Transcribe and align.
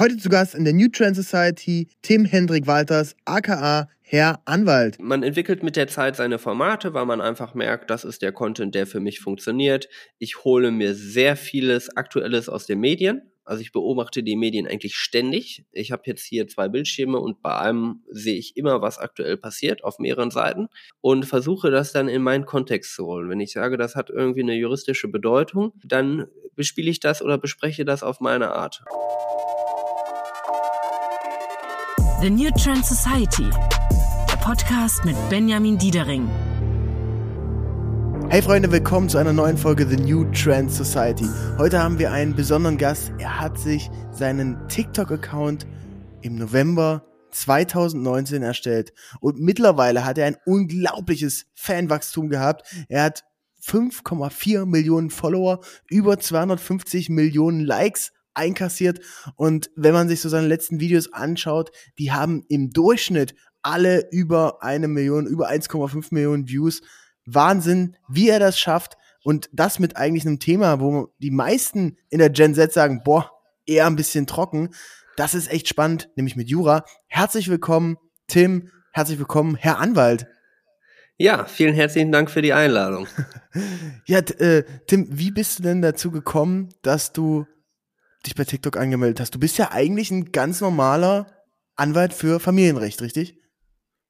Heute 0.00 0.16
zu 0.16 0.28
Gast 0.28 0.54
in 0.54 0.62
der 0.62 0.74
New 0.74 0.86
Trend 0.86 1.16
Society 1.16 1.88
Tim 2.02 2.24
Hendrik 2.24 2.68
Walters, 2.68 3.16
aka 3.24 3.88
Herr 4.00 4.40
Anwalt. 4.44 4.96
Man 5.00 5.24
entwickelt 5.24 5.64
mit 5.64 5.74
der 5.74 5.88
Zeit 5.88 6.14
seine 6.14 6.38
Formate, 6.38 6.94
weil 6.94 7.04
man 7.04 7.20
einfach 7.20 7.54
merkt, 7.54 7.90
das 7.90 8.04
ist 8.04 8.22
der 8.22 8.30
Content, 8.30 8.76
der 8.76 8.86
für 8.86 9.00
mich 9.00 9.18
funktioniert. 9.18 9.88
Ich 10.20 10.44
hole 10.44 10.70
mir 10.70 10.94
sehr 10.94 11.34
vieles 11.34 11.96
Aktuelles 11.96 12.48
aus 12.48 12.64
den 12.64 12.78
Medien. 12.78 13.22
Also 13.44 13.60
ich 13.60 13.72
beobachte 13.72 14.22
die 14.22 14.36
Medien 14.36 14.68
eigentlich 14.68 14.94
ständig. 14.94 15.64
Ich 15.72 15.90
habe 15.90 16.02
jetzt 16.06 16.24
hier 16.24 16.46
zwei 16.46 16.68
Bildschirme 16.68 17.18
und 17.18 17.42
bei 17.42 17.58
einem 17.58 18.04
sehe 18.08 18.38
ich 18.38 18.56
immer, 18.56 18.80
was 18.80 18.98
aktuell 18.98 19.36
passiert 19.36 19.82
auf 19.82 19.98
mehreren 19.98 20.30
Seiten 20.30 20.68
und 21.00 21.26
versuche 21.26 21.72
das 21.72 21.90
dann 21.90 22.06
in 22.06 22.22
meinen 22.22 22.46
Kontext 22.46 22.94
zu 22.94 23.04
holen. 23.04 23.28
Wenn 23.28 23.40
ich 23.40 23.50
sage, 23.50 23.76
das 23.76 23.96
hat 23.96 24.10
irgendwie 24.10 24.42
eine 24.42 24.54
juristische 24.54 25.08
Bedeutung, 25.08 25.72
dann 25.82 26.28
bespiele 26.54 26.88
ich 26.88 27.00
das 27.00 27.20
oder 27.20 27.36
bespreche 27.36 27.84
das 27.84 28.04
auf 28.04 28.20
meine 28.20 28.52
Art. 28.52 28.84
The 32.20 32.30
New 32.30 32.50
Trend 32.50 32.84
Society 32.84 33.48
Podcast 34.40 35.04
mit 35.04 35.14
Benjamin 35.30 35.78
Diedering. 35.78 36.28
Hey 38.28 38.42
Freunde, 38.42 38.72
willkommen 38.72 39.08
zu 39.08 39.18
einer 39.18 39.32
neuen 39.32 39.56
Folge 39.56 39.86
The 39.86 39.98
New 39.98 40.24
Trend 40.32 40.72
Society. 40.72 41.28
Heute 41.58 41.80
haben 41.80 42.00
wir 42.00 42.10
einen 42.10 42.34
besonderen 42.34 42.76
Gast. 42.76 43.12
Er 43.18 43.38
hat 43.38 43.56
sich 43.56 43.88
seinen 44.10 44.66
TikTok-Account 44.66 45.68
im 46.22 46.34
November 46.34 47.04
2019 47.30 48.42
erstellt 48.42 48.92
und 49.20 49.38
mittlerweile 49.38 50.04
hat 50.04 50.18
er 50.18 50.26
ein 50.26 50.38
unglaubliches 50.44 51.46
Fanwachstum 51.54 52.30
gehabt. 52.30 52.68
Er 52.88 53.04
hat 53.04 53.22
5,4 53.64 54.66
Millionen 54.66 55.10
Follower, 55.10 55.60
über 55.88 56.18
250 56.18 57.10
Millionen 57.10 57.60
Likes 57.60 58.10
einkassiert 58.38 59.00
und 59.36 59.70
wenn 59.76 59.92
man 59.92 60.08
sich 60.08 60.20
so 60.20 60.28
seine 60.28 60.46
letzten 60.46 60.80
Videos 60.80 61.12
anschaut, 61.12 61.70
die 61.98 62.12
haben 62.12 62.44
im 62.48 62.70
Durchschnitt 62.70 63.34
alle 63.62 64.08
über 64.10 64.62
eine 64.62 64.88
Million, 64.88 65.26
über 65.26 65.50
1,5 65.50 66.06
Millionen 66.10 66.48
Views. 66.48 66.80
Wahnsinn, 67.26 67.96
wie 68.08 68.30
er 68.30 68.40
das 68.40 68.58
schafft. 68.58 68.96
Und 69.24 69.50
das 69.52 69.78
mit 69.78 69.96
eigentlich 69.96 70.26
einem 70.26 70.38
Thema, 70.38 70.80
wo 70.80 71.08
die 71.18 71.30
meisten 71.30 71.98
in 72.08 72.18
der 72.18 72.30
Gen 72.30 72.54
Z 72.54 72.72
sagen, 72.72 73.02
boah, 73.04 73.30
eher 73.66 73.86
ein 73.86 73.96
bisschen 73.96 74.26
trocken. 74.26 74.70
Das 75.16 75.34
ist 75.34 75.50
echt 75.50 75.68
spannend, 75.68 76.08
nämlich 76.16 76.36
mit 76.36 76.48
Jura. 76.48 76.84
Herzlich 77.08 77.48
willkommen, 77.50 77.98
Tim. 78.28 78.70
Herzlich 78.92 79.18
willkommen, 79.18 79.56
Herr 79.56 79.78
Anwalt. 79.78 80.26
Ja, 81.18 81.44
vielen 81.44 81.74
herzlichen 81.74 82.12
Dank 82.12 82.30
für 82.30 82.42
die 82.42 82.52
Einladung. 82.52 83.08
ja, 84.06 84.20
äh, 84.20 84.62
Tim, 84.86 85.08
wie 85.10 85.32
bist 85.32 85.58
du 85.58 85.64
denn 85.64 85.82
dazu 85.82 86.12
gekommen, 86.12 86.68
dass 86.82 87.12
du 87.12 87.44
dich 88.28 88.36
bei 88.36 88.44
TikTok 88.44 88.76
angemeldet 88.76 89.20
hast? 89.20 89.34
Du 89.34 89.40
bist 89.40 89.58
ja 89.58 89.72
eigentlich 89.72 90.10
ein 90.10 90.32
ganz 90.32 90.60
normaler 90.60 91.26
Anwalt 91.76 92.12
für 92.12 92.40
Familienrecht, 92.40 93.00
richtig? 93.00 93.38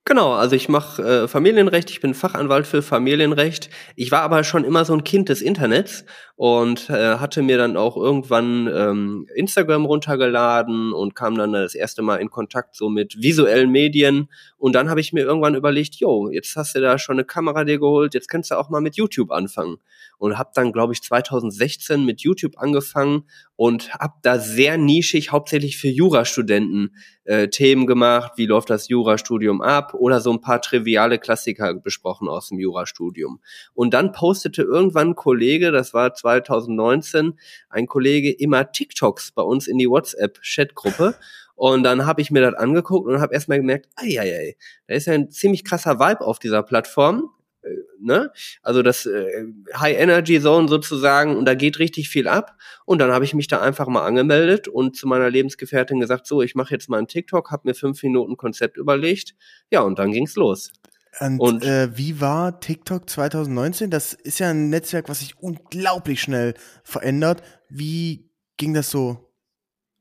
Genau, 0.08 0.32
also 0.32 0.56
ich 0.56 0.70
mache 0.70 1.02
äh, 1.02 1.28
Familienrecht, 1.28 1.90
ich 1.90 2.00
bin 2.00 2.14
Fachanwalt 2.14 2.66
für 2.66 2.80
Familienrecht. 2.80 3.68
Ich 3.94 4.10
war 4.10 4.22
aber 4.22 4.42
schon 4.42 4.64
immer 4.64 4.86
so 4.86 4.94
ein 4.94 5.04
Kind 5.04 5.28
des 5.28 5.42
Internets 5.42 6.06
und 6.34 6.88
äh, 6.88 7.18
hatte 7.18 7.42
mir 7.42 7.58
dann 7.58 7.76
auch 7.76 7.94
irgendwann 7.94 8.70
ähm, 8.74 9.26
Instagram 9.34 9.84
runtergeladen 9.84 10.94
und 10.94 11.14
kam 11.14 11.36
dann 11.36 11.52
das 11.52 11.74
erste 11.74 12.00
Mal 12.00 12.16
in 12.22 12.30
Kontakt 12.30 12.74
so 12.74 12.88
mit 12.88 13.20
visuellen 13.20 13.70
Medien. 13.70 14.30
Und 14.56 14.72
dann 14.72 14.88
habe 14.88 15.00
ich 15.00 15.12
mir 15.12 15.24
irgendwann 15.24 15.54
überlegt, 15.54 15.96
jo, 15.96 16.30
jetzt 16.30 16.56
hast 16.56 16.74
du 16.74 16.80
da 16.80 16.98
schon 16.98 17.16
eine 17.16 17.26
Kamera 17.26 17.64
dir 17.64 17.78
geholt, 17.78 18.14
jetzt 18.14 18.28
kannst 18.28 18.50
du 18.50 18.54
auch 18.54 18.70
mal 18.70 18.80
mit 18.80 18.96
YouTube 18.96 19.30
anfangen. 19.30 19.76
Und 20.18 20.36
habe 20.36 20.50
dann, 20.54 20.72
glaube 20.72 20.92
ich, 20.92 21.02
2016 21.02 22.04
mit 22.04 22.20
YouTube 22.20 22.58
angefangen 22.58 23.24
und 23.56 23.92
habe 23.94 24.14
da 24.22 24.38
sehr 24.38 24.76
nischig, 24.76 25.32
hauptsächlich 25.32 25.78
für 25.78 25.88
Jurastudenten 25.88 26.94
äh, 27.24 27.48
Themen 27.48 27.86
gemacht, 27.86 28.32
wie 28.36 28.46
läuft 28.46 28.70
das 28.70 28.88
Jurastudium 28.88 29.62
ab 29.62 29.94
oder 29.94 30.20
so 30.20 30.32
ein 30.32 30.40
paar 30.40 30.60
triviale 30.60 31.18
Klassiker 31.18 31.74
besprochen 31.74 32.28
aus 32.28 32.48
dem 32.48 32.58
Jurastudium. 32.58 33.40
Und 33.74 33.94
dann 33.94 34.12
postete 34.12 34.62
irgendwann 34.62 35.10
ein 35.10 35.14
Kollege, 35.14 35.70
das 35.70 35.94
war 35.94 36.14
2019, 36.14 37.38
ein 37.68 37.86
Kollege 37.86 38.30
immer 38.32 38.72
TikToks 38.72 39.32
bei 39.32 39.42
uns 39.42 39.68
in 39.68 39.78
die 39.78 39.88
WhatsApp-Chatgruppe. 39.88 41.14
Und 41.58 41.82
dann 41.82 42.06
habe 42.06 42.22
ich 42.22 42.30
mir 42.30 42.40
das 42.40 42.54
angeguckt 42.54 43.08
und 43.08 43.20
habe 43.20 43.34
erstmal 43.34 43.58
gemerkt, 43.58 43.88
ei, 43.96 44.20
ei, 44.20 44.32
ei, 44.32 44.56
da 44.86 44.94
ist 44.94 45.06
ja 45.06 45.14
ein 45.14 45.30
ziemlich 45.30 45.64
krasser 45.64 45.98
Vibe 45.98 46.20
auf 46.24 46.38
dieser 46.38 46.62
Plattform. 46.62 47.30
Äh, 47.68 47.76
ne? 48.00 48.32
Also 48.62 48.82
das 48.82 49.06
äh, 49.06 49.44
High 49.76 49.98
Energy 49.98 50.40
Zone 50.40 50.68
sozusagen 50.68 51.36
und 51.36 51.44
da 51.44 51.54
geht 51.54 51.78
richtig 51.78 52.08
viel 52.08 52.28
ab. 52.28 52.56
Und 52.84 52.98
dann 52.98 53.12
habe 53.12 53.24
ich 53.24 53.34
mich 53.34 53.48
da 53.48 53.60
einfach 53.60 53.86
mal 53.88 54.06
angemeldet 54.06 54.68
und 54.68 54.96
zu 54.96 55.06
meiner 55.06 55.30
Lebensgefährtin 55.30 56.00
gesagt, 56.00 56.26
so, 56.26 56.42
ich 56.42 56.54
mache 56.54 56.72
jetzt 56.72 56.88
mal 56.88 56.98
einen 56.98 57.08
TikTok, 57.08 57.50
habe 57.50 57.68
mir 57.68 57.74
fünf 57.74 58.02
Minuten 58.02 58.36
Konzept 58.36 58.76
überlegt. 58.76 59.34
Ja, 59.70 59.80
und 59.82 59.98
dann 59.98 60.12
ging's 60.12 60.36
los. 60.36 60.72
Und, 61.20 61.40
und 61.40 61.64
äh, 61.64 61.96
wie 61.96 62.20
war 62.20 62.60
TikTok 62.60 63.08
2019? 63.08 63.90
Das 63.90 64.12
ist 64.12 64.38
ja 64.38 64.50
ein 64.50 64.70
Netzwerk, 64.70 65.08
was 65.08 65.20
sich 65.20 65.38
unglaublich 65.38 66.20
schnell 66.20 66.54
verändert. 66.84 67.42
Wie 67.68 68.30
ging 68.56 68.74
das 68.74 68.90
so 68.90 69.27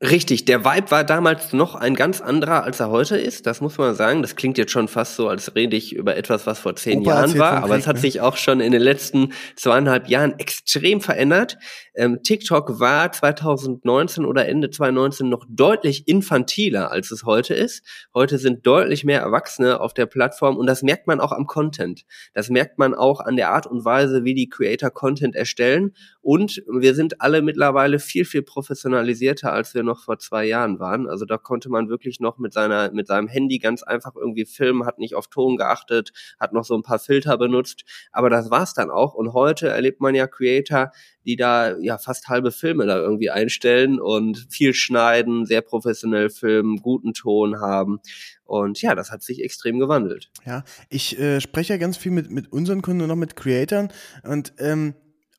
Richtig, 0.00 0.44
der 0.44 0.64
Vibe 0.64 0.92
war 0.92 1.02
damals 1.02 1.52
noch 1.52 1.74
ein 1.74 1.96
ganz 1.96 2.20
anderer, 2.20 2.62
als 2.62 2.78
er 2.78 2.88
heute 2.88 3.16
ist. 3.16 3.46
Das 3.46 3.60
muss 3.60 3.78
man 3.78 3.96
sagen. 3.96 4.22
Das 4.22 4.36
klingt 4.36 4.56
jetzt 4.56 4.70
schon 4.70 4.86
fast 4.86 5.16
so, 5.16 5.28
als 5.28 5.56
rede 5.56 5.76
ich 5.76 5.92
über 5.92 6.16
etwas, 6.16 6.46
was 6.46 6.60
vor 6.60 6.76
zehn 6.76 7.00
Opa 7.00 7.10
Jahren 7.10 7.36
war. 7.36 7.56
Aber 7.56 7.70
Krieg, 7.70 7.80
es 7.80 7.86
hat 7.88 7.96
ne? 7.96 8.02
sich 8.02 8.20
auch 8.20 8.36
schon 8.36 8.60
in 8.60 8.70
den 8.70 8.80
letzten 8.80 9.32
zweieinhalb 9.56 10.08
Jahren 10.08 10.38
extrem 10.38 11.00
verändert. 11.00 11.58
Ähm, 11.96 12.20
TikTok 12.22 12.78
war 12.78 13.10
2019 13.10 14.24
oder 14.24 14.46
Ende 14.46 14.70
2019 14.70 15.28
noch 15.28 15.44
deutlich 15.48 16.06
infantiler, 16.06 16.92
als 16.92 17.10
es 17.10 17.24
heute 17.24 17.54
ist. 17.54 17.84
Heute 18.14 18.38
sind 18.38 18.64
deutlich 18.64 19.02
mehr 19.02 19.20
Erwachsene 19.20 19.80
auf 19.80 19.94
der 19.94 20.06
Plattform 20.06 20.58
und 20.58 20.68
das 20.68 20.84
merkt 20.84 21.08
man 21.08 21.18
auch 21.18 21.32
am 21.32 21.46
Content. 21.46 22.04
Das 22.34 22.50
merkt 22.50 22.78
man 22.78 22.94
auch 22.94 23.18
an 23.18 23.34
der 23.34 23.50
Art 23.50 23.66
und 23.66 23.84
Weise, 23.84 24.22
wie 24.22 24.34
die 24.34 24.48
Creator 24.48 24.90
Content 24.90 25.34
erstellen. 25.34 25.92
Und 26.30 26.62
wir 26.68 26.94
sind 26.94 27.22
alle 27.22 27.40
mittlerweile 27.40 27.98
viel, 27.98 28.26
viel 28.26 28.42
professionalisierter, 28.42 29.50
als 29.50 29.72
wir 29.72 29.82
noch 29.82 30.04
vor 30.04 30.18
zwei 30.18 30.44
Jahren 30.44 30.78
waren. 30.78 31.08
Also 31.08 31.24
da 31.24 31.38
konnte 31.38 31.70
man 31.70 31.88
wirklich 31.88 32.20
noch 32.20 32.36
mit 32.36 32.52
seiner, 32.52 32.92
mit 32.92 33.06
seinem 33.06 33.28
Handy 33.28 33.58
ganz 33.58 33.82
einfach 33.82 34.14
irgendwie 34.14 34.44
filmen, 34.44 34.84
hat 34.84 34.98
nicht 34.98 35.14
auf 35.14 35.28
Ton 35.28 35.56
geachtet, 35.56 36.12
hat 36.38 36.52
noch 36.52 36.64
so 36.64 36.74
ein 36.74 36.82
paar 36.82 36.98
Filter 36.98 37.38
benutzt. 37.38 37.84
Aber 38.12 38.28
das 38.28 38.50
war's 38.50 38.74
dann 38.74 38.90
auch. 38.90 39.14
Und 39.14 39.32
heute 39.32 39.68
erlebt 39.68 40.02
man 40.02 40.14
ja 40.14 40.26
Creator, 40.26 40.92
die 41.24 41.36
da 41.36 41.78
ja 41.78 41.96
fast 41.96 42.28
halbe 42.28 42.50
Filme 42.50 42.84
da 42.84 42.98
irgendwie 42.98 43.30
einstellen 43.30 43.98
und 43.98 44.48
viel 44.50 44.74
schneiden, 44.74 45.46
sehr 45.46 45.62
professionell 45.62 46.28
filmen, 46.28 46.82
guten 46.82 47.14
Ton 47.14 47.58
haben. 47.62 48.00
Und 48.44 48.82
ja, 48.82 48.94
das 48.94 49.10
hat 49.10 49.22
sich 49.22 49.42
extrem 49.42 49.78
gewandelt. 49.78 50.30
Ja, 50.44 50.62
ich 50.90 51.18
äh, 51.18 51.40
spreche 51.40 51.72
ja 51.72 51.78
ganz 51.78 51.96
viel 51.96 52.12
mit, 52.12 52.30
mit 52.30 52.52
unseren 52.52 52.82
Kunden 52.82 53.00
und 53.00 53.10
auch 53.10 53.16
mit 53.16 53.34
Creatoren 53.34 53.88
und 54.24 54.52
ähm, 54.58 54.94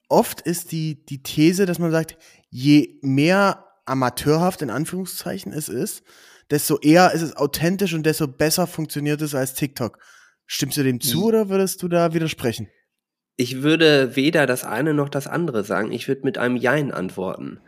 oft 0.09 0.41
ist 0.41 0.71
die, 0.71 1.05
die 1.05 1.23
These, 1.23 1.65
dass 1.65 1.79
man 1.79 1.91
sagt, 1.91 2.17
je 2.49 2.99
mehr 3.01 3.65
amateurhaft 3.85 4.61
in 4.61 4.69
Anführungszeichen 4.69 5.53
es 5.53 5.69
ist, 5.69 6.03
desto 6.49 6.79
eher 6.79 7.11
ist 7.13 7.21
es 7.21 7.35
authentisch 7.35 7.93
und 7.93 8.05
desto 8.05 8.27
besser 8.27 8.67
funktioniert 8.67 9.21
es 9.21 9.35
als 9.35 9.53
TikTok. 9.53 9.99
Stimmst 10.45 10.77
du 10.77 10.83
dem 10.83 10.99
zu 10.99 11.25
oder 11.25 11.49
würdest 11.49 11.81
du 11.83 11.87
da 11.87 12.13
widersprechen? 12.13 12.67
Ich 13.35 13.61
würde 13.61 14.15
weder 14.15 14.47
das 14.47 14.63
eine 14.63 14.93
noch 14.93 15.09
das 15.09 15.27
andere 15.27 15.63
sagen. 15.63 15.91
Ich 15.91 16.07
würde 16.07 16.23
mit 16.23 16.37
einem 16.37 16.57
Jein 16.57 16.91
antworten. 16.91 17.61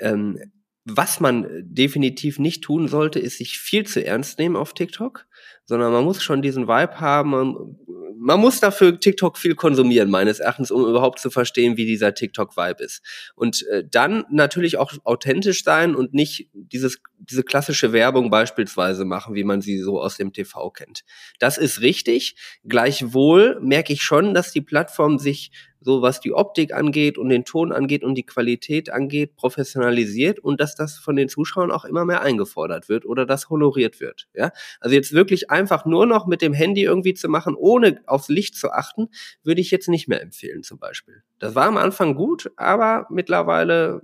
Ähm, 0.00 0.38
was 0.84 1.18
man 1.18 1.46
definitiv 1.62 2.38
nicht 2.38 2.62
tun 2.62 2.88
sollte, 2.88 3.18
ist 3.18 3.38
sich 3.38 3.58
viel 3.58 3.86
zu 3.86 4.04
ernst 4.04 4.38
nehmen 4.38 4.54
auf 4.54 4.74
TikTok, 4.74 5.26
sondern 5.64 5.92
man 5.92 6.04
muss 6.04 6.22
schon 6.22 6.42
diesen 6.42 6.68
Vibe 6.68 7.00
haben. 7.00 7.30
Man, 7.30 7.76
man 8.18 8.40
muss 8.40 8.60
dafür 8.60 9.00
TikTok 9.00 9.38
viel 9.38 9.54
konsumieren, 9.54 10.10
meines 10.10 10.40
Erachtens, 10.40 10.70
um 10.70 10.84
überhaupt 10.86 11.20
zu 11.20 11.30
verstehen, 11.30 11.78
wie 11.78 11.86
dieser 11.86 12.14
TikTok-Vibe 12.14 12.84
ist. 12.84 13.02
Und 13.34 13.66
äh, 13.68 13.84
dann 13.90 14.24
natürlich 14.30 14.76
auch 14.76 14.92
authentisch 15.04 15.64
sein 15.64 15.94
und 15.94 16.12
nicht 16.12 16.50
dieses, 16.52 17.00
diese 17.18 17.44
klassische 17.44 17.92
Werbung 17.92 18.30
beispielsweise 18.30 19.06
machen, 19.06 19.34
wie 19.34 19.44
man 19.44 19.62
sie 19.62 19.78
so 19.78 20.00
aus 20.00 20.18
dem 20.18 20.34
TV 20.34 20.70
kennt. 20.70 21.04
Das 21.38 21.56
ist 21.56 21.80
richtig. 21.80 22.36
Gleichwohl 22.66 23.58
merke 23.62 23.94
ich 23.94 24.02
schon, 24.02 24.34
dass 24.34 24.52
die 24.52 24.60
Plattform 24.60 25.18
sich 25.18 25.50
so 25.84 26.00
was 26.00 26.20
die 26.20 26.32
Optik 26.32 26.72
angeht 26.72 27.18
und 27.18 27.28
den 27.28 27.44
Ton 27.44 27.70
angeht 27.70 28.02
und 28.02 28.14
die 28.14 28.24
Qualität 28.24 28.90
angeht, 28.90 29.36
professionalisiert 29.36 30.38
und 30.38 30.60
dass 30.60 30.74
das 30.74 30.96
von 30.96 31.14
den 31.14 31.28
Zuschauern 31.28 31.70
auch 31.70 31.84
immer 31.84 32.04
mehr 32.04 32.22
eingefordert 32.22 32.88
wird 32.88 33.04
oder 33.04 33.26
das 33.26 33.50
honoriert 33.50 34.00
wird. 34.00 34.26
Ja, 34.34 34.50
also 34.80 34.96
jetzt 34.96 35.12
wirklich 35.12 35.50
einfach 35.50 35.84
nur 35.84 36.06
noch 36.06 36.26
mit 36.26 36.40
dem 36.40 36.54
Handy 36.54 36.82
irgendwie 36.82 37.14
zu 37.14 37.28
machen, 37.28 37.54
ohne 37.54 38.00
aufs 38.06 38.28
Licht 38.28 38.56
zu 38.56 38.70
achten, 38.70 39.08
würde 39.42 39.60
ich 39.60 39.70
jetzt 39.70 39.88
nicht 39.88 40.08
mehr 40.08 40.22
empfehlen 40.22 40.62
zum 40.62 40.78
Beispiel. 40.78 41.22
Das 41.38 41.54
war 41.54 41.66
am 41.66 41.76
Anfang 41.76 42.14
gut, 42.14 42.50
aber 42.56 43.06
mittlerweile 43.10 44.00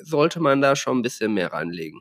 sollte 0.00 0.40
man 0.40 0.62
da 0.62 0.76
schon 0.76 0.98
ein 0.98 1.02
bisschen 1.02 1.34
mehr 1.34 1.52
reinlegen. 1.52 2.00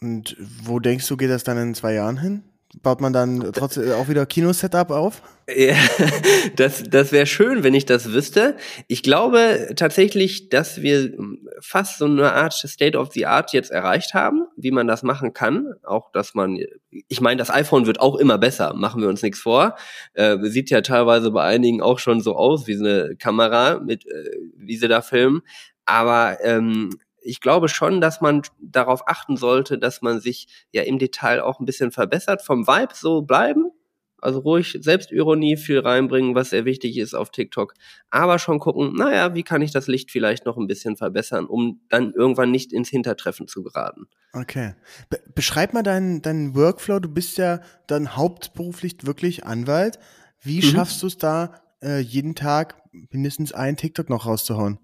Und 0.00 0.36
wo 0.62 0.80
denkst 0.80 1.06
du, 1.08 1.16
geht 1.16 1.30
das 1.30 1.44
dann 1.44 1.58
in 1.58 1.74
zwei 1.74 1.94
Jahren 1.94 2.18
hin? 2.18 2.42
Baut 2.82 3.00
man 3.00 3.12
dann 3.12 3.52
trotzdem 3.52 3.90
auch 3.92 4.08
wieder 4.08 4.26
Kino-Setup 4.26 4.90
auf? 4.90 5.22
Ja, 5.52 5.74
das, 6.56 6.84
das 6.84 7.10
wäre 7.10 7.26
schön, 7.26 7.64
wenn 7.64 7.74
ich 7.74 7.84
das 7.84 8.12
wüsste. 8.12 8.56
Ich 8.86 9.02
glaube 9.02 9.72
tatsächlich, 9.74 10.50
dass 10.50 10.80
wir 10.80 11.12
fast 11.60 11.98
so 11.98 12.04
eine 12.04 12.32
Art 12.32 12.52
State 12.52 12.96
of 12.96 13.12
the 13.12 13.26
Art 13.26 13.52
jetzt 13.52 13.72
erreicht 13.72 14.14
haben, 14.14 14.46
wie 14.56 14.70
man 14.70 14.86
das 14.86 15.02
machen 15.02 15.32
kann. 15.32 15.74
Auch, 15.82 16.12
dass 16.12 16.34
man, 16.34 16.60
ich 16.90 17.20
meine, 17.20 17.38
das 17.38 17.50
iPhone 17.50 17.86
wird 17.86 17.98
auch 17.98 18.14
immer 18.14 18.38
besser, 18.38 18.72
machen 18.74 19.02
wir 19.02 19.08
uns 19.08 19.22
nichts 19.22 19.40
vor. 19.40 19.74
Äh, 20.14 20.38
sieht 20.42 20.70
ja 20.70 20.80
teilweise 20.80 21.32
bei 21.32 21.42
einigen 21.42 21.82
auch 21.82 21.98
schon 21.98 22.20
so 22.20 22.36
aus 22.36 22.68
wie 22.68 22.76
eine 22.76 23.16
Kamera, 23.16 23.80
mit, 23.80 24.06
äh, 24.06 24.30
wie 24.56 24.76
sie 24.76 24.86
da 24.86 25.02
filmen. 25.02 25.42
Aber 25.86 26.38
ähm, 26.44 26.90
ich 27.22 27.40
glaube 27.40 27.68
schon, 27.68 28.00
dass 28.00 28.20
man 28.20 28.42
darauf 28.60 29.06
achten 29.06 29.36
sollte, 29.36 29.78
dass 29.78 30.02
man 30.02 30.20
sich 30.20 30.48
ja 30.72 30.82
im 30.82 30.98
Detail 30.98 31.42
auch 31.42 31.60
ein 31.60 31.66
bisschen 31.66 31.92
verbessert. 31.92 32.42
Vom 32.42 32.66
Vibe 32.66 32.94
so 32.94 33.22
bleiben, 33.22 33.70
also 34.22 34.40
ruhig 34.40 34.78
Selbstironie 34.80 35.56
viel 35.56 35.80
reinbringen, 35.80 36.34
was 36.34 36.50
sehr 36.50 36.64
wichtig 36.64 36.98
ist 36.98 37.14
auf 37.14 37.30
TikTok. 37.30 37.74
Aber 38.10 38.38
schon 38.38 38.58
gucken, 38.58 38.94
naja, 38.94 39.34
wie 39.34 39.42
kann 39.42 39.62
ich 39.62 39.72
das 39.72 39.86
Licht 39.86 40.10
vielleicht 40.10 40.46
noch 40.46 40.56
ein 40.56 40.66
bisschen 40.66 40.96
verbessern, 40.96 41.46
um 41.46 41.80
dann 41.88 42.12
irgendwann 42.12 42.50
nicht 42.50 42.72
ins 42.72 42.88
Hintertreffen 42.88 43.48
zu 43.48 43.62
geraten. 43.62 44.06
Okay. 44.32 44.74
Be 45.08 45.20
beschreib 45.34 45.72
mal 45.72 45.82
deinen, 45.82 46.22
deinen 46.22 46.54
Workflow. 46.54 47.00
Du 47.00 47.08
bist 47.08 47.38
ja 47.38 47.60
dann 47.86 48.16
hauptberuflich 48.16 49.06
wirklich 49.06 49.44
Anwalt. 49.44 49.98
Wie 50.40 50.58
mhm. 50.58 50.62
schaffst 50.62 51.02
du 51.02 51.06
es 51.06 51.18
da, 51.18 51.54
äh, 51.82 52.00
jeden 52.00 52.34
Tag 52.34 52.76
mindestens 52.92 53.52
einen 53.52 53.76
TikTok 53.76 54.10
noch 54.10 54.26
rauszuhauen? 54.26 54.78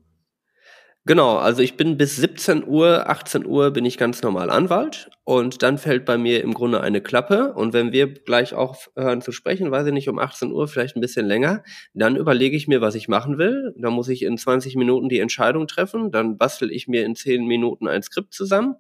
Genau, 1.09 1.37
also 1.37 1.63
ich 1.63 1.77
bin 1.77 1.97
bis 1.97 2.17
17 2.17 2.67
Uhr, 2.67 3.09
18 3.09 3.47
Uhr 3.47 3.71
bin 3.71 3.85
ich 3.85 3.97
ganz 3.97 4.23
normal 4.23 4.51
Anwalt 4.51 5.09
und 5.23 5.63
dann 5.63 5.79
fällt 5.79 6.05
bei 6.05 6.19
mir 6.19 6.43
im 6.43 6.53
Grunde 6.53 6.81
eine 6.81 7.01
Klappe 7.01 7.53
und 7.55 7.73
wenn 7.73 7.93
wir 7.93 8.13
gleich 8.13 8.55
auch 8.55 8.77
hören 8.97 9.23
zu 9.23 9.31
sprechen, 9.31 9.71
weiß 9.71 9.87
ich 9.87 9.93
nicht, 9.93 10.09
um 10.09 10.19
18 10.19 10.51
Uhr, 10.51 10.67
vielleicht 10.67 10.97
ein 10.97 11.01
bisschen 11.01 11.25
länger, 11.25 11.63
dann 11.95 12.17
überlege 12.17 12.57
ich 12.57 12.67
mir, 12.67 12.81
was 12.81 12.97
ich 12.97 13.07
machen 13.07 13.39
will. 13.39 13.73
Da 13.79 13.91
muss 13.91 14.09
ich 14.09 14.23
in 14.23 14.37
20 14.37 14.75
Minuten 14.75 15.09
die 15.09 15.21
Entscheidung 15.21 15.69
treffen, 15.69 16.11
dann 16.11 16.39
bastel 16.39 16.73
ich 16.73 16.89
mir 16.89 17.05
in 17.05 17.15
10 17.15 17.47
Minuten 17.47 17.87
ein 17.87 18.03
Skript 18.03 18.35
zusammen 18.35 18.75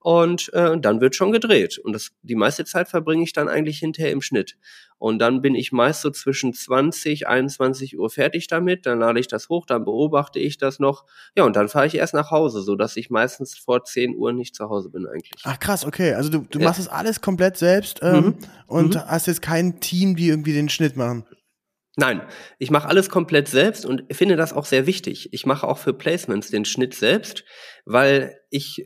und 0.00 0.52
äh, 0.54 0.78
dann 0.80 1.00
wird 1.00 1.14
schon 1.14 1.30
gedreht. 1.30 1.78
Und 1.78 1.92
das, 1.92 2.10
die 2.22 2.34
meiste 2.34 2.64
Zeit 2.64 2.88
verbringe 2.88 3.22
ich 3.22 3.32
dann 3.32 3.48
eigentlich 3.48 3.78
hinterher 3.78 4.10
im 4.10 4.22
Schnitt. 4.22 4.56
Und 4.98 5.18
dann 5.18 5.42
bin 5.42 5.54
ich 5.54 5.72
meist 5.72 6.00
so 6.00 6.10
zwischen 6.10 6.52
20, 6.52 7.26
21 7.26 7.98
Uhr 7.98 8.10
fertig 8.10 8.46
damit, 8.48 8.86
dann 8.86 8.98
lade 8.98 9.20
ich 9.20 9.28
das 9.28 9.48
hoch, 9.48 9.66
dann 9.66 9.84
beobachte 9.84 10.38
ich 10.38 10.58
das 10.58 10.78
noch. 10.78 11.04
Ja, 11.36 11.44
und 11.44 11.54
dann 11.56 11.68
fahre 11.68 11.86
ich 11.86 11.94
erst 11.94 12.14
nach 12.14 12.30
Hause, 12.30 12.62
so 12.62 12.76
dass 12.76 12.96
ich 12.96 13.10
meistens 13.10 13.56
vor 13.56 13.84
10 13.84 14.16
Uhr 14.16 14.32
nicht 14.32 14.54
zu 14.54 14.68
Hause 14.68 14.90
bin 14.90 15.06
eigentlich. 15.06 15.42
Ach 15.44 15.58
krass, 15.58 15.84
okay. 15.84 16.14
Also 16.14 16.30
du, 16.30 16.46
du 16.50 16.58
ja. 16.58 16.64
machst 16.64 16.80
das 16.80 16.88
alles 16.88 17.20
komplett 17.20 17.58
selbst 17.58 18.00
ähm, 18.02 18.14
mhm. 18.14 18.38
und 18.66 18.94
mhm. 18.94 19.06
hast 19.06 19.26
jetzt 19.26 19.42
kein 19.42 19.80
Team, 19.80 20.16
die 20.16 20.28
irgendwie 20.28 20.54
den 20.54 20.68
Schnitt 20.70 20.96
machen. 20.96 21.26
Nein, 21.96 22.22
ich 22.58 22.70
mache 22.70 22.88
alles 22.88 23.10
komplett 23.10 23.48
selbst 23.48 23.84
und 23.84 24.04
finde 24.12 24.36
das 24.36 24.54
auch 24.54 24.64
sehr 24.64 24.86
wichtig. 24.86 25.32
Ich 25.32 25.44
mache 25.44 25.66
auch 25.66 25.76
für 25.76 25.92
Placements 25.92 26.50
den 26.50 26.64
Schnitt 26.64 26.94
selbst, 26.94 27.44
weil 27.84 28.38
ich 28.48 28.80
äh, 28.80 28.84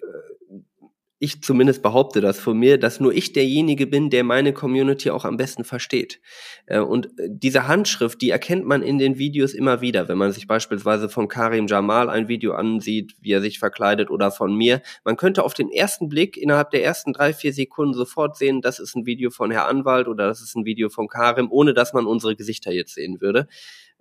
ich 1.19 1.43
zumindest 1.43 1.83
behaupte 1.83 2.21
das 2.21 2.41
von 2.41 2.59
mir, 2.59 2.79
dass 2.79 3.01
nur 3.01 3.13
ich 3.13 3.33
derjenige 3.33 3.87
bin, 3.87 4.11
der 4.11 4.25
meine 4.25 4.53
Community 4.53 5.11
auch 5.11 5.25
am 5.25 5.37
besten 5.37 5.65
versteht. 5.65 6.21
Äh, 6.67 6.81
und 6.81 7.07
äh, 7.19 7.29
diese 7.31 7.69
Handschrift, 7.69 8.21
die 8.21 8.31
erkennt 8.31 8.67
man 8.67 8.83
in 8.83 8.99
den 8.99 9.17
Videos 9.17 9.55
immer 9.55 9.81
wieder, 9.81 10.09
wenn 10.09 10.19
man 10.19 10.33
sich 10.33 10.47
beispielsweise 10.47 11.09
von 11.09 11.29
Karim 11.29 11.67
Jamal 11.67 12.11
ein 12.11 12.29
Video 12.29 12.55
ansieht, 12.55 13.15
wie 13.21 13.33
er 13.33 13.41
sich 13.41 13.59
verkleidet 13.59 14.11
oder 14.11 14.31
von 14.31 14.55
mir. 14.55 14.83
Man 15.05 15.17
könnte 15.17 15.45
auf 15.45 15.55
den 15.55 15.71
ersten 15.71 16.09
Blick 16.09 16.37
innerhalb 16.37 16.71
der 16.71 16.85
ersten 16.85 17.13
drei, 17.13 17.33
vier 17.33 17.53
Sekunden 17.53 17.95
sofort 17.95 18.37
sehen, 18.37 18.61
das 18.61 18.81
ist 18.81 18.97
ein 18.97 19.07
Video 19.07 19.31
von 19.31 19.51
Herr 19.51 19.69
Anwalt 19.69 20.09
oder 20.09 20.27
das 20.27 20.43
ist 20.43 20.57
ein 20.57 20.65
Video 20.65 20.89
von 20.89 21.09
Karim, 21.09 21.49
ohne 21.51 21.75
dass 21.75 21.93
man 21.93 22.07
unsere 22.07 22.35
Gesichter 22.35 22.73
jetzt 22.73 22.95
sehen 22.95 23.21
würde 23.21 23.47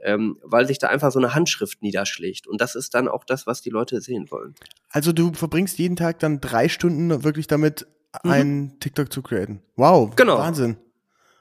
ähm, 0.04 0.38
weil 0.44 0.68
sich 0.68 0.80
da 0.80 0.88
einfach 0.88 1.12
so 1.12 1.20
eine 1.20 1.34
Handschrift 1.34 1.82
niederschlägt. 1.82 2.48
Und 2.48 2.62
das 2.62 2.76
ist 2.76 2.94
dann 2.94 3.08
auch 3.08 3.24
das, 3.24 3.48
was 3.48 3.62
die 3.62 3.70
Leute 3.70 4.02
sehen 4.02 4.30
wollen. 4.30 4.56
Also 4.90 5.12
du 5.12 5.34
verbringst 5.34 5.80
jeden 5.80 5.96
Tag 5.96 6.20
dann 6.20 6.42
drei 6.42 6.70
Stunden 6.70 7.24
wirklich 7.24 7.48
damit, 7.48 7.88
mhm. 8.24 8.32
einen 8.32 8.80
TikTok 8.80 9.12
zu 9.12 9.22
createn. 9.22 9.62
Wow, 9.76 10.16
genau. 10.16 10.38
Wahnsinn. 10.38 10.78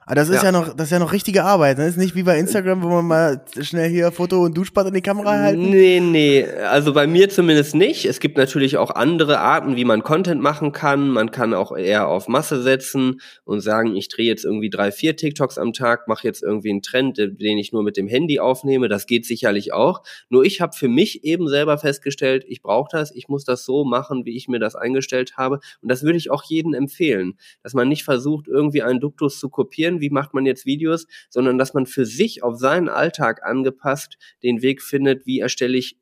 Aber 0.04 0.16
das 0.16 0.28
ist 0.28 0.42
ja. 0.42 0.46
ja. 0.46 0.52
noch, 0.52 0.74
das 0.74 0.86
ist 0.86 0.90
ja 0.90 0.98
noch 0.98 1.12
richtige 1.12 1.44
Arbeit. 1.44 1.78
Das 1.78 1.84
ne? 1.84 1.90
ist 1.90 1.96
nicht 1.96 2.14
wie 2.16 2.24
bei 2.24 2.38
Instagram, 2.38 2.82
wo 2.82 2.88
man 2.88 3.06
mal 3.06 3.44
schnell 3.60 3.88
hier 3.88 4.10
Foto 4.10 4.42
und 4.44 4.56
Duschbad 4.56 4.88
in 4.88 4.94
die 4.94 5.00
Kamera 5.00 5.38
halten. 5.38 5.70
Nee, 5.70 6.00
nee. 6.00 6.44
Also 6.68 6.92
bei 6.92 7.06
mir 7.06 7.28
zumindest 7.30 7.74
nicht. 7.76 8.04
Es 8.04 8.18
gibt 8.18 8.36
natürlich 8.36 8.76
auch 8.76 8.90
andere 8.90 9.38
Arten, 9.38 9.76
wie 9.76 9.84
man 9.84 10.02
Content 10.02 10.42
machen 10.42 10.72
kann. 10.72 11.08
Man 11.08 11.30
kann 11.30 11.54
auch 11.54 11.76
eher 11.76 12.08
auf 12.08 12.26
Masse 12.26 12.62
setzen 12.62 13.20
und 13.44 13.60
sagen, 13.60 13.94
ich 13.94 14.08
drehe 14.08 14.26
jetzt 14.26 14.44
irgendwie 14.44 14.70
drei, 14.70 14.90
vier 14.90 15.16
TikToks 15.16 15.56
am 15.58 15.72
Tag, 15.72 16.08
mache 16.08 16.26
jetzt 16.26 16.42
irgendwie 16.42 16.70
einen 16.70 16.82
Trend, 16.82 17.18
den 17.18 17.58
ich 17.58 17.72
nur 17.72 17.84
mit 17.84 17.96
dem 17.96 18.08
Handy 18.08 18.40
aufnehme. 18.40 18.88
Das 18.88 19.06
geht 19.06 19.24
sicherlich 19.24 19.72
auch. 19.72 20.02
Nur 20.28 20.44
ich 20.44 20.60
habe 20.60 20.76
für 20.76 20.88
mich 20.88 21.22
eben 21.24 21.48
selber 21.48 21.78
festgestellt, 21.78 22.44
ich 22.48 22.60
brauche 22.60 22.88
das, 22.90 23.14
ich 23.14 23.28
muss 23.28 23.44
das 23.44 23.64
so 23.64 23.84
machen, 23.84 24.24
wie 24.24 24.36
ich 24.36 24.48
mir 24.48 24.58
das 24.58 24.74
eingestellt 24.74 25.36
habe. 25.36 25.60
Und 25.80 25.90
das 25.90 26.02
würde 26.02 26.18
ich 26.18 26.30
auch 26.30 26.42
jedem 26.42 26.74
empfehlen, 26.74 27.34
dass 27.62 27.72
man 27.72 27.88
nicht 27.88 28.02
versucht, 28.02 28.48
irgendwie 28.48 28.82
einen 28.82 28.98
Duktus 28.98 29.38
zu 29.38 29.48
kopieren 29.48 29.91
wie 30.00 30.10
macht 30.10 30.34
man 30.34 30.46
jetzt 30.46 30.66
Videos, 30.66 31.06
sondern 31.30 31.58
dass 31.58 31.74
man 31.74 31.86
für 31.86 32.06
sich 32.06 32.42
auf 32.42 32.58
seinen 32.58 32.88
Alltag 32.88 33.44
angepasst 33.44 34.16
den 34.42 34.62
Weg 34.62 34.82
findet, 34.82 35.26
wie 35.26 35.40
erstelle 35.40 35.76
ich 35.76 35.98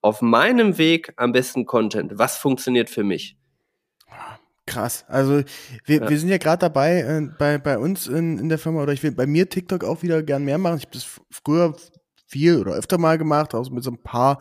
auf 0.00 0.22
meinem 0.22 0.78
Weg 0.78 1.12
am 1.16 1.32
besten 1.32 1.66
Content. 1.66 2.12
Was 2.14 2.36
funktioniert 2.36 2.90
für 2.90 3.04
mich? 3.04 3.36
Krass. 4.66 5.04
Also 5.08 5.42
wir, 5.86 6.02
ja. 6.02 6.08
wir 6.08 6.18
sind 6.18 6.28
ja 6.28 6.38
gerade 6.38 6.60
dabei, 6.60 7.00
äh, 7.00 7.28
bei, 7.38 7.58
bei 7.58 7.78
uns 7.78 8.06
in, 8.06 8.38
in 8.38 8.48
der 8.48 8.58
Firma, 8.58 8.82
oder 8.82 8.92
ich 8.92 9.02
will 9.02 9.12
bei 9.12 9.26
mir 9.26 9.48
TikTok 9.48 9.82
auch 9.82 10.02
wieder 10.02 10.22
gern 10.22 10.44
mehr 10.44 10.58
machen. 10.58 10.76
Ich 10.76 10.84
habe 10.84 10.92
das 10.92 11.20
früher 11.30 11.74
viel 12.26 12.58
oder 12.58 12.74
öfter 12.74 12.98
mal 12.98 13.16
gemacht, 13.16 13.54
auch 13.54 13.70
mit 13.70 13.82
so 13.82 13.90
ein 13.90 14.02
paar 14.02 14.38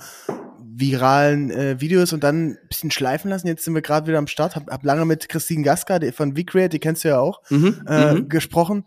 viralen 0.79 1.49
äh, 1.49 1.81
Videos 1.81 2.13
und 2.13 2.23
dann 2.23 2.51
ein 2.51 2.57
bisschen 2.67 2.91
schleifen 2.91 3.29
lassen. 3.29 3.47
Jetzt 3.47 3.65
sind 3.65 3.73
wir 3.73 3.81
gerade 3.81 4.07
wieder 4.07 4.19
am 4.19 4.27
Start. 4.27 4.55
Hab, 4.55 4.69
hab 4.69 4.85
lange 4.85 5.05
mit 5.05 5.27
Christine 5.27 5.63
Gaska 5.63 5.99
die 5.99 6.11
von 6.11 6.35
VCreate, 6.35 6.69
die 6.69 6.79
kennst 6.79 7.03
du 7.03 7.09
ja 7.09 7.19
auch, 7.19 7.41
mhm, 7.49 7.81
äh, 7.87 8.13
mhm. 8.13 8.29
gesprochen. 8.29 8.85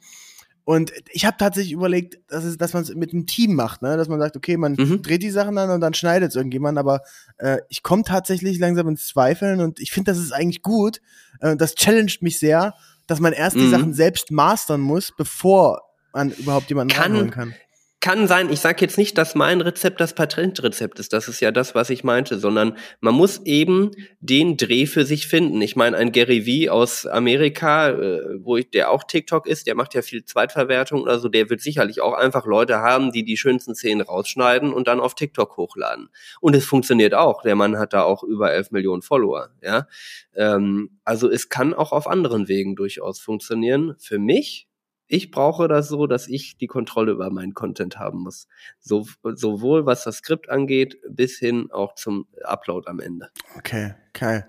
Und 0.64 0.92
ich 1.10 1.24
habe 1.24 1.36
tatsächlich 1.36 1.72
überlegt, 1.72 2.18
dass, 2.28 2.44
es, 2.44 2.56
dass 2.56 2.74
man 2.74 2.84
es 2.84 2.94
mit 2.94 3.12
einem 3.12 3.26
Team 3.26 3.54
macht, 3.54 3.82
ne? 3.82 3.96
dass 3.96 4.08
man 4.08 4.20
sagt, 4.20 4.36
okay, 4.36 4.56
man 4.56 4.74
mhm. 4.74 5.02
dreht 5.02 5.22
die 5.22 5.30
Sachen 5.30 5.56
dann 5.56 5.70
und 5.70 5.80
dann 5.80 5.94
schneidet 5.94 6.30
es 6.30 6.36
irgendjemand, 6.36 6.78
aber 6.78 7.02
äh, 7.38 7.58
ich 7.68 7.82
komme 7.82 8.04
tatsächlich 8.04 8.58
langsam 8.60 8.86
ins 8.86 9.08
Zweifeln 9.08 9.60
und 9.60 9.80
ich 9.80 9.90
finde, 9.90 10.12
das 10.12 10.20
ist 10.20 10.32
eigentlich 10.32 10.62
gut. 10.62 11.00
Äh, 11.40 11.56
das 11.56 11.74
challenged 11.74 12.22
mich 12.22 12.38
sehr, 12.38 12.74
dass 13.08 13.18
man 13.18 13.32
erst 13.32 13.56
die 13.56 13.62
mhm. 13.62 13.70
Sachen 13.70 13.94
selbst 13.94 14.30
mastern 14.30 14.80
muss, 14.80 15.12
bevor 15.16 15.82
man 16.12 16.30
überhaupt 16.30 16.68
jemanden 16.68 16.94
kann, 16.94 17.30
kann. 17.30 17.54
Kann 18.00 18.26
sein, 18.26 18.50
ich 18.50 18.60
sage 18.60 18.80
jetzt 18.80 18.96
nicht, 18.96 19.18
dass 19.18 19.34
mein 19.34 19.60
Rezept 19.60 20.00
das 20.00 20.14
Patentrezept 20.14 20.98
ist, 20.98 21.12
das 21.12 21.28
ist 21.28 21.40
ja 21.40 21.52
das, 21.52 21.74
was 21.74 21.90
ich 21.90 22.02
meinte, 22.02 22.38
sondern 22.38 22.78
man 23.00 23.14
muss 23.14 23.42
eben 23.44 23.90
den 24.20 24.56
Dreh 24.56 24.86
für 24.86 25.04
sich 25.04 25.26
finden. 25.26 25.60
Ich 25.60 25.76
meine, 25.76 25.98
ein 25.98 26.10
Gary 26.10 26.46
Vee 26.46 26.70
aus 26.70 27.04
Amerika, 27.04 27.90
äh, 27.90 28.42
wo 28.42 28.56
ich, 28.56 28.70
der 28.70 28.90
auch 28.90 29.04
TikTok 29.04 29.46
ist, 29.46 29.66
der 29.66 29.74
macht 29.74 29.92
ja 29.92 30.00
viel 30.00 30.24
Zweitverwertung 30.24 31.02
oder 31.02 31.18
so, 31.18 31.28
der 31.28 31.50
wird 31.50 31.60
sicherlich 31.60 32.00
auch 32.00 32.14
einfach 32.14 32.46
Leute 32.46 32.78
haben, 32.78 33.12
die 33.12 33.22
die 33.22 33.36
schönsten 33.36 33.74
Szenen 33.74 34.00
rausschneiden 34.00 34.72
und 34.72 34.88
dann 34.88 34.98
auf 34.98 35.14
TikTok 35.14 35.58
hochladen. 35.58 36.08
Und 36.40 36.56
es 36.56 36.64
funktioniert 36.64 37.12
auch. 37.12 37.42
Der 37.42 37.54
Mann 37.54 37.78
hat 37.78 37.92
da 37.92 38.04
auch 38.04 38.22
über 38.22 38.50
11 38.50 38.70
Millionen 38.70 39.02
Follower. 39.02 39.50
Ja, 39.62 39.86
ähm, 40.34 40.98
also 41.04 41.30
es 41.30 41.50
kann 41.50 41.74
auch 41.74 41.92
auf 41.92 42.06
anderen 42.06 42.48
Wegen 42.48 42.76
durchaus 42.76 43.20
funktionieren. 43.20 43.94
Für 43.98 44.18
mich 44.18 44.69
ich 45.10 45.32
brauche 45.32 45.66
das 45.66 45.88
so, 45.88 46.06
dass 46.06 46.28
ich 46.28 46.56
die 46.56 46.68
Kontrolle 46.68 47.12
über 47.12 47.30
meinen 47.30 47.52
Content 47.52 47.98
haben 47.98 48.20
muss. 48.20 48.46
So, 48.78 49.06
sowohl 49.24 49.84
was 49.84 50.04
das 50.04 50.18
Skript 50.18 50.48
angeht, 50.48 50.98
bis 51.08 51.36
hin 51.36 51.68
auch 51.72 51.96
zum 51.96 52.26
Upload 52.44 52.88
am 52.88 53.00
Ende. 53.00 53.28
Okay, 53.58 53.94
geil. 54.12 54.46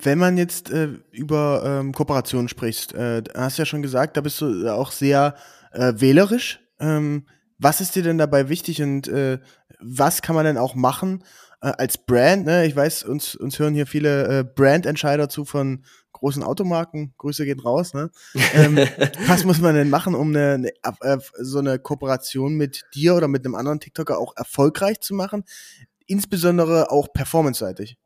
Wenn 0.00 0.18
man 0.18 0.36
jetzt 0.36 0.70
äh, 0.70 0.90
über 1.10 1.62
ähm, 1.64 1.92
Kooperationen 1.92 2.48
spricht, 2.48 2.92
äh, 2.92 3.22
hast 3.34 3.58
ja 3.58 3.64
schon 3.64 3.82
gesagt, 3.82 4.16
da 4.16 4.20
bist 4.20 4.40
du 4.42 4.68
auch 4.72 4.92
sehr 4.92 5.34
äh, 5.72 5.94
wählerisch. 5.96 6.60
Ähm, 6.78 7.26
was 7.58 7.80
ist 7.80 7.96
dir 7.96 8.02
denn 8.02 8.18
dabei 8.18 8.50
wichtig 8.50 8.82
und 8.82 9.08
äh, 9.08 9.38
was 9.80 10.20
kann 10.20 10.36
man 10.36 10.44
denn 10.44 10.58
auch 10.58 10.74
machen 10.74 11.24
äh, 11.62 11.72
als 11.78 11.96
Brand? 11.96 12.44
Ne? 12.44 12.66
Ich 12.66 12.76
weiß, 12.76 13.04
uns, 13.04 13.34
uns 13.34 13.58
hören 13.58 13.74
hier 13.74 13.86
viele 13.86 14.40
äh, 14.40 14.44
Brand-Entscheider 14.44 15.30
zu 15.30 15.46
von 15.46 15.82
großen 16.18 16.42
Automarken, 16.42 17.14
Grüße 17.18 17.44
gehen 17.44 17.60
raus, 17.60 17.94
ne? 17.94 18.10
ähm, 18.54 18.76
was 19.26 19.44
muss 19.44 19.60
man 19.60 19.74
denn 19.74 19.90
machen, 19.90 20.14
um 20.14 20.28
eine, 20.28 20.54
eine, 20.54 20.72
äh, 21.00 21.18
so 21.38 21.58
eine 21.58 21.78
Kooperation 21.78 22.54
mit 22.54 22.84
dir 22.94 23.14
oder 23.14 23.28
mit 23.28 23.44
einem 23.44 23.54
anderen 23.54 23.80
TikToker 23.80 24.18
auch 24.18 24.34
erfolgreich 24.36 25.00
zu 25.00 25.14
machen? 25.14 25.44
Insbesondere 26.06 26.90
auch 26.90 27.12
performance-seitig. 27.12 27.98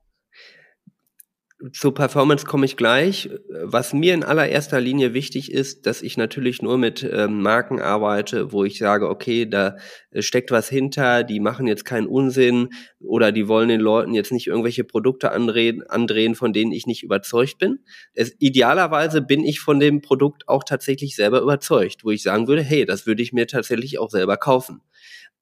Zur 1.71 1.95
Performance 1.95 2.45
komme 2.45 2.67
ich 2.67 2.77
gleich. 2.77 3.31
Was 3.63 3.93
mir 3.93 4.15
in 4.15 4.25
allererster 4.25 4.81
Linie 4.81 5.15
wichtig 5.15 5.53
ist, 5.53 5.87
dass 5.87 6.03
ich 6.03 6.17
natürlich 6.17 6.61
nur 6.61 6.77
mit 6.77 7.09
ähm, 7.09 7.41
Marken 7.41 7.81
arbeite, 7.81 8.53
wo 8.53 8.65
ich 8.65 8.79
sage, 8.79 9.09
okay, 9.09 9.47
da 9.47 9.77
äh, 10.11 10.23
steckt 10.23 10.51
was 10.51 10.69
hinter, 10.69 11.23
die 11.23 11.39
machen 11.39 11.67
jetzt 11.67 11.85
keinen 11.85 12.07
Unsinn 12.07 12.71
oder 12.99 13.31
die 13.31 13.47
wollen 13.47 13.69
den 13.69 13.81
Leuten 13.81 14.15
jetzt 14.15 14.33
nicht 14.33 14.49
irgendwelche 14.49 14.83
Produkte 14.83 15.31
andrehen, 15.31 15.83
andrehen 15.89 16.35
von 16.35 16.53
denen 16.53 16.73
ich 16.73 16.87
nicht 16.87 17.05
überzeugt 17.05 17.59
bin. 17.59 17.79
Es, 18.15 18.35
idealerweise 18.41 19.23
bin 19.23 19.45
ich 19.45 19.61
von 19.61 19.79
dem 19.79 20.01
Produkt 20.01 20.49
auch 20.49 20.65
tatsächlich 20.65 21.15
selber 21.15 21.41
überzeugt, 21.41 22.05
wo 22.05 22.11
ich 22.11 22.23
sagen 22.23 22.49
würde, 22.49 22.63
hey, 22.63 22.85
das 22.85 23.07
würde 23.07 23.23
ich 23.23 23.33
mir 23.33 23.47
tatsächlich 23.47 23.99
auch 23.99 24.11
selber 24.11 24.37
kaufen 24.37 24.81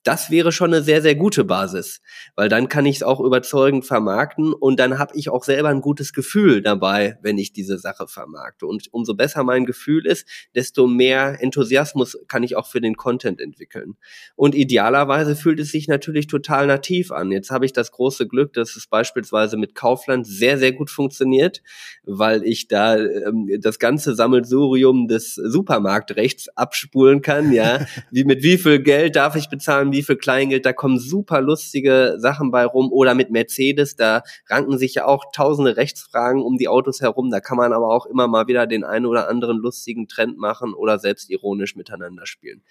das 0.02 0.30
wäre 0.30 0.50
schon 0.50 0.72
eine 0.72 0.82
sehr, 0.82 1.02
sehr 1.02 1.14
gute 1.14 1.44
Basis, 1.44 2.00
weil 2.34 2.48
dann 2.48 2.68
kann 2.68 2.86
ich 2.86 2.96
es 2.96 3.02
auch 3.02 3.20
überzeugend 3.20 3.84
vermarkten 3.84 4.52
und 4.52 4.80
dann 4.80 4.98
habe 4.98 5.14
ich 5.14 5.28
auch 5.28 5.44
selber 5.44 5.68
ein 5.68 5.82
gutes 5.82 6.12
Gefühl 6.12 6.62
dabei, 6.62 7.18
wenn 7.22 7.36
ich 7.36 7.52
diese 7.52 7.78
Sache 7.78 8.06
vermarkte. 8.06 8.66
Und 8.66 8.88
umso 8.92 9.14
besser 9.14 9.44
mein 9.44 9.66
Gefühl 9.66 10.06
ist, 10.06 10.26
desto 10.54 10.86
mehr 10.86 11.42
Enthusiasmus 11.42 12.18
kann 12.28 12.42
ich 12.42 12.56
auch 12.56 12.66
für 12.66 12.80
den 12.80 12.96
Content 12.96 13.40
entwickeln. 13.40 13.96
Und 14.36 14.54
idealerweise 14.54 15.36
fühlt 15.36 15.60
es 15.60 15.70
sich 15.70 15.86
natürlich 15.86 16.26
total 16.26 16.66
nativ 16.66 17.12
an. 17.12 17.30
Jetzt 17.30 17.50
habe 17.50 17.66
ich 17.66 17.72
das 17.74 17.92
große 17.92 18.26
Glück, 18.26 18.54
dass 18.54 18.76
es 18.76 18.86
beispielsweise 18.86 19.58
mit 19.58 19.74
Kaufland 19.74 20.26
sehr, 20.26 20.56
sehr 20.56 20.72
gut 20.72 20.90
funktioniert, 20.90 21.62
weil 22.04 22.42
ich 22.44 22.68
da 22.68 22.96
ähm, 22.96 23.48
das 23.60 23.78
ganze 23.78 24.14
Sammelsurium 24.14 25.08
des 25.08 25.34
Supermarktrechts 25.34 26.48
abspulen 26.56 27.20
kann. 27.20 27.52
Ja, 27.52 27.86
wie 28.10 28.24
mit 28.24 28.42
wie 28.42 28.56
viel 28.56 28.80
Geld 28.80 29.16
darf 29.16 29.36
ich 29.36 29.48
bezahlen? 29.50 29.89
Wie 29.92 30.02
viel 30.02 30.16
Kleingeld, 30.16 30.66
da 30.66 30.72
kommen 30.72 30.98
super 30.98 31.40
lustige 31.40 32.16
Sachen 32.18 32.50
bei 32.50 32.64
rum. 32.64 32.92
Oder 32.92 33.14
mit 33.14 33.30
Mercedes, 33.30 33.96
da 33.96 34.22
ranken 34.48 34.78
sich 34.78 34.94
ja 34.94 35.06
auch 35.06 35.32
tausende 35.32 35.76
Rechtsfragen 35.76 36.42
um 36.42 36.56
die 36.56 36.68
Autos 36.68 37.00
herum. 37.00 37.30
Da 37.30 37.40
kann 37.40 37.56
man 37.56 37.72
aber 37.72 37.88
auch 37.88 38.06
immer 38.06 38.28
mal 38.28 38.46
wieder 38.46 38.66
den 38.66 38.84
einen 38.84 39.06
oder 39.06 39.28
anderen 39.28 39.58
lustigen 39.58 40.08
Trend 40.08 40.38
machen 40.38 40.74
oder 40.74 40.98
selbst 40.98 41.30
ironisch 41.30 41.76
miteinander 41.76 42.26
spielen. 42.26 42.62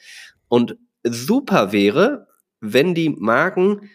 Und 0.47 0.77
super 1.03 1.71
wäre, 1.71 2.27
wenn 2.61 2.93
die 2.93 3.09
Marken 3.09 3.89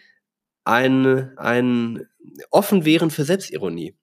ein, 0.63 1.37
ein 1.37 2.07
offen 2.49 2.85
wären 2.85 3.11
für 3.11 3.23
Selbstironie. 3.23 3.95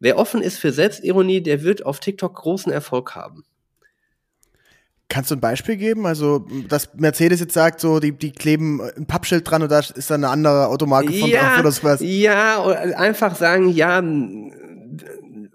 Wer 0.00 0.18
offen 0.18 0.42
ist 0.42 0.58
für 0.58 0.72
Selbstironie, 0.72 1.42
der 1.42 1.62
wird 1.62 1.84
auf 1.84 2.00
TikTok 2.00 2.34
großen 2.34 2.72
Erfolg 2.72 3.14
haben. 3.14 3.44
Kannst 5.10 5.30
du 5.30 5.36
ein 5.36 5.40
Beispiel 5.40 5.76
geben? 5.76 6.06
Also, 6.06 6.44
dass 6.68 6.90
Mercedes 6.94 7.40
jetzt 7.40 7.54
sagt, 7.54 7.80
so, 7.80 7.98
die, 7.98 8.12
die 8.12 8.30
kleben 8.30 8.82
ein 8.96 9.06
Pappschild 9.06 9.50
dran 9.50 9.62
und 9.62 9.72
da 9.72 9.78
ist 9.78 10.10
dann 10.10 10.22
eine 10.22 10.30
andere 10.30 10.68
Automarke 10.68 11.10
von 11.12 11.30
ja, 11.30 11.60
drauf 11.60 11.60
oder 11.60 11.92
was? 11.92 12.00
Ja, 12.02 12.62
einfach 12.62 13.34
sagen, 13.34 13.70
ja, 13.70 14.02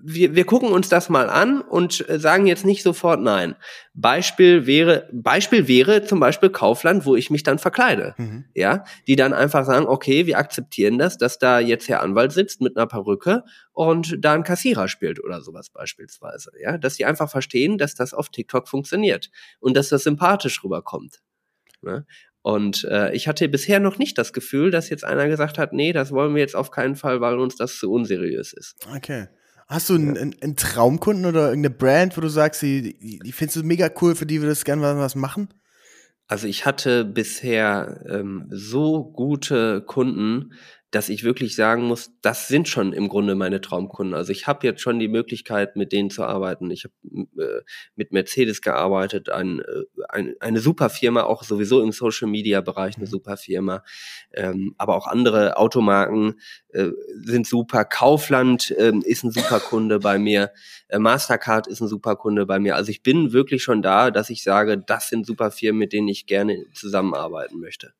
wir, 0.05 0.35
wir 0.35 0.45
gucken 0.45 0.69
uns 0.69 0.89
das 0.89 1.07
mal 1.07 1.29
an 1.29 1.61
und 1.61 2.07
äh, 2.09 2.19
sagen 2.19 2.45
jetzt 2.45 2.65
nicht 2.65 2.83
sofort 2.83 3.21
nein. 3.21 3.55
Beispiel 3.93 4.65
wäre, 4.65 5.07
Beispiel 5.13 5.67
wäre 5.69 6.03
zum 6.03 6.19
Beispiel 6.19 6.49
Kaufland, 6.49 7.05
wo 7.05 7.15
ich 7.15 7.29
mich 7.29 7.43
dann 7.43 7.57
verkleide. 7.57 8.13
Mhm. 8.17 8.45
Ja, 8.53 8.83
die 9.07 9.15
dann 9.15 9.33
einfach 9.33 9.65
sagen, 9.65 9.85
okay, 9.85 10.25
wir 10.25 10.37
akzeptieren 10.37 10.97
das, 10.97 11.17
dass 11.17 11.39
da 11.39 11.59
jetzt 11.59 11.87
Herr 11.87 12.01
Anwalt 12.01 12.33
sitzt 12.33 12.59
mit 12.59 12.75
einer 12.75 12.85
Perücke 12.85 13.43
und 13.71 14.17
da 14.19 14.33
ein 14.33 14.43
Kassierer 14.43 14.89
spielt 14.89 15.23
oder 15.23 15.41
sowas 15.41 15.69
beispielsweise. 15.69 16.51
Ja, 16.61 16.77
dass 16.77 16.95
die 16.95 17.05
einfach 17.05 17.29
verstehen, 17.29 17.77
dass 17.77 17.95
das 17.95 18.13
auf 18.13 18.27
TikTok 18.27 18.67
funktioniert 18.67 19.31
und 19.61 19.77
dass 19.77 19.87
das 19.87 20.03
sympathisch 20.03 20.63
rüberkommt. 20.65 21.21
Ne? 21.81 22.05
Und 22.41 22.83
äh, 22.91 23.13
ich 23.13 23.29
hatte 23.29 23.47
bisher 23.47 23.79
noch 23.79 23.97
nicht 23.97 24.17
das 24.17 24.33
Gefühl, 24.33 24.69
dass 24.69 24.89
jetzt 24.89 25.05
einer 25.05 25.29
gesagt 25.29 25.57
hat, 25.57 25.71
nee, 25.71 25.93
das 25.93 26.11
wollen 26.11 26.35
wir 26.35 26.41
jetzt 26.41 26.57
auf 26.57 26.71
keinen 26.71 26.97
Fall, 26.97 27.21
weil 27.21 27.39
uns 27.39 27.55
das 27.55 27.77
zu 27.77 27.89
unseriös 27.89 28.51
ist. 28.51 28.75
Okay. 28.93 29.27
Hast 29.67 29.89
du 29.89 29.95
einen, 29.95 30.17
einen, 30.17 30.35
einen, 30.41 30.55
Traumkunden 30.55 31.25
oder 31.25 31.49
irgendeine 31.49 31.75
Brand, 31.75 32.17
wo 32.17 32.21
du 32.21 32.27
sagst, 32.27 32.61
die, 32.61 32.97
die, 32.99 33.19
die 33.19 33.31
findest 33.31 33.57
du 33.57 33.63
mega 33.63 33.89
cool, 34.01 34.15
für 34.15 34.25
die 34.25 34.41
würdest 34.41 34.61
du 34.61 34.65
gerne 34.65 34.81
was 34.81 35.15
machen? 35.15 35.49
Also 36.27 36.47
ich 36.47 36.65
hatte 36.65 37.05
bisher 37.05 38.03
ähm, 38.09 38.47
so 38.49 39.03
gute 39.03 39.81
Kunden, 39.81 40.53
dass 40.93 41.09
ich 41.09 41.23
wirklich 41.23 41.55
sagen 41.55 41.85
muss, 41.85 42.11
das 42.21 42.47
sind 42.47 42.69
schon 42.69 42.93
im 42.93 43.09
Grunde 43.09 43.33
meine 43.33 43.61
Traumkunden. 43.61 44.13
Also 44.13 44.31
ich 44.31 44.45
habe 44.45 44.67
jetzt 44.67 44.79
schon 44.79 44.99
die 44.99 45.07
Möglichkeit, 45.07 45.75
mit 45.75 45.91
denen 45.91 46.11
zu 46.11 46.23
arbeiten. 46.23 46.69
Ich 46.69 46.83
habe 46.85 46.93
äh, 47.43 47.61
mit 47.95 48.11
Mercedes 48.11 48.61
gearbeitet, 48.61 49.29
ein, 49.29 49.61
äh, 49.61 50.03
ein, 50.09 50.35
eine 50.39 50.59
super 50.59 50.91
Firma, 50.91 51.23
auch 51.23 51.43
sowieso 51.43 51.81
im 51.81 51.93
Social 51.93 52.27
Media 52.27 52.61
Bereich 52.61 52.97
eine 52.97 53.07
mhm. 53.07 53.09
super 53.09 53.37
Firma. 53.37 53.83
Ähm, 54.35 54.75
aber 54.77 54.95
auch 54.95 55.07
andere 55.07 55.57
Automarken 55.57 56.39
äh, 56.69 56.89
sind 57.23 57.47
super. 57.47 57.85
Kaufland 57.85 58.69
äh, 58.69 58.93
ist 59.03 59.23
ein 59.23 59.31
super 59.31 59.59
Kunde 59.59 59.97
bei 59.97 60.19
mir. 60.19 60.51
Äh, 60.89 60.99
Mastercard 60.99 61.65
ist 61.65 61.81
ein 61.81 61.87
super 61.87 62.15
Kunde 62.15 62.45
bei 62.45 62.59
mir. 62.59 62.75
Also 62.75 62.91
ich 62.91 63.01
bin 63.01 63.33
wirklich 63.33 63.63
schon 63.63 63.81
da, 63.81 64.11
dass 64.11 64.29
ich 64.29 64.43
sage, 64.43 64.77
das 64.77 65.09
sind 65.09 65.25
super 65.25 65.49
Firmen, 65.49 65.79
mit 65.79 65.91
denen 65.91 66.07
ich 66.07 66.27
gerne 66.27 66.65
zusammenarbeiten 66.75 67.59
möchte. 67.59 67.93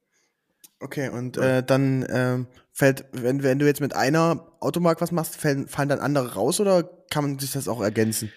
Okay, 0.83 1.07
und 1.07 1.37
äh, 1.37 1.63
dann 1.63 2.05
ähm, 2.09 2.47
fällt, 2.73 3.05
wenn, 3.13 3.41
wenn 3.41 3.57
du 3.57 3.65
jetzt 3.65 3.79
mit 3.79 3.95
einer 3.95 4.51
Automark 4.59 4.99
was 4.99 5.13
machst, 5.13 5.37
fallen, 5.37 5.69
fallen 5.69 5.87
dann 5.87 5.99
andere 5.99 6.33
raus 6.33 6.59
oder 6.59 6.83
kann 7.09 7.23
man 7.23 7.39
sich 7.39 7.53
das 7.53 7.69
auch 7.69 7.81
ergänzen? 7.81 8.33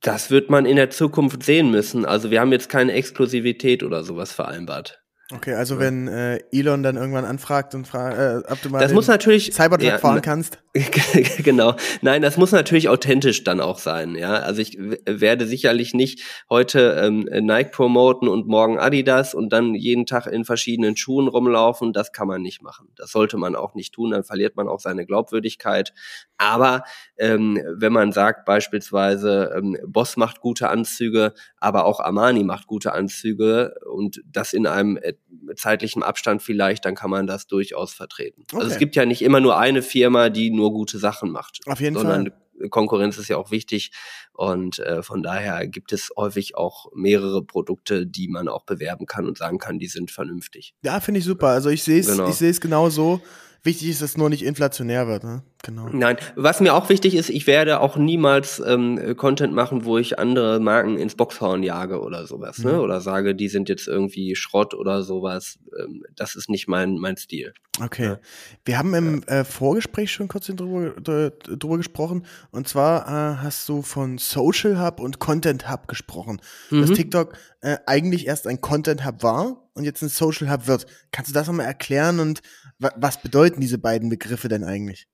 Das 0.00 0.32
wird 0.32 0.50
man 0.50 0.66
in 0.66 0.74
der 0.74 0.90
Zukunft 0.90 1.44
sehen 1.44 1.70
müssen. 1.70 2.04
Also 2.04 2.32
wir 2.32 2.40
haben 2.40 2.50
jetzt 2.50 2.68
keine 2.68 2.94
Exklusivität 2.94 3.84
oder 3.84 4.02
sowas 4.02 4.32
vereinbart. 4.32 5.00
Okay, 5.32 5.54
also 5.54 5.80
wenn 5.80 6.06
äh, 6.06 6.38
Elon 6.52 6.84
dann 6.84 6.94
irgendwann 6.96 7.24
anfragt 7.24 7.74
und 7.74 7.88
fragt, 7.88 8.16
äh, 8.16 8.52
ob 8.52 8.62
du 8.62 8.70
mal 8.70 8.78
das 8.78 8.92
muss 8.92 9.08
natürlich, 9.08 9.52
Cybertruck 9.52 9.88
ja, 9.88 9.98
fahren 9.98 10.22
kannst. 10.22 10.60
genau. 11.38 11.74
Nein, 12.00 12.22
das 12.22 12.36
muss 12.36 12.52
natürlich 12.52 12.88
authentisch 12.88 13.42
dann 13.42 13.60
auch 13.60 13.80
sein. 13.80 14.14
Ja, 14.14 14.34
also 14.34 14.62
ich 14.62 14.78
werde 14.78 15.46
sicherlich 15.46 15.94
nicht 15.94 16.22
heute 16.48 17.00
ähm, 17.02 17.28
Nike 17.44 17.72
promoten 17.72 18.28
und 18.28 18.46
morgen 18.46 18.78
Adidas 18.78 19.34
und 19.34 19.52
dann 19.52 19.74
jeden 19.74 20.06
Tag 20.06 20.28
in 20.28 20.44
verschiedenen 20.44 20.96
Schuhen 20.96 21.26
rumlaufen. 21.26 21.92
Das 21.92 22.12
kann 22.12 22.28
man 22.28 22.40
nicht 22.40 22.62
machen. 22.62 22.86
Das 22.94 23.10
sollte 23.10 23.36
man 23.36 23.56
auch 23.56 23.74
nicht 23.74 23.94
tun. 23.94 24.12
Dann 24.12 24.22
verliert 24.22 24.54
man 24.54 24.68
auch 24.68 24.78
seine 24.78 25.06
Glaubwürdigkeit. 25.06 25.92
Aber 26.38 26.84
ähm, 27.16 27.60
wenn 27.76 27.92
man 27.92 28.12
sagt 28.12 28.44
beispielsweise, 28.44 29.52
ähm, 29.56 29.76
Boss 29.84 30.16
macht 30.16 30.40
gute 30.40 30.68
Anzüge, 30.68 31.32
aber 31.58 31.84
auch 31.84 31.98
Armani 31.98 32.44
macht 32.44 32.68
gute 32.68 32.92
Anzüge 32.92 33.74
und 33.90 34.22
das 34.30 34.52
in 34.52 34.68
einem 34.68 34.98
äh, 34.98 35.14
zeitlichen 35.56 36.02
Abstand 36.02 36.42
vielleicht, 36.42 36.84
dann 36.84 36.94
kann 36.94 37.10
man 37.10 37.26
das 37.26 37.46
durchaus 37.46 37.92
vertreten. 37.92 38.42
Okay. 38.52 38.56
Also 38.56 38.72
es 38.72 38.78
gibt 38.78 38.96
ja 38.96 39.06
nicht 39.06 39.22
immer 39.22 39.40
nur 39.40 39.58
eine 39.58 39.82
Firma, 39.82 40.28
die 40.28 40.50
nur 40.50 40.72
gute 40.72 40.98
Sachen 40.98 41.30
macht. 41.30 41.60
Auf 41.66 41.80
jeden 41.80 41.96
sondern 41.96 42.26
Fall. 42.26 42.68
Konkurrenz 42.70 43.18
ist 43.18 43.28
ja 43.28 43.36
auch 43.36 43.50
wichtig 43.50 43.90
und 44.32 44.78
äh, 44.78 45.02
von 45.02 45.22
daher 45.22 45.66
gibt 45.66 45.92
es 45.92 46.10
häufig 46.16 46.56
auch 46.56 46.86
mehrere 46.94 47.44
Produkte, 47.44 48.06
die 48.06 48.28
man 48.28 48.48
auch 48.48 48.64
bewerben 48.64 49.06
kann 49.06 49.26
und 49.26 49.38
sagen 49.38 49.58
kann, 49.58 49.78
die 49.78 49.88
sind 49.88 50.10
vernünftig. 50.10 50.74
Ja, 50.82 51.00
finde 51.00 51.20
ich 51.20 51.26
super. 51.26 51.48
Also 51.48 51.68
ich 51.70 51.82
sehe 51.82 52.00
es, 52.00 52.06
genau. 52.06 52.28
ich 52.28 52.36
sehe 52.36 52.50
es 52.50 52.60
genau 52.60 52.88
so. 52.88 53.20
Wichtig 53.62 53.88
ist, 53.88 54.00
dass 54.00 54.10
es 54.10 54.16
nur 54.16 54.30
nicht 54.30 54.44
inflationär 54.44 55.08
wird. 55.08 55.24
Ne? 55.24 55.42
Genau. 55.62 55.88
Nein, 55.90 56.16
was 56.36 56.60
mir 56.60 56.74
auch 56.74 56.88
wichtig 56.88 57.14
ist, 57.14 57.30
ich 57.30 57.46
werde 57.46 57.80
auch 57.80 57.96
niemals 57.96 58.62
ähm, 58.64 59.16
Content 59.16 59.54
machen, 59.54 59.84
wo 59.84 59.98
ich 59.98 60.18
andere 60.18 60.60
Marken 60.60 60.96
ins 60.96 61.14
Boxhorn 61.14 61.62
jage 61.62 62.00
oder 62.00 62.26
sowas, 62.26 62.58
ne? 62.58 62.72
mhm. 62.72 62.76
ne? 62.76 62.82
Oder 62.82 63.00
sage, 63.00 63.34
die 63.34 63.48
sind 63.48 63.68
jetzt 63.68 63.88
irgendwie 63.88 64.36
Schrott 64.36 64.74
oder 64.74 65.02
sowas. 65.02 65.58
Ähm, 65.78 66.04
das 66.14 66.36
ist 66.36 66.50
nicht 66.50 66.68
mein 66.68 66.98
mein 66.98 67.16
Stil. 67.16 67.52
Okay. 67.82 68.04
Ja. 68.04 68.18
Wir 68.64 68.78
haben 68.78 68.94
im 68.94 69.22
äh, 69.24 69.44
Vorgespräch 69.44 70.12
schon 70.12 70.28
kurz 70.28 70.46
drüber, 70.46 71.30
drüber 71.30 71.76
gesprochen. 71.76 72.26
Und 72.50 72.68
zwar 72.68 73.06
äh, 73.06 73.36
hast 73.42 73.68
du 73.68 73.82
von 73.82 74.18
Social 74.18 74.80
Hub 74.80 75.00
und 75.00 75.18
Content 75.18 75.70
Hub 75.70 75.88
gesprochen. 75.88 76.40
Mhm. 76.70 76.80
Dass 76.82 76.92
TikTok 76.92 77.36
äh, 77.60 77.76
eigentlich 77.86 78.26
erst 78.26 78.46
ein 78.46 78.60
Content 78.60 79.04
Hub 79.04 79.22
war 79.22 79.68
und 79.74 79.84
jetzt 79.84 80.02
ein 80.02 80.08
Social 80.08 80.50
Hub 80.50 80.66
wird. 80.66 80.86
Kannst 81.12 81.30
du 81.30 81.34
das 81.34 81.46
nochmal 81.48 81.66
erklären 81.66 82.20
und 82.20 82.40
was 82.78 83.20
bedeuten 83.22 83.60
diese 83.60 83.78
beiden 83.78 84.10
Begriffe 84.10 84.48
denn 84.48 84.64
eigentlich? 84.64 85.08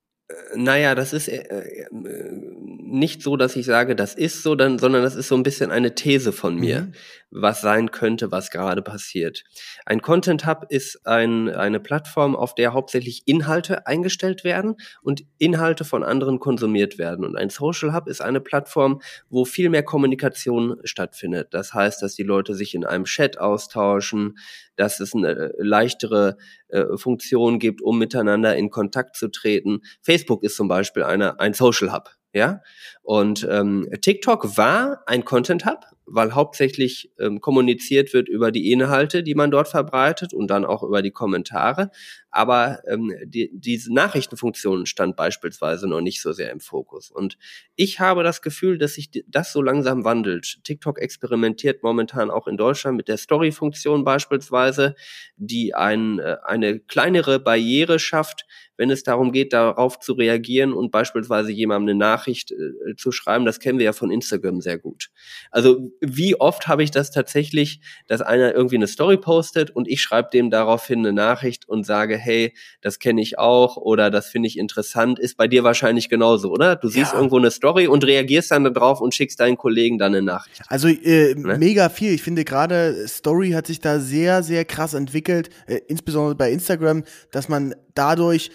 Naja, 0.55 0.95
das 0.95 1.13
ist 1.13 1.29
äh, 1.29 1.43
äh, 1.43 1.87
nicht 1.91 3.23
so, 3.23 3.37
dass 3.37 3.57
ich 3.57 3.65
sage, 3.65 3.97
das 3.97 4.15
ist 4.15 4.43
so, 4.43 4.55
dann, 4.55 4.79
sondern 4.79 5.03
das 5.03 5.15
ist 5.15 5.29
so 5.29 5.35
ein 5.35 5.43
bisschen 5.43 5.71
eine 5.71 5.95
These 5.95 6.33
von 6.33 6.57
mir, 6.57 6.83
mhm. 6.83 6.93
was 7.31 7.61
sein 7.63 7.91
könnte, 7.91 8.31
was 8.31 8.51
gerade 8.51 8.83
passiert. 8.83 9.45
Ein 9.87 10.03
Content 10.03 10.47
Hub 10.47 10.67
ist 10.69 11.07
ein, 11.07 11.49
eine 11.49 11.81
Plattform, 11.81 12.37
auf 12.37 12.55
der 12.55 12.75
hauptsächlich 12.75 13.23
Inhalte 13.27 13.87
eingestellt 13.87 14.45
werden 14.45 14.77
und 15.01 15.25
Inhalte 15.39 15.85
von 15.85 16.03
anderen 16.03 16.39
konsumiert 16.39 16.99
werden. 16.99 17.25
Und 17.25 17.37
ein 17.37 17.49
Social 17.49 17.95
Hub 17.95 18.07
ist 18.09 18.21
eine 18.21 18.41
Plattform, 18.41 19.01
wo 19.31 19.45
viel 19.45 19.71
mehr 19.71 19.83
Kommunikation 19.83 20.77
stattfindet. 20.85 21.49
Das 21.53 21.73
heißt, 21.73 22.03
dass 22.03 22.15
die 22.15 22.25
Leute 22.25 22.55
sich 22.55 22.75
in 22.75 22.85
einem 22.85 23.05
Chat 23.05 23.39
austauschen, 23.39 24.37
dass 24.77 25.01
es 25.01 25.15
eine 25.15 25.53
leichtere 25.59 26.37
äh, 26.69 26.97
Funktion 26.97 27.59
gibt, 27.59 27.83
um 27.83 27.99
miteinander 27.99 28.57
in 28.57 28.71
Kontakt 28.71 29.17
zu 29.17 29.29
treten. 29.29 29.81
Facebook 30.03 30.43
ist 30.43 30.57
zum 30.57 30.69
Beispiel 30.69 31.03
eine, 31.03 31.41
ein 31.41 31.55
Social 31.55 31.93
Hub. 31.93 32.11
Ja, 32.35 32.63
und 33.03 33.47
ähm, 33.51 33.89
TikTok 34.01 34.57
war 34.57 35.03
ein 35.07 35.25
Content 35.25 35.67
Hub 35.67 35.87
weil 36.07 36.35
hauptsächlich 36.35 37.11
ähm, 37.19 37.41
kommuniziert 37.41 38.13
wird 38.13 38.29
über 38.29 38.51
die 38.51 38.71
Inhalte, 38.71 39.23
die 39.23 39.35
man 39.35 39.51
dort 39.51 39.69
verbreitet 39.69 40.35
und 40.35 40.49
dann 40.49 40.65
auch 40.65 40.83
über 40.83 41.01
die 41.01 41.11
Kommentare. 41.11 41.91
Aber 42.31 42.81
ähm, 42.87 43.15
die, 43.25 43.51
diese 43.53 43.93
Nachrichtenfunktion 43.95 44.87
stand 44.87 45.17
beispielsweise 45.17 45.89
noch 45.89 46.01
nicht 46.01 46.21
so 46.21 46.33
sehr 46.33 46.51
im 46.51 46.61
Fokus. 46.61 47.11
Und 47.11 47.39
ich 47.77 48.01
habe 48.01 48.23
das 48.25 48.43
Gefühl, 48.43 48.79
dass 48.79 48.95
sich 48.95 49.11
das 49.27 49.53
so 49.53 49.63
langsam 49.63 50.05
wandelt. 50.05 50.61
TikTok 50.65 50.99
experimentiert 50.99 51.83
momentan 51.83 52.31
auch 52.31 52.47
in 52.47 52.57
Deutschland 52.57 52.97
mit 52.97 53.09
der 53.09 53.17
Story-Funktion 53.17 54.05
beispielsweise, 54.05 54.95
die 55.37 55.75
ein, 55.75 56.19
äh, 56.19 56.37
eine 56.45 56.81
kleinere 56.81 57.39
Barriere 57.39 57.99
schafft, 57.99 58.47
wenn 58.77 58.91
es 58.91 59.03
darum 59.03 59.33
geht, 59.33 59.53
darauf 59.53 60.01
zu 60.01 60.15
reagieren 60.15 60.73
und 60.73 60.91
beispielsweise 60.91 61.53
jemandem 61.53 61.91
eine 61.91 61.99
Nachricht 61.99 62.51
äh, 62.51 62.92
zu 62.97 63.13
schreiben. 63.13 63.45
Das 63.45 63.61
kennen 63.61 63.79
wir 63.79 63.87
ja 63.87 63.93
von 63.93 64.11
Instagram 64.11 64.61
sehr 64.61 64.79
gut. 64.79 65.11
Also 65.51 65.93
wie 66.01 66.39
oft 66.39 66.69
habe 66.69 66.83
ich 66.83 66.91
das 66.91 67.11
tatsächlich, 67.11 67.81
dass 68.07 68.21
einer 68.21 68.55
irgendwie 68.55 68.77
eine 68.77 68.87
Story 68.87 69.17
postet 69.17 69.71
und 69.71 69.89
ich 69.89 70.03
schreibe 70.03 70.31
dem 70.33 70.51
daraufhin 70.51 71.01
eine 71.01 71.13
Nachricht 71.13 71.69
und 71.69 71.85
sage, 71.85 72.17
hey, 72.17 72.55
das 72.81 72.99
kenne 72.99 73.21
ich 73.21 73.39
auch 73.39 73.77
oder 73.77 74.11
das 74.11 74.29
finde 74.29 74.49
ich 74.49 74.59
interessant. 74.59 75.19
Ist 75.19 75.37
bei 75.37 75.49
dir 75.49 75.65
wahrscheinlich 75.65 76.09
genauso, 76.09 76.51
oder? 76.51 76.77
Du 76.77 76.89
siehst 76.89 77.13
ja. 77.13 77.19
irgendwo 77.19 77.39
eine 77.39 77.51
Story 77.51 77.87
und 77.87 78.05
reagierst 78.05 78.51
dann 78.51 78.65
darauf 78.65 79.01
und 79.01 79.15
schickst 79.15 79.41
deinen 79.41 79.57
Kollegen 79.57 79.99
dann 79.99 80.15
eine 80.15 80.23
Nachricht. 80.23 80.63
Also 80.69 80.89
äh, 80.89 81.35
ne? 81.35 81.59
mega 81.59 81.89
viel. 81.89 82.13
Ich 82.13 82.23
finde 82.23 82.45
gerade 82.45 83.07
Story 83.09 83.51
hat 83.51 83.67
sich 83.67 83.81
da 83.81 83.99
sehr, 83.99 84.43
sehr 84.43 84.65
krass 84.65 84.95
entwickelt, 84.95 85.51
äh, 85.67 85.81
insbesondere 85.89 86.35
bei 86.35 86.51
Instagram, 86.51 87.05
dass 87.31 87.49
man 87.49 87.75
dadurch 87.95 88.51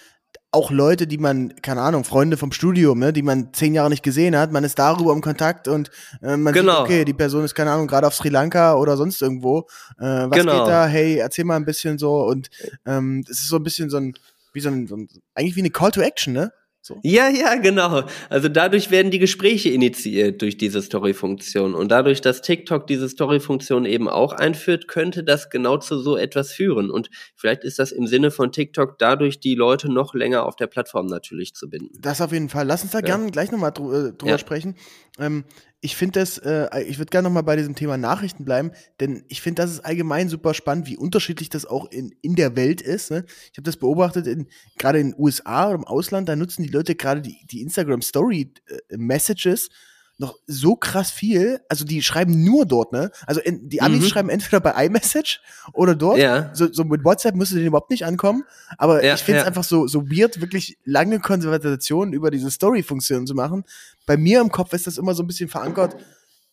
auch 0.58 0.72
Leute, 0.72 1.06
die 1.06 1.20
man, 1.20 1.54
keine 1.62 1.82
Ahnung, 1.82 2.04
Freunde 2.04 2.36
vom 2.36 2.52
Studium, 2.52 2.98
ne, 2.98 3.14
die 3.14 3.22
man 3.22 3.54
zehn 3.54 3.76
Jahre 3.76 3.90
nicht 3.90 4.02
gesehen 4.02 4.36
hat, 4.36 4.52
man 4.52 4.64
ist 4.64 4.80
darüber 4.80 5.14
im 5.14 5.22
Kontakt 5.22 5.68
und 5.68 5.92
äh, 6.24 6.36
man 6.36 6.54
genau. 6.54 6.74
sieht, 6.74 6.82
okay, 6.82 7.06
die 7.06 7.14
Person 7.14 7.46
ist, 7.46 7.54
keine 7.54 7.72
Ahnung, 7.72 7.86
gerade 7.88 8.08
auf 8.08 8.16
Sri 8.16 8.30
Lanka 8.30 8.76
oder 8.76 8.98
sonst 8.98 9.22
irgendwo. 9.22 9.68
Äh, 10.00 10.06
was 10.06 10.32
genau. 10.32 10.58
geht 10.60 10.68
da? 10.68 10.88
Hey, 10.88 11.18
erzähl 11.18 11.46
mal 11.46 11.56
ein 11.56 11.66
bisschen 11.66 12.00
so 12.00 12.24
und 12.26 12.50
ähm, 12.86 13.24
es 13.30 13.40
ist 13.40 13.50
so 13.50 13.58
ein 13.58 13.64
bisschen 13.64 13.92
so 13.92 13.98
ein, 13.98 14.14
wie 14.54 14.60
so 14.60 14.70
ein, 14.70 14.88
so 14.88 14.98
ein 14.98 15.08
eigentlich 15.36 15.56
wie 15.56 15.62
eine 15.62 15.70
Call 15.70 15.92
to 15.92 16.02
Action, 16.02 16.34
ne? 16.34 16.52
So. 16.88 17.02
Ja, 17.04 17.28
ja, 17.28 17.56
genau. 17.56 18.04
Also 18.30 18.48
dadurch 18.48 18.92
werden 18.92 19.12
die 19.12 19.20
Gespräche 19.20 19.68
initiiert 19.70 20.42
durch 20.42 20.58
diese 20.58 20.82
Story-Funktion. 20.82 21.76
Und 21.76 21.90
dadurch, 21.92 22.22
dass 22.22 22.42
TikTok 22.42 22.88
diese 22.88 23.10
Story-Funktion 23.10 23.86
eben 23.86 24.08
auch 24.08 24.32
einführt, 24.32 24.88
könnte 24.88 25.26
das 25.26 25.50
genau 25.50 25.78
zu 25.78 26.00
so 26.00 26.16
etwas 26.16 26.54
führen. 26.54 26.90
Und 26.90 27.10
vielleicht 27.36 27.66
ist 27.66 27.78
das 27.78 27.92
im 27.92 28.08
Sinne 28.08 28.32
von 28.32 28.54
TikTok 28.54 28.98
dadurch, 29.00 29.42
die 29.42 29.56
Leute 29.56 29.92
noch 29.92 30.14
länger 30.14 30.46
auf 30.46 30.56
der 30.56 30.68
Plattform 30.68 31.08
natürlich 31.08 31.54
zu 31.56 31.70
binden. 31.70 31.92
Das 32.00 32.22
auf 32.22 32.32
jeden 32.32 32.48
Fall. 32.48 32.66
Lass 32.66 32.84
uns 32.84 32.94
da 32.94 33.00
ja. 33.00 33.06
gerne 33.06 33.32
gleich 33.32 33.52
nochmal 33.52 33.72
drüber, 33.72 34.08
äh, 34.08 34.14
drüber 34.14 34.32
ja. 34.32 34.38
sprechen. 34.38 34.76
Ähm, 35.20 35.46
ich 35.80 35.96
finde 35.96 36.20
das, 36.20 36.38
äh, 36.40 36.84
ich 36.84 36.98
würde 36.98 37.12
gerne 37.12 37.28
nochmal 37.28 37.44
bei 37.44 37.56
diesem 37.56 37.76
Thema 37.76 37.98
Nachrichten 37.98 38.46
bleiben, 38.46 38.72
denn 39.00 39.24
ich 39.28 39.42
finde, 39.42 39.62
das 39.62 39.72
ist 39.72 39.82
allgemein 39.82 40.28
super 40.28 40.54
spannend, 40.54 40.88
wie 40.88 40.98
unterschiedlich 40.98 41.50
das 41.50 41.66
auch 41.66 41.86
in, 41.92 42.16
in 42.22 42.36
der 42.36 42.56
Welt 42.56 42.82
ist. 42.82 43.12
Ne? 43.12 43.26
Ich 43.52 43.58
habe 43.58 43.66
das 43.66 43.78
beobachtet, 43.78 44.26
in, 44.26 44.48
gerade 44.78 45.00
in 45.00 45.12
den 45.12 45.20
USA 45.20 45.68
oder 45.68 45.76
im 45.76 45.84
Ausland, 45.84 46.30
da 46.30 46.36
nutzen 46.36 46.64
die 46.64 46.70
Leute 46.70 46.96
gerade 46.96 47.22
die, 47.22 47.46
die 47.46 47.62
Instagram 47.62 48.02
Story 48.02 48.54
äh, 48.68 48.98
Messages 48.98 49.70
noch 50.18 50.40
so 50.48 50.76
krass 50.76 51.12
viel. 51.12 51.62
Also 51.70 51.86
die 51.86 52.02
schreiben 52.02 52.44
nur 52.44 52.66
dort, 52.66 52.92
ne? 52.92 53.12
Also 53.26 53.40
in, 53.42 53.70
die 53.70 53.82
Amis 53.82 54.02
mhm. 54.02 54.08
schreiben 54.08 54.30
entweder 54.30 54.60
bei 54.60 54.86
iMessage 54.86 55.42
oder 55.74 55.96
dort. 55.96 56.18
Ja. 56.18 56.50
So, 56.54 56.72
so 56.72 56.84
mit 56.84 57.04
WhatsApp 57.04 57.36
müsste 57.36 57.56
denen 57.56 57.68
überhaupt 57.68 57.92
nicht 57.92 58.06
ankommen. 58.06 58.44
Aber 58.78 59.04
ja, 59.04 59.14
ich 59.14 59.22
finde 59.22 59.40
es 59.40 59.44
ja. 59.44 59.48
einfach 59.48 59.64
so, 59.64 59.88
so 59.88 60.10
weird, 60.10 60.42
wirklich 60.42 60.78
lange 60.86 61.20
Konversationen 61.20 62.14
über 62.14 62.32
diese 62.32 62.50
Story-Funktion 62.50 63.28
zu 63.28 63.36
machen. 63.36 63.64
Bei 64.06 64.18
mir 64.18 64.42
im 64.42 64.52
Kopf 64.52 64.74
ist 64.74 64.88
das 64.88 64.98
immer 64.98 65.14
so 65.14 65.24
ein 65.24 65.28
bisschen 65.28 65.50
verankert. 65.50 65.96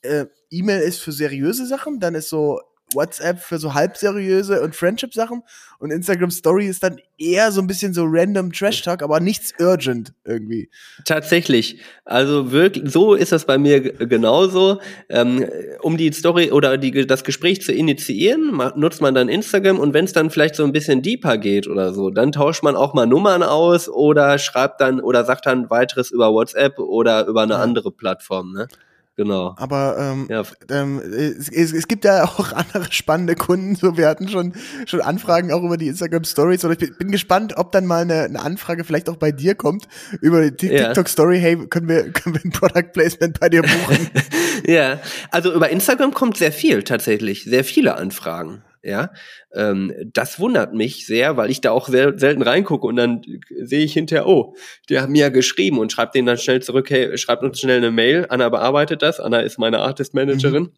Äh, 0.03 0.27
E-Mail 0.51 0.81
ist 0.81 1.01
für 1.01 1.13
seriöse 1.13 1.67
Sachen, 1.67 2.01
dann 2.01 2.15
ist 2.15 2.29
so 2.29 2.61
WhatsApp 2.95 3.41
für 3.41 3.59
so 3.59 3.75
halbseriöse 3.75 4.63
und 4.63 4.75
Friendship-Sachen 4.75 5.43
und 5.79 5.91
Instagram 5.91 6.31
Story 6.31 6.67
ist 6.67 6.83
dann 6.83 6.99
eher 7.19 7.53
so 7.53 7.61
ein 7.61 7.67
bisschen 7.67 7.93
so 7.93 8.05
random 8.07 8.53
Trash-Talk, 8.53 9.03
aber 9.03 9.21
nichts 9.21 9.53
urgent 9.61 10.13
irgendwie. 10.25 10.71
Tatsächlich. 11.05 11.81
Also 12.05 12.53
wirklich, 12.53 12.91
so 12.91 13.15
ist 13.15 13.33
das 13.33 13.45
bei 13.45 13.59
mir 13.59 13.81
genauso. 13.81 14.81
Ähm, 15.09 15.45
um 15.81 15.97
die 15.97 16.13
Story 16.13 16.51
oder 16.53 16.79
die, 16.79 17.07
das 17.07 17.25
Gespräch 17.25 17.63
zu 17.63 17.73
initiieren, 17.73 18.61
nutzt 18.77 19.01
man 19.01 19.15
dann 19.15 19.29
Instagram 19.29 19.79
und 19.79 19.95
wenn 19.95 20.05
es 20.05 20.13
dann 20.13 20.31
vielleicht 20.31 20.55
so 20.55 20.65
ein 20.65 20.73
bisschen 20.73 21.03
deeper 21.03 21.37
geht 21.37 21.69
oder 21.69 21.93
so, 21.93 22.11
dann 22.11 22.33
tauscht 22.33 22.63
man 22.63 22.77
auch 22.77 22.95
mal 22.95 23.07
Nummern 23.07 23.43
aus 23.43 23.89
oder 23.89 24.39
schreibt 24.39 24.81
dann 24.81 25.01
oder 25.01 25.25
sagt 25.25 25.47
dann 25.47 25.71
weiteres 25.71 26.11
über 26.11 26.33
WhatsApp 26.33 26.79
oder 26.79 27.27
über 27.27 27.43
eine 27.43 27.55
ja. 27.55 27.61
andere 27.61 27.91
Plattform. 27.91 28.53
Ne? 28.53 28.69
Genau. 29.17 29.55
Aber 29.59 29.97
ähm, 29.99 30.27
ja. 30.29 30.43
ähm, 30.71 30.99
es, 30.99 31.49
es, 31.49 31.73
es, 31.73 31.87
gibt 31.87 32.05
ja 32.05 32.25
auch 32.25 32.53
andere 32.53 32.91
spannende 32.91 33.37
Kunden. 33.37 33.77
So, 33.77 33.97
wir 33.97 34.09
hatten 34.09 34.29
schon 34.29 34.55
schon 34.87 35.01
Anfragen 35.01 35.53
auch 35.53 35.63
über 35.63 35.77
die 35.77 35.87
Instagram 35.87 36.25
Stories. 36.25 36.65
Oder 36.65 36.75
ich 36.81 36.99
bin, 36.99 37.13
gespannt, 37.13 37.57
ob 37.57 37.71
dann 37.71 37.87
mal 37.87 38.03
eine, 38.03 38.25
eine, 38.25 38.41
Anfrage 38.41 38.83
vielleicht 38.83 39.09
auch 39.09 39.17
bei 39.17 39.31
dir 39.31 39.55
kommt 39.55 39.87
über 40.21 40.51
die 40.51 40.67
ja. 40.67 40.87
TikTok 40.87 41.09
Story. 41.09 41.39
Hey, 41.39 41.57
können 41.69 41.89
wir 41.89 42.11
können 42.11 42.35
wir 42.35 42.45
ein 42.45 42.51
Product 42.51 42.93
Placement 42.93 43.39
bei 43.39 43.49
dir 43.49 43.63
buchen? 43.63 44.11
ja, 44.67 45.01
also 45.31 45.53
über 45.53 45.71
Instagram 45.71 46.13
kommt 46.13 46.37
sehr 46.37 46.53
viel 46.53 46.83
tatsächlich, 46.83 47.45
sehr 47.45 47.63
viele 47.63 47.95
Anfragen. 47.97 48.63
Ja, 48.85 49.13
ähm, 49.55 49.93
das 50.13 50.39
wundert 50.39 50.75
mich 50.75 51.07
sehr, 51.07 51.39
weil 51.39 51.51
ich 51.51 51.63
da 51.63 51.71
auch 51.71 51.89
sehr 51.89 52.19
selten 52.19 52.43
reingucke 52.43 52.87
und 52.87 52.97
dann 52.97 53.23
sehe 53.63 53.83
ich 53.83 53.95
hinterher, 53.95 54.27
oh, 54.27 54.55
die 54.91 55.01
haben 55.01 55.13
mir 55.13 55.23
ja 55.23 55.29
geschrieben 55.31 55.79
und 55.79 55.91
schreibt 55.91 56.15
denen 56.15 56.27
dann 56.27 56.37
schnell 56.37 56.61
zurück, 56.61 56.91
hey, 56.91 57.17
schreibt 57.17 57.43
uns 57.43 57.59
schnell 57.59 57.79
eine 57.79 57.91
Mail. 57.91 58.27
Anna 58.29 58.51
bearbeitet 58.51 59.01
das. 59.01 59.21
Anna 59.21 59.41
ist 59.41 59.59
meine 59.59 59.79
Artist 59.79 60.13
Managerin. 60.13 60.65
Mhm. 60.65 60.73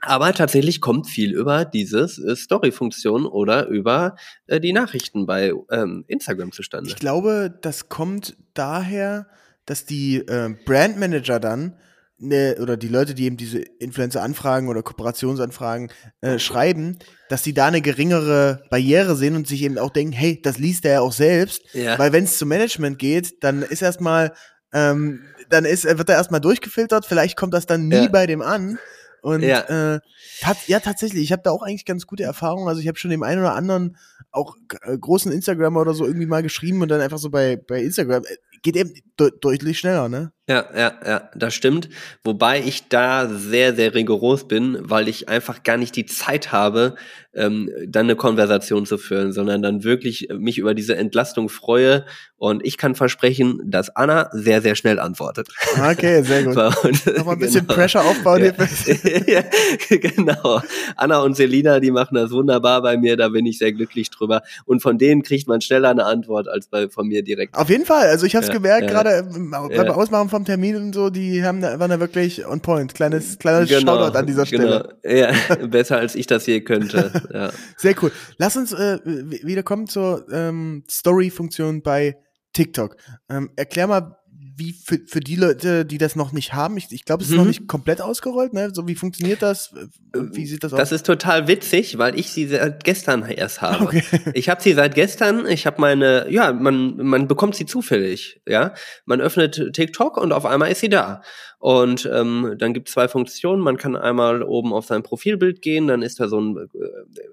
Aber 0.00 0.32
tatsächlich 0.32 0.80
kommt 0.80 1.06
viel 1.06 1.32
über 1.32 1.64
dieses 1.64 2.18
äh, 2.18 2.36
Story-Funktion 2.36 3.26
oder 3.26 3.66
über 3.66 4.16
äh, 4.46 4.60
die 4.60 4.72
Nachrichten 4.72 5.26
bei 5.26 5.52
ähm, 5.70 6.04
Instagram 6.08 6.52
zustande. 6.52 6.90
Ich 6.90 6.96
glaube, 6.96 7.58
das 7.62 7.88
kommt 7.88 8.36
daher, 8.54 9.26
dass 9.66 9.86
die 9.86 10.16
äh, 10.16 10.54
Brandmanager 10.64 11.40
dann 11.40 11.76
ne, 12.18 12.56
oder 12.60 12.76
die 12.76 12.88
Leute, 12.88 13.14
die 13.14 13.24
eben 13.24 13.36
diese 13.36 13.58
Influencer-Anfragen 13.58 14.68
oder 14.68 14.82
Kooperationsanfragen 14.82 15.90
äh, 16.20 16.38
schreiben, 16.38 16.98
dass 17.28 17.42
die 17.42 17.54
da 17.54 17.66
eine 17.66 17.80
geringere 17.80 18.62
Barriere 18.70 19.16
sehen 19.16 19.36
und 19.36 19.46
sich 19.46 19.62
eben 19.62 19.78
auch 19.78 19.90
denken, 19.90 20.12
hey, 20.12 20.40
das 20.42 20.58
liest 20.58 20.84
er 20.84 20.92
ja 20.92 21.00
auch 21.00 21.12
selbst. 21.12 21.62
Ja. 21.72 21.98
Weil 21.98 22.12
wenn 22.12 22.24
es 22.24 22.38
zum 22.38 22.48
Management 22.48 22.98
geht, 22.98 23.42
dann 23.42 23.62
ist 23.62 23.82
erstmal, 23.82 24.32
ähm, 24.72 25.22
dann 25.50 25.64
ist, 25.64 25.84
wird 25.84 26.08
er 26.08 26.16
erstmal 26.16 26.40
durchgefiltert, 26.40 27.06
vielleicht 27.06 27.36
kommt 27.36 27.54
das 27.54 27.66
dann 27.66 27.88
nie 27.88 28.04
ja. 28.04 28.08
bei 28.08 28.26
dem 28.26 28.42
an. 28.42 28.78
Und 29.24 29.40
ja, 29.40 29.60
äh, 29.94 30.00
tat, 30.40 30.58
ja 30.66 30.80
tatsächlich, 30.80 31.22
ich 31.22 31.32
habe 31.32 31.40
da 31.42 31.50
auch 31.50 31.62
eigentlich 31.62 31.86
ganz 31.86 32.06
gute 32.06 32.24
Erfahrungen. 32.24 32.68
Also 32.68 32.82
ich 32.82 32.88
habe 32.88 32.98
schon 32.98 33.10
dem 33.10 33.22
einen 33.22 33.40
oder 33.40 33.54
anderen 33.54 33.96
auch 34.30 34.54
äh, 34.82 34.98
großen 34.98 35.32
Instagrammer 35.32 35.80
oder 35.80 35.94
so 35.94 36.04
irgendwie 36.04 36.26
mal 36.26 36.42
geschrieben 36.42 36.82
und 36.82 36.88
dann 36.88 37.00
einfach 37.00 37.16
so 37.16 37.30
bei, 37.30 37.56
bei 37.56 37.82
Instagram, 37.82 38.24
äh, 38.24 38.36
geht 38.60 38.76
eben 38.76 38.92
de 39.18 39.30
deutlich 39.40 39.78
schneller, 39.78 40.10
ne? 40.10 40.33
Ja, 40.46 40.66
ja, 40.76 40.92
ja, 41.06 41.30
das 41.34 41.54
stimmt. 41.54 41.88
Wobei 42.22 42.60
ich 42.60 42.88
da 42.88 43.28
sehr, 43.28 43.74
sehr 43.74 43.94
rigoros 43.94 44.46
bin, 44.46 44.76
weil 44.80 45.08
ich 45.08 45.28
einfach 45.30 45.62
gar 45.62 45.78
nicht 45.78 45.96
die 45.96 46.04
Zeit 46.04 46.52
habe, 46.52 46.96
ähm, 47.34 47.70
dann 47.86 48.06
eine 48.06 48.16
Konversation 48.16 48.86
zu 48.86 48.98
führen, 48.98 49.32
sondern 49.32 49.62
dann 49.62 49.84
wirklich 49.84 50.28
mich 50.36 50.58
über 50.58 50.74
diese 50.74 50.96
Entlastung 50.96 51.48
freue. 51.48 52.04
Und 52.36 52.64
ich 52.64 52.76
kann 52.76 52.94
versprechen, 52.94 53.60
dass 53.64 53.96
Anna 53.96 54.28
sehr, 54.32 54.60
sehr 54.60 54.74
schnell 54.74 55.00
antwortet. 55.00 55.48
Okay, 55.78 56.22
sehr 56.22 56.42
gut. 56.44 56.56
Und, 56.56 57.06
Nochmal 57.16 57.36
ein 57.36 57.38
bisschen 57.38 57.66
genau. 57.66 57.74
Pressure 57.74 58.02
aufbauen. 58.02 58.44
Ja. 58.44 58.52
ja, 59.26 59.42
genau. 59.88 60.60
Anna 60.96 61.20
und 61.22 61.36
Selina, 61.36 61.80
die 61.80 61.90
machen 61.90 62.16
das 62.16 62.30
wunderbar 62.30 62.82
bei 62.82 62.96
mir, 62.96 63.16
da 63.16 63.30
bin 63.30 63.46
ich 63.46 63.58
sehr 63.58 63.72
glücklich 63.72 64.10
drüber. 64.10 64.42
Und 64.66 64.80
von 64.80 64.98
denen 64.98 65.22
kriegt 65.22 65.48
man 65.48 65.60
schneller 65.60 65.90
eine 65.90 66.04
Antwort 66.04 66.48
als 66.48 66.66
bei 66.66 66.88
von 66.88 67.08
mir 67.08 67.22
direkt. 67.22 67.54
Auf 67.56 67.70
jeden 67.70 67.86
Fall. 67.86 68.08
Also 68.08 68.26
ich 68.26 68.36
habe 68.36 68.44
es 68.44 68.48
ja, 68.48 68.54
gemerkt, 68.54 68.90
ja. 68.90 69.02
gerade 69.02 69.26
beim 69.30 69.90
Ausmachen 69.90 70.28
vom 70.34 70.44
Termin 70.44 70.74
und 70.74 70.92
so, 70.92 71.10
die 71.10 71.44
haben 71.44 71.60
da, 71.60 71.78
waren 71.78 71.90
da 71.90 72.00
wirklich 72.00 72.44
on 72.44 72.60
point. 72.60 72.92
Kleines, 72.92 73.38
kleines 73.38 73.68
genau, 73.68 73.98
Shoutout 73.98 74.18
an 74.18 74.26
dieser 74.26 74.44
Stelle. 74.44 74.96
Genau. 75.04 75.16
Ja, 75.16 75.32
besser 75.68 75.98
als 75.98 76.16
ich 76.16 76.26
das 76.26 76.44
je 76.46 76.60
könnte. 76.60 77.12
Ja. 77.32 77.50
Sehr 77.76 77.94
cool. 78.02 78.12
Lass 78.36 78.56
uns 78.56 78.72
äh, 78.72 78.98
wieder 79.04 79.62
kommen 79.62 79.86
zur 79.86 80.26
ähm, 80.32 80.84
Story-Funktion 80.88 81.82
bei 81.82 82.16
TikTok. 82.52 82.96
Ähm, 83.28 83.50
erklär 83.56 83.86
mal, 83.86 84.16
wie 84.56 84.72
für, 84.72 85.00
für 85.06 85.20
die 85.20 85.36
Leute, 85.36 85.84
die 85.84 85.98
das 85.98 86.16
noch 86.16 86.32
nicht 86.32 86.52
haben, 86.52 86.76
ich, 86.76 86.90
ich 86.90 87.04
glaube, 87.04 87.22
es 87.22 87.28
ist 87.28 87.32
mhm. 87.32 87.38
noch 87.38 87.46
nicht 87.46 87.66
komplett 87.66 88.00
ausgerollt, 88.00 88.52
ne? 88.52 88.70
So, 88.72 88.86
wie 88.86 88.94
funktioniert 88.94 89.42
das? 89.42 89.74
Wie 90.12 90.46
sieht 90.46 90.64
das 90.64 90.72
aus? 90.72 90.78
Das 90.78 90.92
ist 90.92 91.06
total 91.06 91.48
witzig, 91.48 91.98
weil 91.98 92.18
ich 92.18 92.30
sie 92.30 92.46
seit 92.46 92.84
gestern 92.84 93.24
erst 93.24 93.62
habe. 93.62 93.84
Okay. 93.84 94.02
Ich 94.34 94.48
habe 94.48 94.62
sie 94.62 94.72
seit 94.72 94.94
gestern, 94.94 95.46
ich 95.46 95.66
habe 95.66 95.80
meine, 95.80 96.30
ja, 96.30 96.52
man, 96.52 96.96
man 96.96 97.28
bekommt 97.28 97.54
sie 97.54 97.66
zufällig, 97.66 98.40
ja. 98.46 98.74
Man 99.06 99.20
öffnet 99.20 99.72
TikTok 99.72 100.16
und 100.16 100.32
auf 100.32 100.46
einmal 100.46 100.70
ist 100.70 100.80
sie 100.80 100.88
da. 100.88 101.22
Und 101.64 102.06
ähm, 102.12 102.56
dann 102.58 102.74
gibt 102.74 102.88
es 102.88 102.92
zwei 102.92 103.08
Funktionen. 103.08 103.62
Man 103.62 103.78
kann 103.78 103.96
einmal 103.96 104.42
oben 104.42 104.74
auf 104.74 104.84
sein 104.84 105.02
Profilbild 105.02 105.62
gehen, 105.62 105.86
dann 105.86 106.02
ist 106.02 106.20
da 106.20 106.28
so 106.28 106.38
ein, 106.38 106.58
äh, 106.58 106.68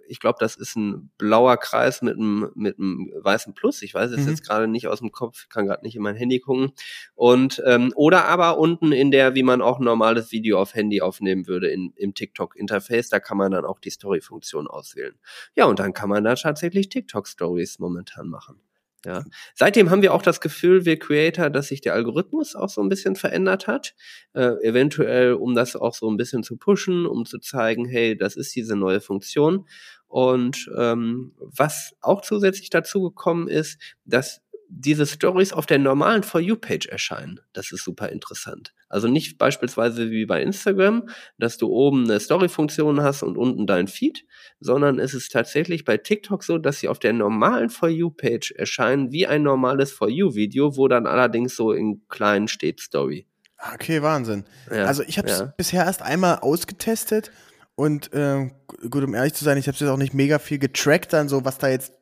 ich 0.08 0.22
glaube, 0.22 0.38
das 0.40 0.56
ist 0.56 0.78
ein 0.78 1.12
blauer 1.18 1.58
Kreis 1.58 2.02
mit 2.02 2.16
einem 2.16 2.50
mit 2.56 2.80
einem 2.80 3.12
weißen 3.14 3.54
Plus. 3.54 3.82
Ich 3.82 3.94
weiß 3.94 4.10
es 4.12 4.22
mhm. 4.22 4.30
jetzt 4.30 4.48
gerade 4.48 4.70
nicht 4.70 4.88
aus 4.88 5.00
dem 5.00 5.12
Kopf, 5.12 5.50
kann 5.50 5.66
gerade 5.66 5.84
nicht 5.84 5.98
in 5.98 6.02
mein 6.02 6.16
Handy 6.16 6.40
gucken. 6.40 6.72
Und 7.14 7.62
ähm, 7.66 7.92
oder 7.98 8.24
aber 8.24 8.58
unten 8.58 8.94
in 8.94 9.12
der, 9.12 9.36
wie 9.36 9.44
man 9.44 9.62
auch 9.62 9.80
ein 9.80 9.84
normales 9.84 10.32
Video 10.32 10.62
auf 10.62 10.76
Handy 10.76 11.02
aufnehmen 11.02 11.46
würde, 11.46 11.68
in, 11.68 11.92
im 11.98 12.14
TikTok-Interface, 12.14 13.10
da 13.10 13.20
kann 13.20 13.36
man 13.36 13.52
dann 13.52 13.66
auch 13.66 13.80
die 13.80 13.90
Story-Funktion 13.90 14.68
auswählen. 14.68 15.16
Ja, 15.56 15.66
und 15.66 15.80
dann 15.80 15.92
kann 15.92 16.08
man 16.08 16.24
da 16.24 16.36
tatsächlich 16.36 16.88
TikTok-Stories 16.88 17.80
momentan 17.80 18.30
machen. 18.30 18.62
Ja. 19.06 19.24
Seitdem 19.56 19.90
haben 19.90 20.04
wir 20.04 20.14
auch 20.14 20.22
das 20.22 20.42
Gefühl, 20.42 20.86
wir 20.86 21.00
Creator, 21.00 21.50
dass 21.50 21.70
sich 21.70 21.82
der 21.82 21.94
Algorithmus 21.94 22.56
auch 22.56 22.70
so 22.70 22.82
ein 22.82 22.90
bisschen 22.90 23.16
verändert 23.16 23.68
hat. 23.68 23.96
Äh, 24.34 24.54
eventuell, 24.64 25.34
um 25.34 25.56
das 25.56 25.76
auch 25.76 25.96
so 25.96 26.10
ein 26.10 26.18
bisschen 26.18 26.44
zu 26.44 26.58
pushen, 26.58 27.06
um 27.08 27.26
zu 27.26 27.40
zeigen, 27.40 27.86
hey, 27.86 28.16
das 28.16 28.36
ist 28.36 28.56
diese 28.56 28.76
neue 28.76 29.02
Funktion. 29.02 29.68
Und 30.08 30.70
ähm, 30.78 31.34
was 31.38 31.94
auch 32.02 32.22
zusätzlich 32.22 32.70
dazu 32.70 33.02
gekommen 33.02 33.48
ist, 33.48 33.80
dass 34.06 34.42
diese 34.68 35.06
Stories 35.06 35.52
auf 35.52 35.66
der 35.66 35.80
normalen 35.80 36.24
For 36.24 36.40
You-Page 36.40 36.88
erscheinen. 36.88 37.40
Das 37.54 37.72
ist 37.72 37.84
super 37.84 38.10
interessant. 38.10 38.74
Also 38.92 39.08
nicht 39.08 39.38
beispielsweise 39.38 40.12
wie 40.12 40.26
bei 40.26 40.42
Instagram, 40.42 41.08
dass 41.38 41.58
du 41.58 41.68
oben 41.68 42.04
eine 42.04 42.20
Story-Funktion 42.20 43.02
hast 43.02 43.24
und 43.24 43.38
unten 43.38 43.66
dein 43.66 43.88
Feed, 43.88 44.26
sondern 44.60 45.00
es 45.00 45.14
ist 45.14 45.32
tatsächlich 45.32 45.86
bei 45.86 45.98
TikTok 45.98 46.44
so, 46.44 46.58
dass 46.58 46.80
sie 46.80 46.90
auf 46.90 47.00
der 47.00 47.14
normalen 47.14 47.70
For 47.70 47.90
You-Page 47.90 48.52
erscheinen 48.58 49.12
wie 49.12 49.26
ein 49.26 49.44
normales 49.44 49.92
For 49.92 50.10
You-Video, 50.10 50.76
wo 50.76 50.88
dann 50.88 51.08
allerdings 51.08 51.56
so 51.56 51.72
in 51.72 52.02
kleinen 52.10 52.48
steht 52.48 52.82
Story. 52.82 53.28
Okay, 53.74 54.02
Wahnsinn. 54.02 54.44
Ja, 54.70 54.86
also 54.86 55.04
ich 55.04 55.18
habe 55.18 55.30
es 55.30 55.40
ja. 55.40 55.54
bisher 55.56 55.86
erst 55.86 56.02
einmal 56.02 56.40
ausgetestet 56.40 57.32
und 57.76 58.12
äh, 58.14 58.50
gut, 58.90 59.04
um 59.04 59.14
ehrlich 59.14 59.34
zu 59.34 59.46
sein, 59.46 59.58
ich 59.58 59.68
habe 59.68 59.76
es 59.76 59.80
jetzt 59.80 59.90
auch 59.90 59.98
nicht 59.98 60.14
mega 60.14 60.40
viel 60.40 60.60
getrackt, 60.60 61.14
dann 61.14 61.30
so, 61.30 61.46
was 61.46 61.58
da 61.60 61.70
jetzt 61.70 61.94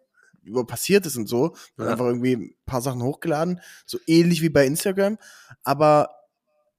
über 0.43 0.65
passiert 0.65 1.05
ist 1.05 1.17
und 1.17 1.27
so. 1.27 1.55
Ja. 1.77 1.87
Einfach 1.87 2.05
irgendwie 2.05 2.35
ein 2.35 2.55
paar 2.65 2.81
Sachen 2.81 3.03
hochgeladen, 3.03 3.61
so 3.85 3.99
ähnlich 4.07 4.41
wie 4.41 4.49
bei 4.49 4.65
Instagram. 4.65 5.17
Aber 5.63 6.09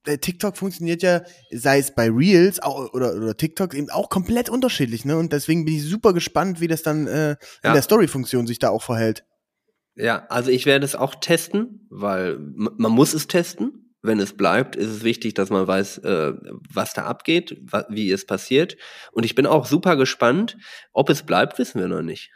TikTok 0.04 0.56
funktioniert 0.56 1.02
ja, 1.02 1.22
sei 1.50 1.78
es 1.78 1.94
bei 1.94 2.08
Reels 2.10 2.60
auch, 2.60 2.92
oder, 2.94 3.14
oder 3.14 3.36
TikTok, 3.36 3.74
eben 3.74 3.90
auch 3.90 4.08
komplett 4.08 4.48
unterschiedlich, 4.48 5.04
ne? 5.04 5.16
Und 5.16 5.32
deswegen 5.32 5.64
bin 5.64 5.74
ich 5.74 5.84
super 5.84 6.12
gespannt, 6.12 6.60
wie 6.60 6.68
das 6.68 6.82
dann 6.82 7.06
äh, 7.06 7.30
in 7.32 7.36
ja. 7.64 7.72
der 7.74 7.82
Story-Funktion 7.82 8.46
sich 8.46 8.58
da 8.58 8.70
auch 8.70 8.82
verhält. 8.82 9.24
Ja, 9.96 10.26
also 10.28 10.50
ich 10.50 10.66
werde 10.66 10.84
es 10.84 10.96
auch 10.96 11.14
testen, 11.14 11.86
weil 11.90 12.38
man 12.38 12.92
muss 12.92 13.12
es 13.12 13.26
testen. 13.26 13.86
Wenn 14.02 14.18
es 14.18 14.34
bleibt, 14.34 14.76
ist 14.76 14.88
es 14.88 15.04
wichtig, 15.04 15.34
dass 15.34 15.50
man 15.50 15.66
weiß, 15.66 15.98
äh, 15.98 16.32
was 16.72 16.94
da 16.94 17.04
abgeht, 17.04 17.60
wie 17.90 18.10
es 18.10 18.24
passiert. 18.24 18.78
Und 19.12 19.26
ich 19.26 19.34
bin 19.34 19.44
auch 19.44 19.66
super 19.66 19.96
gespannt. 19.96 20.56
Ob 20.94 21.10
es 21.10 21.22
bleibt, 21.22 21.58
wissen 21.58 21.80
wir 21.80 21.88
noch 21.88 22.00
nicht. 22.00 22.30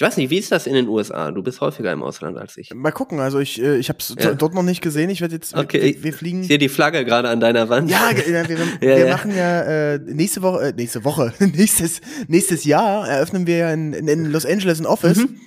Ich 0.00 0.06
weiß 0.06 0.16
nicht, 0.16 0.30
wie 0.30 0.38
ist 0.38 0.50
das 0.50 0.66
in 0.66 0.72
den 0.72 0.88
USA? 0.88 1.30
Du 1.30 1.42
bist 1.42 1.60
häufiger 1.60 1.92
im 1.92 2.02
Ausland 2.02 2.38
als 2.38 2.56
ich. 2.56 2.72
Mal 2.72 2.90
gucken, 2.90 3.20
also 3.20 3.38
ich, 3.38 3.60
äh, 3.60 3.76
ich 3.76 3.90
habe 3.90 3.98
es 3.98 4.14
ja. 4.18 4.32
dort 4.32 4.54
noch 4.54 4.62
nicht 4.62 4.80
gesehen. 4.80 5.10
Ich 5.10 5.20
werde 5.20 5.34
jetzt, 5.34 5.54
okay. 5.54 5.94
wir, 5.94 6.04
wir 6.04 6.12
fliegen. 6.14 6.40
Ich 6.40 6.48
sehe 6.48 6.56
die 6.56 6.70
Flagge 6.70 7.04
gerade 7.04 7.28
an 7.28 7.38
deiner 7.38 7.68
Wand. 7.68 7.90
Ja, 7.90 8.10
wir, 8.16 8.48
wir, 8.48 8.58
ja, 8.80 8.80
wir 8.80 8.98
ja. 8.98 9.12
machen 9.12 9.36
ja 9.36 9.60
äh, 9.60 9.98
nächste 9.98 10.40
Woche, 10.40 10.68
äh, 10.68 10.72
nächste 10.72 11.04
Woche, 11.04 11.34
nächstes, 11.38 12.00
nächstes 12.28 12.64
Jahr 12.64 13.06
eröffnen 13.06 13.46
wir 13.46 13.56
ja 13.58 13.72
in, 13.74 13.92
in 13.92 14.32
Los 14.32 14.46
Angeles 14.46 14.80
ein 14.80 14.86
Office. 14.86 15.18
Mhm. 15.18 15.38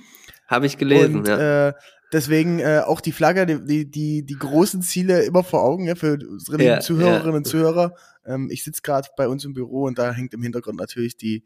Habe 0.47 0.67
ich 0.67 0.77
gelesen, 0.77 1.21
Und, 1.21 1.27
ja. 1.27 1.69
Äh, 1.69 1.73
deswegen 2.11 2.59
äh, 2.59 2.83
auch 2.85 3.01
die 3.01 3.11
Flagge, 3.11 3.47
die, 3.47 3.89
die, 3.89 4.23
die 4.23 4.37
großen 4.37 4.83
Ziele 4.83 5.23
immer 5.23 5.43
vor 5.43 5.63
Augen 5.63 5.87
ja, 5.87 5.95
für 5.95 6.19
unsere 6.29 6.63
ja, 6.63 6.79
Zuhörerinnen 6.79 7.37
und 7.37 7.47
Zuhörer. 7.47 7.95
Ähm, 8.23 8.49
ich 8.51 8.63
sitze 8.63 8.83
gerade 8.83 9.09
bei 9.17 9.27
uns 9.27 9.45
im 9.45 9.55
Büro 9.55 9.85
und 9.85 9.97
da 9.97 10.11
hängt 10.11 10.35
im 10.35 10.43
Hintergrund 10.43 10.77
natürlich 10.77 11.17
die, 11.17 11.43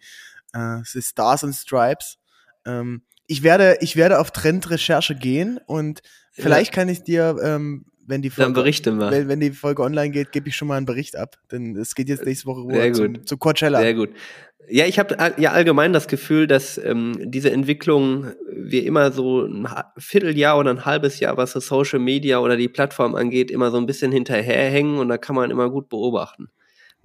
äh, 0.52 0.80
die 0.93 1.02
Stars 1.02 1.46
and 1.46 1.56
Stripes. 1.56 2.17
Ähm, 2.67 3.01
ich 3.27 3.43
werde, 3.43 3.77
ich 3.82 3.95
werde 3.95 4.19
auf 4.19 4.32
Trendrecherche 4.32 5.15
gehen 5.15 5.60
und 5.65 6.01
vielleicht 6.32 6.75
ja. 6.75 6.82
kann 6.82 6.89
ich 6.89 7.03
dir, 7.03 7.38
ähm, 7.41 7.86
wenn 8.06 8.21
die 8.21 8.30
Folge, 8.30 8.63
wenn, 8.63 9.27
wenn, 9.27 9.39
die 9.41 9.51
Folge 9.51 9.84
online 9.84 10.12
geht, 10.12 10.32
gebe 10.32 10.47
ich 10.47 10.56
schon 10.56 10.69
mal 10.69 10.77
einen 10.77 10.86
Bericht 10.86 11.17
ab. 11.17 11.36
Denn 11.51 11.75
es 11.75 11.93
geht 11.93 12.08
jetzt 12.08 12.25
nächste 12.25 12.45
Woche 12.45 12.65
Sehr 12.71 12.93
zum, 12.93 13.25
zu 13.25 13.38
Coachella. 13.38 13.82
Sehr 13.82 13.95
gut. 13.95 14.12
Ja, 14.69 14.86
ich 14.86 14.99
habe 14.99 15.15
ja 15.38 15.51
allgemein 15.51 15.93
das 15.93 16.08
Gefühl, 16.08 16.47
dass 16.47 16.77
ähm, 16.77 17.17
diese 17.23 17.51
Entwicklung 17.51 18.32
wir 18.49 18.84
immer 18.86 19.12
so 19.12 19.45
ein 19.45 19.67
Vierteljahr 19.97 20.58
oder 20.58 20.71
ein 20.71 20.86
halbes 20.86 21.19
Jahr, 21.19 21.38
was 21.38 21.53
das 21.53 21.67
Social 21.67 21.99
Media 21.99 22.39
oder 22.39 22.58
die 22.58 22.67
Plattform 22.67 23.15
angeht, 23.15 23.49
immer 23.49 23.71
so 23.71 23.77
ein 23.77 23.86
bisschen 23.86 24.12
hinterherhängen 24.12 24.99
und 24.99 25.10
da 25.10 25.17
kann 25.17 25.36
man 25.36 25.51
immer 25.51 25.69
gut 25.69 25.89
beobachten 25.89 26.49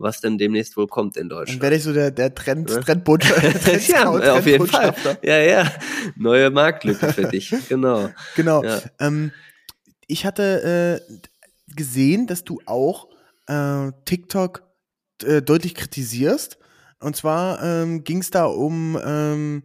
was 0.02 0.20
denn 0.20 0.38
demnächst 0.38 0.76
wohl 0.76 0.86
kommt 0.86 1.16
in 1.16 1.28
Deutschland. 1.28 1.60
Dann 1.60 1.62
werde 1.62 1.76
ich 1.76 1.82
so 1.82 1.92
der, 1.92 2.10
der 2.10 2.34
Trend, 2.34 2.70
ja? 2.70 2.80
Trendbotschafter. 2.80 3.78
ja, 3.88 4.10
auf 4.10 4.46
jeden 4.46 4.66
Fall. 4.66 4.94
Ja, 5.22 5.38
ja. 5.38 5.72
Neue 6.16 6.50
Marktlücke 6.50 7.12
für 7.12 7.24
dich. 7.24 7.54
Genau. 7.68 8.10
Genau. 8.36 8.62
Ja. 8.64 8.80
Ähm, 8.98 9.32
ich 10.06 10.26
hatte 10.26 11.00
äh, 11.08 11.18
gesehen, 11.74 12.26
dass 12.26 12.44
du 12.44 12.60
auch 12.66 13.08
äh, 13.46 13.92
TikTok 14.04 14.62
äh, 15.24 15.42
deutlich 15.42 15.74
kritisierst. 15.74 16.58
Und 17.00 17.16
zwar 17.16 17.62
ähm, 17.62 18.04
ging 18.04 18.18
es 18.18 18.30
da 18.30 18.44
um 18.44 18.98
ähm, 19.04 19.62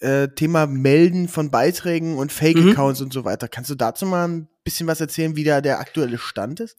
äh, 0.00 0.28
Thema 0.28 0.66
Melden 0.66 1.28
von 1.28 1.50
Beiträgen 1.50 2.16
und 2.16 2.32
Fake-Accounts 2.32 3.00
mhm. 3.00 3.06
und 3.06 3.12
so 3.12 3.24
weiter. 3.24 3.48
Kannst 3.48 3.70
du 3.70 3.74
dazu 3.74 4.06
mal 4.06 4.26
ein 4.26 4.48
bisschen 4.64 4.86
was 4.86 5.00
erzählen, 5.00 5.36
wie 5.36 5.44
da 5.44 5.60
der 5.60 5.80
aktuelle 5.80 6.18
Stand 6.18 6.60
ist? 6.60 6.76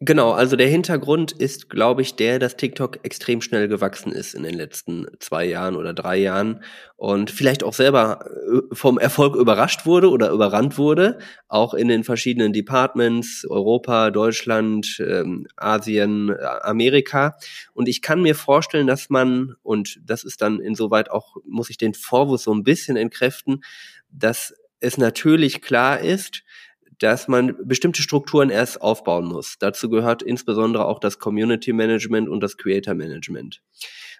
Genau, 0.00 0.32
also 0.32 0.56
der 0.56 0.68
Hintergrund 0.68 1.32
ist, 1.32 1.70
glaube 1.70 2.02
ich, 2.02 2.16
der, 2.16 2.38
dass 2.38 2.58
TikTok 2.58 2.98
extrem 3.02 3.40
schnell 3.40 3.66
gewachsen 3.66 4.12
ist 4.12 4.34
in 4.34 4.42
den 4.42 4.52
letzten 4.52 5.06
zwei 5.20 5.46
Jahren 5.46 5.74
oder 5.74 5.94
drei 5.94 6.18
Jahren 6.18 6.62
und 6.96 7.30
vielleicht 7.30 7.64
auch 7.64 7.72
selber 7.72 8.26
äh, 8.46 8.74
vom 8.74 8.98
Erfolg 8.98 9.36
überrascht 9.36 9.86
wurde 9.86 10.10
oder 10.10 10.28
überrannt 10.28 10.76
wurde, 10.76 11.16
auch 11.48 11.72
in 11.72 11.88
den 11.88 12.04
verschiedenen 12.04 12.52
Departments, 12.52 13.46
Europa, 13.48 14.10
Deutschland, 14.10 14.98
ähm, 15.00 15.46
Asien, 15.56 16.28
äh, 16.28 16.44
Amerika. 16.60 17.38
Und 17.72 17.88
ich 17.88 18.02
kann 18.02 18.20
mir 18.20 18.34
vorstellen, 18.34 18.86
dass 18.86 19.08
man, 19.08 19.54
und 19.62 19.98
das 20.04 20.24
ist 20.24 20.42
dann 20.42 20.60
insoweit 20.60 21.10
auch, 21.10 21.36
muss 21.46 21.70
ich 21.70 21.78
den 21.78 21.94
Vorwurf 21.94 22.42
so 22.42 22.52
ein 22.52 22.64
bisschen 22.64 22.98
entkräften, 22.98 23.64
dass 24.10 24.52
es 24.80 24.98
natürlich 24.98 25.62
klar 25.62 26.00
ist, 26.00 26.42
dass 26.98 27.28
man 27.28 27.56
bestimmte 27.64 28.02
Strukturen 28.02 28.50
erst 28.50 28.80
aufbauen 28.80 29.26
muss. 29.26 29.56
Dazu 29.58 29.88
gehört 29.88 30.22
insbesondere 30.22 30.86
auch 30.86 30.98
das 30.98 31.18
Community 31.18 31.72
Management 31.72 32.28
und 32.28 32.40
das 32.40 32.56
Creator 32.56 32.94
Management. 32.94 33.62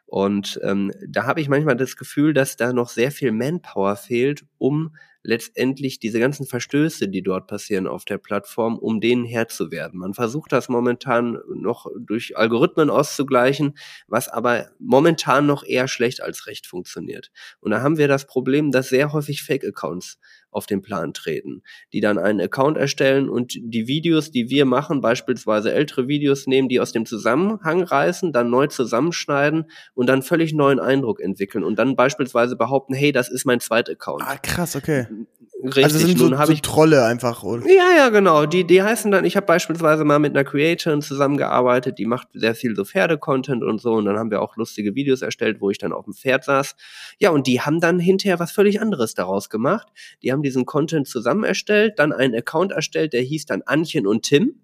Und 0.06 0.60
ähm, 0.62 0.92
da 1.06 1.24
habe 1.24 1.40
ich 1.40 1.48
manchmal 1.48 1.76
das 1.76 1.96
Gefühl, 1.96 2.32
dass 2.32 2.56
da 2.56 2.72
noch 2.72 2.88
sehr 2.88 3.10
viel 3.10 3.32
Manpower 3.32 3.96
fehlt, 3.96 4.44
um 4.58 4.94
letztendlich 5.26 5.98
diese 5.98 6.20
ganzen 6.20 6.46
Verstöße, 6.46 7.08
die 7.08 7.22
dort 7.22 7.48
passieren 7.48 7.88
auf 7.88 8.04
der 8.04 8.18
Plattform, 8.18 8.78
um 8.78 9.00
denen 9.00 9.24
Herr 9.24 9.48
zu 9.48 9.72
werden. 9.72 9.98
Man 9.98 10.14
versucht 10.14 10.52
das 10.52 10.68
momentan 10.68 11.40
noch 11.52 11.86
durch 11.98 12.38
Algorithmen 12.38 12.90
auszugleichen, 12.90 13.76
was 14.06 14.28
aber 14.28 14.68
momentan 14.78 15.44
noch 15.44 15.64
eher 15.64 15.88
schlecht 15.88 16.22
als 16.22 16.46
recht 16.46 16.68
funktioniert. 16.68 17.32
Und 17.58 17.72
da 17.72 17.82
haben 17.82 17.98
wir 17.98 18.06
das 18.06 18.26
Problem, 18.26 18.70
dass 18.70 18.88
sehr 18.88 19.12
häufig 19.12 19.42
Fake-Accounts 19.42 20.18
auf 20.50 20.66
den 20.66 20.82
Plan 20.82 21.12
treten, 21.12 21.62
die 21.92 22.00
dann 22.00 22.18
einen 22.18 22.40
Account 22.40 22.78
erstellen 22.78 23.28
und 23.28 23.54
die 23.61 23.87
Videos, 23.87 24.30
die 24.30 24.48
wir 24.48 24.64
machen, 24.64 25.00
beispielsweise 25.00 25.72
ältere 25.72 26.09
Videos 26.09 26.46
nehmen, 26.46 26.68
die 26.68 26.80
aus 26.80 26.92
dem 26.92 27.06
Zusammenhang 27.06 27.82
reißen, 27.82 28.32
dann 28.32 28.50
neu 28.50 28.66
zusammenschneiden 28.66 29.70
und 29.94 30.09
dann 30.09 30.22
völlig 30.22 30.54
neuen 30.54 30.80
Eindruck 30.80 31.20
entwickeln 31.20 31.64
und 31.64 31.78
dann 31.78 31.96
beispielsweise 31.96 32.56
behaupten, 32.56 32.94
hey, 32.94 33.12
das 33.12 33.28
ist 33.28 33.44
mein 33.44 33.61
zweiter 33.61 33.92
Account. 33.92 34.22
Ah, 34.24 34.38
krass, 34.38 34.76
okay. 34.76 35.06
Richtig, 35.66 35.85
also 35.85 35.98
sind 35.98 36.18
so, 36.18 36.35
so 36.35 36.52
ich, 36.52 36.62
Trolle 36.62 37.05
einfach, 37.05 37.42
oder? 37.42 37.66
Ja, 37.66 37.96
ja, 37.96 38.09
genau. 38.09 38.46
Die, 38.46 38.64
die 38.64 38.83
heißen 38.83 39.11
dann, 39.11 39.24
ich 39.24 39.37
habe 39.37 39.46
beispielsweise 39.46 40.05
mal 40.05 40.18
mit 40.18 40.37
einer 40.37 40.44
Creatorin 40.44 41.02
zusammengearbeitet, 41.02 41.98
die 41.98 42.07
macht 42.07 42.29
sehr 42.33 42.55
viel 42.55 42.74
so 42.76 42.85
Pferde-Content 42.85 43.62
und 43.62 43.81
so 43.81 43.94
und 43.94 44.05
dann 44.05 44.18
haben 44.18 44.31
wir 44.31 44.42
auch 44.42 44.57
lustige 44.57 44.94
Videos 44.94 45.22
erstellt, 45.22 45.61
wo 45.61 45.70
ich 45.70 45.79
dann 45.79 45.92
auf 45.92 46.05
dem 46.05 46.14
Pferd 46.14 46.44
saß. 46.44 46.76
Ja, 47.18 47.31
und 47.31 47.46
die 47.46 47.61
haben 47.61 47.81
dann 47.81 47.98
hinterher 47.98 48.38
was 48.38 48.52
völlig 48.52 48.81
anderes 48.81 49.14
daraus 49.14 49.50
gemacht. 49.50 49.88
Die 50.22 50.33
haben 50.33 50.42
diesen 50.42 50.66
Content 50.66 51.09
zusammen 51.09 51.44
erstellt, 51.44 51.98
dann 51.98 52.12
einen 52.12 52.35
Account 52.35 52.72
erstellt, 52.72 53.12
der 53.12 53.22
hieß 53.22 53.46
dann 53.46 53.62
Anchen 53.62 54.07
und 54.07 54.22
Tim 54.22 54.57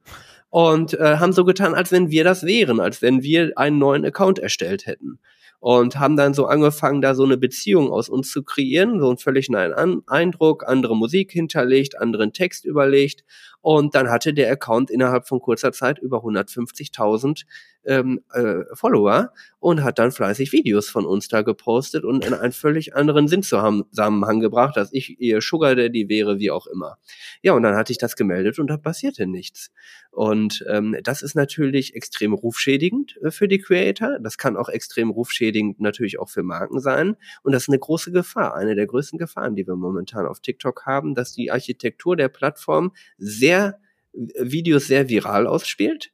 und 0.52 0.92
äh, 0.94 1.16
haben 1.16 1.32
so 1.32 1.46
getan, 1.46 1.74
als 1.74 1.92
wenn 1.92 2.10
wir 2.10 2.24
das 2.24 2.44
wären, 2.44 2.78
als 2.78 3.00
wenn 3.00 3.22
wir 3.22 3.52
einen 3.56 3.78
neuen 3.78 4.04
Account 4.04 4.38
erstellt 4.38 4.86
hätten. 4.86 5.18
Und 5.62 6.00
haben 6.00 6.16
dann 6.16 6.34
so 6.34 6.46
angefangen, 6.46 7.00
da 7.00 7.14
so 7.14 7.22
eine 7.22 7.36
Beziehung 7.36 7.92
aus 7.92 8.08
uns 8.08 8.32
zu 8.32 8.42
kreieren, 8.42 8.98
so 8.98 9.06
einen 9.06 9.18
völlig 9.18 9.48
neuen 9.48 10.02
Eindruck, 10.08 10.64
andere 10.66 10.96
Musik 10.96 11.30
hinterlegt, 11.30 11.96
anderen 12.00 12.32
Text 12.32 12.64
überlegt 12.64 13.22
und 13.62 13.94
dann 13.94 14.10
hatte 14.10 14.34
der 14.34 14.50
Account 14.50 14.90
innerhalb 14.90 15.28
von 15.28 15.40
kurzer 15.40 15.70
Zeit 15.70 16.00
über 16.00 16.18
150.000 16.24 17.44
ähm, 17.84 18.20
äh, 18.32 18.64
Follower 18.74 19.32
und 19.60 19.84
hat 19.84 20.00
dann 20.00 20.10
fleißig 20.10 20.52
Videos 20.52 20.88
von 20.88 21.06
uns 21.06 21.28
da 21.28 21.42
gepostet 21.42 22.04
und 22.04 22.24
in 22.24 22.34
einen 22.34 22.52
völlig 22.52 22.96
anderen 22.96 23.28
Sinn 23.28 23.44
Zusammenhang 23.44 24.40
gebracht, 24.40 24.76
dass 24.76 24.92
ich 24.92 25.20
ihr 25.20 25.40
Sugar 25.40 25.76
Daddy 25.76 26.08
wäre, 26.08 26.40
wie 26.40 26.50
auch 26.50 26.66
immer. 26.66 26.98
Ja, 27.40 27.52
und 27.52 27.62
dann 27.62 27.76
hatte 27.76 27.92
ich 27.92 27.98
das 27.98 28.16
gemeldet 28.16 28.58
und 28.58 28.66
da 28.66 28.76
passierte 28.76 29.28
nichts. 29.28 29.70
Und 30.10 30.64
ähm, 30.68 30.96
das 31.04 31.22
ist 31.22 31.36
natürlich 31.36 31.94
extrem 31.94 32.34
rufschädigend 32.34 33.16
äh, 33.22 33.30
für 33.30 33.46
die 33.46 33.58
Creator. 33.58 34.18
Das 34.20 34.38
kann 34.38 34.56
auch 34.56 34.68
extrem 34.68 35.10
rufschädigend 35.10 35.51
natürlich 35.78 36.18
auch 36.18 36.28
für 36.28 36.42
Marken 36.42 36.80
sein. 36.80 37.16
Und 37.42 37.52
das 37.52 37.64
ist 37.64 37.68
eine 37.68 37.78
große 37.78 38.12
Gefahr, 38.12 38.54
eine 38.54 38.74
der 38.74 38.86
größten 38.86 39.18
Gefahren, 39.18 39.54
die 39.54 39.66
wir 39.66 39.76
momentan 39.76 40.26
auf 40.26 40.40
TikTok 40.40 40.86
haben, 40.86 41.14
dass 41.14 41.32
die 41.32 41.50
Architektur 41.50 42.16
der 42.16 42.28
Plattform 42.28 42.92
sehr 43.18 43.78
Videos 44.12 44.86
sehr 44.86 45.08
viral 45.08 45.46
ausspielt, 45.46 46.12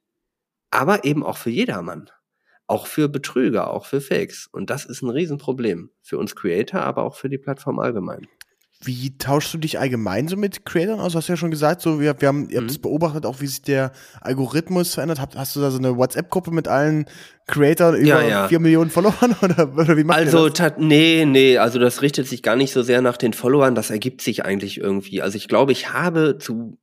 aber 0.70 1.05
eben 1.05 1.24
auch 1.24 1.37
für 1.37 1.51
jedermann. 1.51 2.11
Auch 2.66 2.87
für 2.87 3.09
Betrüger, 3.09 3.70
auch 3.70 3.87
für 3.87 4.01
Fakes. 4.01 4.46
Und 4.53 4.68
das 4.68 4.85
ist 4.85 5.03
ein 5.03 5.09
Riesenproblem 5.09 5.90
für 6.03 6.18
uns 6.18 6.37
Creator, 6.37 6.83
aber 6.83 7.03
auch 7.03 7.16
für 7.16 7.31
die 7.31 7.38
Plattform 7.38 7.79
allgemein. 7.79 8.29
Wie 8.80 9.18
tauschst 9.18 9.52
du 9.52 9.58
dich 9.58 9.80
allgemein 9.80 10.28
so 10.28 10.36
mit 10.36 10.64
Creators 10.64 11.00
aus? 11.00 11.14
Hast 11.16 11.28
du 11.28 11.32
ja 11.32 11.36
schon 11.36 11.50
gesagt, 11.50 11.82
so 11.82 12.00
wir, 12.00 12.20
wir 12.20 12.28
haben, 12.28 12.48
ihr 12.48 12.60
habt 12.60 12.70
es 12.70 12.78
mhm. 12.78 12.82
beobachtet, 12.82 13.26
auch 13.26 13.40
wie 13.40 13.48
sich 13.48 13.62
der 13.62 13.90
Algorithmus 14.20 14.94
verändert. 14.94 15.18
Hast, 15.18 15.36
hast 15.36 15.56
du 15.56 15.60
da 15.60 15.72
so 15.72 15.78
eine 15.78 15.96
WhatsApp-Gruppe 15.96 16.52
mit 16.52 16.68
allen 16.68 17.06
Creators 17.48 17.96
über 17.96 18.06
ja, 18.06 18.22
ja. 18.22 18.48
vier 18.48 18.60
Millionen 18.60 18.90
Followern 18.90 19.34
oder, 19.42 19.74
oder 19.76 19.96
wie 19.96 20.04
macht 20.04 20.18
Also 20.18 20.48
das? 20.48 20.74
nee, 20.78 21.24
nee, 21.24 21.58
also 21.58 21.80
das 21.80 22.02
richtet 22.02 22.28
sich 22.28 22.42
gar 22.44 22.54
nicht 22.54 22.72
so 22.72 22.82
sehr 22.82 23.02
nach 23.02 23.16
den 23.16 23.32
Followern, 23.32 23.74
das 23.74 23.90
ergibt 23.90 24.20
sich 24.20 24.44
eigentlich 24.44 24.78
irgendwie. 24.78 25.22
Also 25.22 25.36
ich 25.36 25.48
glaube, 25.48 25.72
ich 25.72 25.92
habe 25.92 26.38
zu 26.38 26.78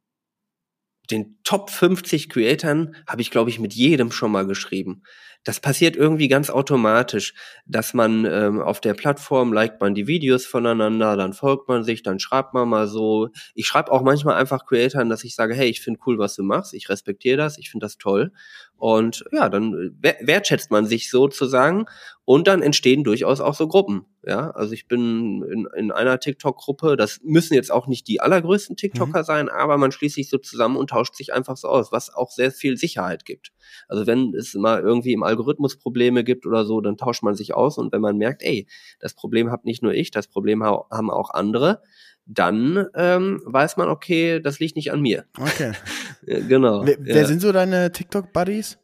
den 1.11 1.37
Top 1.43 1.69
50 1.69 2.29
Creatoren 2.29 2.95
habe 3.07 3.21
ich, 3.21 3.31
glaube 3.31 3.49
ich, 3.49 3.59
mit 3.59 3.73
jedem 3.73 4.11
schon 4.11 4.31
mal 4.31 4.45
geschrieben. 4.45 5.03
Das 5.45 5.61
passiert 5.61 5.95
irgendwie 5.95 6.27
ganz 6.27 6.49
automatisch, 6.49 7.33
dass 7.65 7.93
man 7.93 8.25
ähm, 8.25 8.59
auf 8.59 8.81
der 8.81 8.93
Plattform 8.93 9.53
liked 9.53 9.79
man 9.79 9.95
die 9.95 10.07
Videos 10.07 10.45
voneinander, 10.45 11.15
dann 11.15 11.31
folgt 11.31 11.69
man 11.69 11.85
sich, 11.85 12.03
dann 12.03 12.19
schreibt 12.19 12.53
man 12.53 12.67
mal 12.67 12.87
so. 12.87 13.29
Ich 13.53 13.67
schreibe 13.67 13.91
auch 13.91 14.01
manchmal 14.01 14.35
einfach 14.35 14.65
Creatoren, 14.65 15.09
dass 15.09 15.23
ich 15.23 15.35
sage, 15.35 15.53
hey, 15.53 15.69
ich 15.69 15.81
finde 15.81 16.01
cool, 16.05 16.17
was 16.17 16.35
du 16.35 16.43
machst, 16.43 16.73
ich 16.73 16.89
respektiere 16.89 17.37
das, 17.37 17.57
ich 17.57 17.69
finde 17.69 17.85
das 17.85 17.97
toll. 17.97 18.33
Und 18.77 19.23
ja, 19.31 19.47
dann 19.47 19.97
wertschätzt 20.01 20.69
man 20.69 20.85
sich 20.85 21.09
sozusagen 21.09 21.85
und 22.25 22.47
dann 22.47 22.61
entstehen 22.61 23.03
durchaus 23.03 23.39
auch 23.39 23.53
so 23.53 23.67
Gruppen. 23.67 24.05
Ja, 24.27 24.49
also 24.51 24.73
ich 24.73 24.87
bin 24.87 25.43
in, 25.43 25.67
in 25.77 25.91
einer 25.91 26.19
TikTok-Gruppe, 26.19 26.97
das 26.97 27.19
müssen 27.23 27.53
jetzt 27.53 27.71
auch 27.71 27.85
nicht 27.85 28.07
die 28.07 28.21
allergrößten 28.21 28.75
TikToker 28.75 29.19
mhm. 29.19 29.25
sein, 29.25 29.49
aber 29.49 29.77
man 29.77 29.91
schließt 29.91 30.15
sich 30.15 30.29
so 30.29 30.39
zusammen 30.39 30.77
und 30.77 30.89
tauscht 30.89 31.15
sich 31.15 31.31
einfach 31.31 31.55
so 31.57 31.67
aus, 31.67 31.91
was 31.91 32.13
auch 32.13 32.31
sehr 32.31 32.51
viel 32.51 32.75
Sicherheit 32.75 33.23
gibt. 33.23 33.51
Also 33.87 34.07
wenn 34.07 34.33
es 34.33 34.55
mal 34.55 34.81
irgendwie 34.81 35.13
im 35.13 35.21
Algorithmus 35.21 35.34
Probleme 35.77 36.23
gibt 36.23 36.45
oder 36.45 36.65
so, 36.65 36.81
dann 36.81 36.97
tauscht 36.97 37.23
man 37.23 37.35
sich 37.35 37.53
aus 37.53 37.77
und 37.77 37.91
wenn 37.91 38.01
man 38.01 38.17
merkt, 38.17 38.43
ey, 38.43 38.67
das 38.99 39.13
Problem 39.13 39.51
hat 39.51 39.65
nicht 39.65 39.83
nur 39.83 39.93
ich, 39.93 40.11
das 40.11 40.27
Problem 40.27 40.63
haben 40.63 41.11
auch 41.11 41.31
andere, 41.31 41.81
dann 42.25 42.87
ähm, 42.95 43.41
weiß 43.45 43.77
man, 43.77 43.89
okay, 43.89 44.39
das 44.39 44.59
liegt 44.59 44.75
nicht 44.75 44.91
an 44.91 45.01
mir. 45.01 45.25
Okay. 45.39 45.73
genau. 46.47 46.85
Wer, 46.85 46.97
wer 46.99 47.25
sind 47.25 47.41
so 47.41 47.51
deine 47.51 47.91
TikTok-Buddies? 47.91 48.77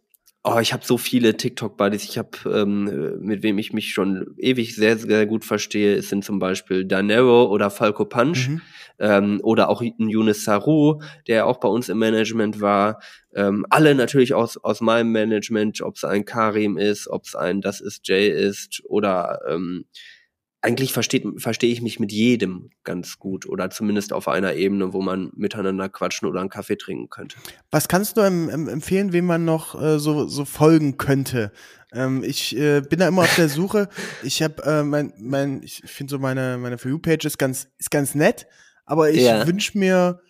Oh, 0.44 0.58
ich 0.60 0.74
habe 0.74 0.84
so 0.84 0.98
viele 0.98 1.38
TikTok-Buddies. 1.38 2.04
Ich 2.04 2.18
habe, 2.18 2.30
ähm, 2.46 3.20
mit 3.20 3.44
wem 3.44 3.60
ich 3.60 3.74
mich 3.74 3.94
schon 3.94 4.34
ewig 4.38 4.76
sehr, 4.76 4.98
sehr 4.98 5.28
gut 5.28 5.46
verstehe, 5.46 5.96
es 5.96 6.10
sind 6.10 6.26
zum 6.26 6.40
Beispiel 6.40 6.84
Danero 6.84 7.46
oder 7.46 7.70
Falco 7.70 8.06
Punch 8.06 8.50
mhm. 8.50 8.62
ähm, 8.98 9.40
oder 9.44 9.70
auch 9.70 9.82
ein 9.82 10.10
Yunus 10.10 10.44
Saru, 10.44 11.02
der 11.28 11.46
auch 11.46 11.60
bei 11.60 11.68
uns 11.68 11.90
im 11.90 12.00
Management 12.00 12.60
war. 12.60 13.00
Ähm, 13.34 13.66
alle 13.70 13.96
natürlich 13.96 14.34
aus, 14.34 14.58
aus 14.58 14.82
meinem 14.82 15.12
Management, 15.12 15.82
ob 15.82 15.96
es 15.96 16.04
ein 16.04 16.26
Karim 16.26 16.78
ist, 16.78 17.08
ob 17.08 17.26
es 17.26 17.36
ein 17.36 17.62
Das 17.62 17.82
ist 17.82 18.08
Jay 18.08 18.30
ist 18.30 18.82
oder 18.86 19.40
ähm, 19.48 19.86
eigentlich 20.62 20.94
versteht, 20.94 21.26
verstehe 21.38 21.72
ich 21.72 21.82
mich 21.82 22.00
mit 22.00 22.12
jedem 22.12 22.70
ganz 22.84 23.18
gut 23.18 23.48
oder 23.48 23.72
zumindest 23.72 24.14
auf 24.14 24.28
einer 24.28 24.54
Ebene, 24.54 24.94
wo 24.94 25.02
man 25.02 25.32
miteinander 25.36 25.90
quatschen 25.90 26.28
oder 26.28 26.40
einen 26.40 26.50
Kaffee 26.50 26.78
trinken 26.78 27.10
könnte. 27.10 27.38
Was 27.72 27.88
kannst 27.88 28.18
du 28.18 28.22
em, 28.22 28.48
em, 28.50 28.68
empfehlen, 28.68 29.12
wem 29.12 29.26
man 29.26 29.44
noch 29.44 29.82
äh, 29.82 29.98
so, 29.98 30.28
so 30.28 30.46
folgen 30.46 30.98
könnte? 30.98 31.52
Ähm, 31.92 32.24
ich 32.24 32.56
äh, 32.56 32.82
bin 32.82 33.00
da 33.00 33.08
immer 33.08 33.24
auf 33.24 33.36
der 33.36 33.50
Suche. 33.50 33.90
Ich 34.24 34.44
habe 34.44 34.62
äh, 34.64 34.84
mein, 34.84 35.14
mein, 35.18 35.64
ich 35.64 35.82
finde 35.86 36.12
so 36.12 36.20
meine, 36.20 36.58
meine 36.60 36.78
For 36.78 36.92
You-Page 36.92 37.26
ist 37.26 37.40
ganz, 37.40 37.70
ist 37.80 37.90
ganz 37.90 38.14
nett, 38.14 38.46
aber 38.86 39.10
ich 39.10 39.24
ja. 39.24 39.48
wünsche 39.48 39.78
mir 39.78 40.22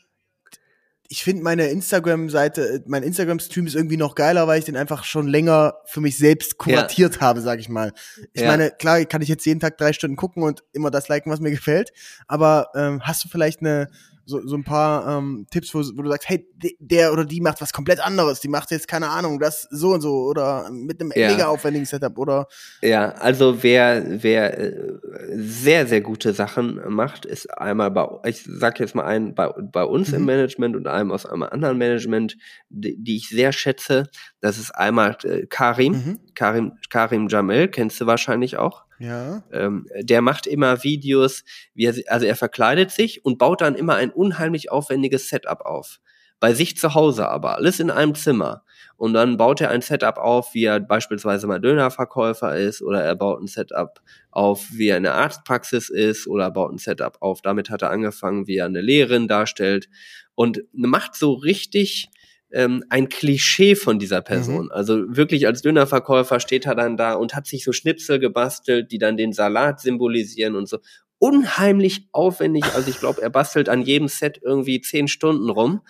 ich 1.12 1.26
finde 1.26 1.44
meine 1.44 1.68
Instagram-Seite, 1.68 2.86
mein 2.88 3.04
Instagram-Stream 3.04 3.68
ist 3.68 3.76
irgendwie 3.76 3.98
noch 3.98 4.16
geiler, 4.16 4.48
weil 4.48 4.60
ich 4.60 4.66
den 4.66 4.78
einfach 4.78 5.04
schon 5.04 5.28
länger 5.28 5.76
für 5.84 6.00
mich 6.00 6.18
selbst 6.18 6.58
kuratiert 6.58 7.16
ja. 7.16 7.22
habe, 7.22 7.42
sag 7.42 7.60
ich 7.60 7.68
mal. 7.68 7.92
Ich 8.32 8.44
ja. 8.44 8.48
meine, 8.48 8.72
klar, 8.72 9.04
kann 9.04 9.22
ich 9.22 9.28
jetzt 9.28 9.46
jeden 9.46 9.60
Tag 9.60 9.78
drei 9.78 9.92
Stunden 9.92 10.16
gucken 10.16 10.42
und 10.42 10.64
immer 10.72 10.90
das 10.90 11.10
liken, 11.10 11.30
was 11.30 11.42
mir 11.42 11.52
gefällt. 11.52 11.92
Aber 12.30 12.70
ähm, 12.76 13.02
hast 13.04 13.26
du 13.26 13.28
vielleicht 13.28 13.60
eine, 13.60 13.90
so, 14.26 14.46
so 14.46 14.56
ein 14.56 14.64
paar 14.64 15.18
ähm, 15.18 15.48
Tipps, 15.52 15.74
wo, 15.74 15.80
wo 15.80 16.02
du 16.04 16.10
sagst, 16.10 16.30
hey, 16.30 16.48
der 16.80 17.14
oder 17.14 17.26
die 17.26 17.42
macht 17.42 17.62
was 17.62 17.74
komplett 17.74 18.00
anderes, 18.00 18.40
die 18.40 18.48
macht 18.48 18.72
jetzt 18.72 18.88
keine 18.88 19.10
Ahnung, 19.10 19.40
das 19.40 19.68
so 19.72 19.94
und 19.94 20.02
so 20.02 20.24
oder 20.26 20.70
mit 20.72 21.02
einem 21.02 21.12
ja. 21.16 21.30
mega 21.30 21.48
aufwendigen 21.48 21.86
Setup 21.86 22.18
oder 22.18 22.48
Ja, 22.82 23.10
also 23.12 23.64
wer 23.64 24.04
wer 24.24 24.58
äh, 24.60 25.00
sehr 25.34 25.88
sehr 25.88 26.02
gute 26.02 26.34
Sachen 26.34 26.82
macht, 26.88 27.26
ist 27.26 27.48
einmal 27.58 27.92
bei 27.92 28.08
ich 28.26 28.44
sag 28.44 28.80
jetzt 28.80 28.96
mal 28.96 29.06
einen 29.06 29.36
bei, 29.36 29.48
bei 29.48 29.84
uns 29.84 30.10
mhm. 30.10 30.18
im 30.18 30.26
Management 30.26 30.76
und 30.76 30.88
einem 30.88 31.12
aus 31.12 31.26
einem 31.26 31.44
anderen 31.44 31.78
Management, 31.78 32.38
die, 32.70 32.98
die 32.98 33.18
ich 33.18 33.30
sehr 33.30 33.52
schätze, 33.52 34.10
das 34.40 34.58
ist 34.58 34.72
einmal 34.72 35.18
äh, 35.24 35.46
Karim, 35.48 35.94
mhm. 35.94 36.20
Karim 36.36 36.74
Karim 36.90 37.28
Jamel, 37.28 37.68
kennst 37.68 38.00
du 38.02 38.06
wahrscheinlich 38.06 38.58
auch. 38.58 38.84
Ja. 39.02 39.44
Ähm, 39.52 39.88
der 40.00 40.22
macht 40.22 40.48
immer 40.48 40.84
Videos, 40.84 41.44
wie 41.74 41.86
er, 41.86 41.96
also 42.08 42.26
er 42.26 42.36
verkleidet 42.36 42.92
sich 42.92 43.26
und 43.26 43.38
baut 43.38 43.62
dann 43.62 43.76
immer 43.76 43.96
ein 43.96 44.12
unheimlich 44.12 44.72
aufwendiges 44.72 45.30
Setup 45.30 45.62
auf. 45.62 46.00
Bei 46.40 46.54
sich 46.54 46.78
zu 46.78 46.96
Hause 46.96 47.30
aber, 47.30 47.56
alles 47.56 47.80
in 47.80 47.92
einem 47.92 48.16
Zimmer. 48.16 48.64
Und 48.98 49.14
dann 49.14 49.38
baut 49.38 49.62
er 49.62 49.70
ein 49.70 49.82
Setup 49.82 50.18
auf, 50.18 50.54
wie 50.54 50.66
er 50.66 50.80
beispielsweise 50.80 51.48
mal 51.48 51.60
Dönerverkäufer 51.60 52.56
ist, 52.56 52.82
oder 52.82 53.04
er 53.04 53.16
baut 53.16 53.42
ein 53.42 53.48
Setup 53.48 54.00
auf, 54.32 54.68
wie 54.72 54.90
er 54.90 54.98
in 54.98 55.04
der 55.04 55.16
Arztpraxis 55.16 55.90
ist, 55.90 56.28
oder 56.28 56.50
baut 56.52 56.72
ein 56.72 56.78
Setup 56.78 57.18
auf, 57.20 57.42
damit 57.42 57.70
hat 57.70 57.82
er 57.82 57.92
angefangen, 57.92 58.48
wie 58.48 58.58
er 58.58 58.66
eine 58.66 58.82
Lehrerin 58.82 59.28
darstellt. 59.28 59.88
Und 60.34 60.64
macht 60.72 61.16
so 61.16 61.34
richtig 61.34 62.10
ähm, 62.54 62.84
ein 62.90 63.10
Klischee 63.10 63.76
von 63.76 64.00
dieser 64.00 64.22
Person. 64.22 64.66
Mhm. 64.66 64.72
Also 64.72 65.04
wirklich 65.08 65.48
als 65.48 65.62
Dönerverkäufer 65.62 66.40
steht 66.40 66.66
er 66.66 66.76
dann 66.76 66.98
da 66.98 67.14
und 67.14 67.36
hat 67.36 67.48
sich 67.48 67.64
so 67.64 67.72
Schnipsel 67.72 68.20
gebastelt, 68.20 68.92
die 68.92 68.98
dann 68.98 69.18
den 69.18 69.34
Salat 69.34 69.80
symbolisieren 69.80 70.56
und 70.56 70.68
so. 70.68 70.80
Unheimlich 71.20 72.08
aufwendig. 72.12 72.64
Also 72.74 72.90
ich 72.90 73.00
glaube, 73.00 73.22
er 73.22 73.30
bastelt 73.30 73.70
an 73.70 73.84
jedem 73.84 74.08
Set 74.08 74.40
irgendwie 74.44 74.82
zehn 74.82 75.08
Stunden 75.08 75.50
rum. 75.50 75.82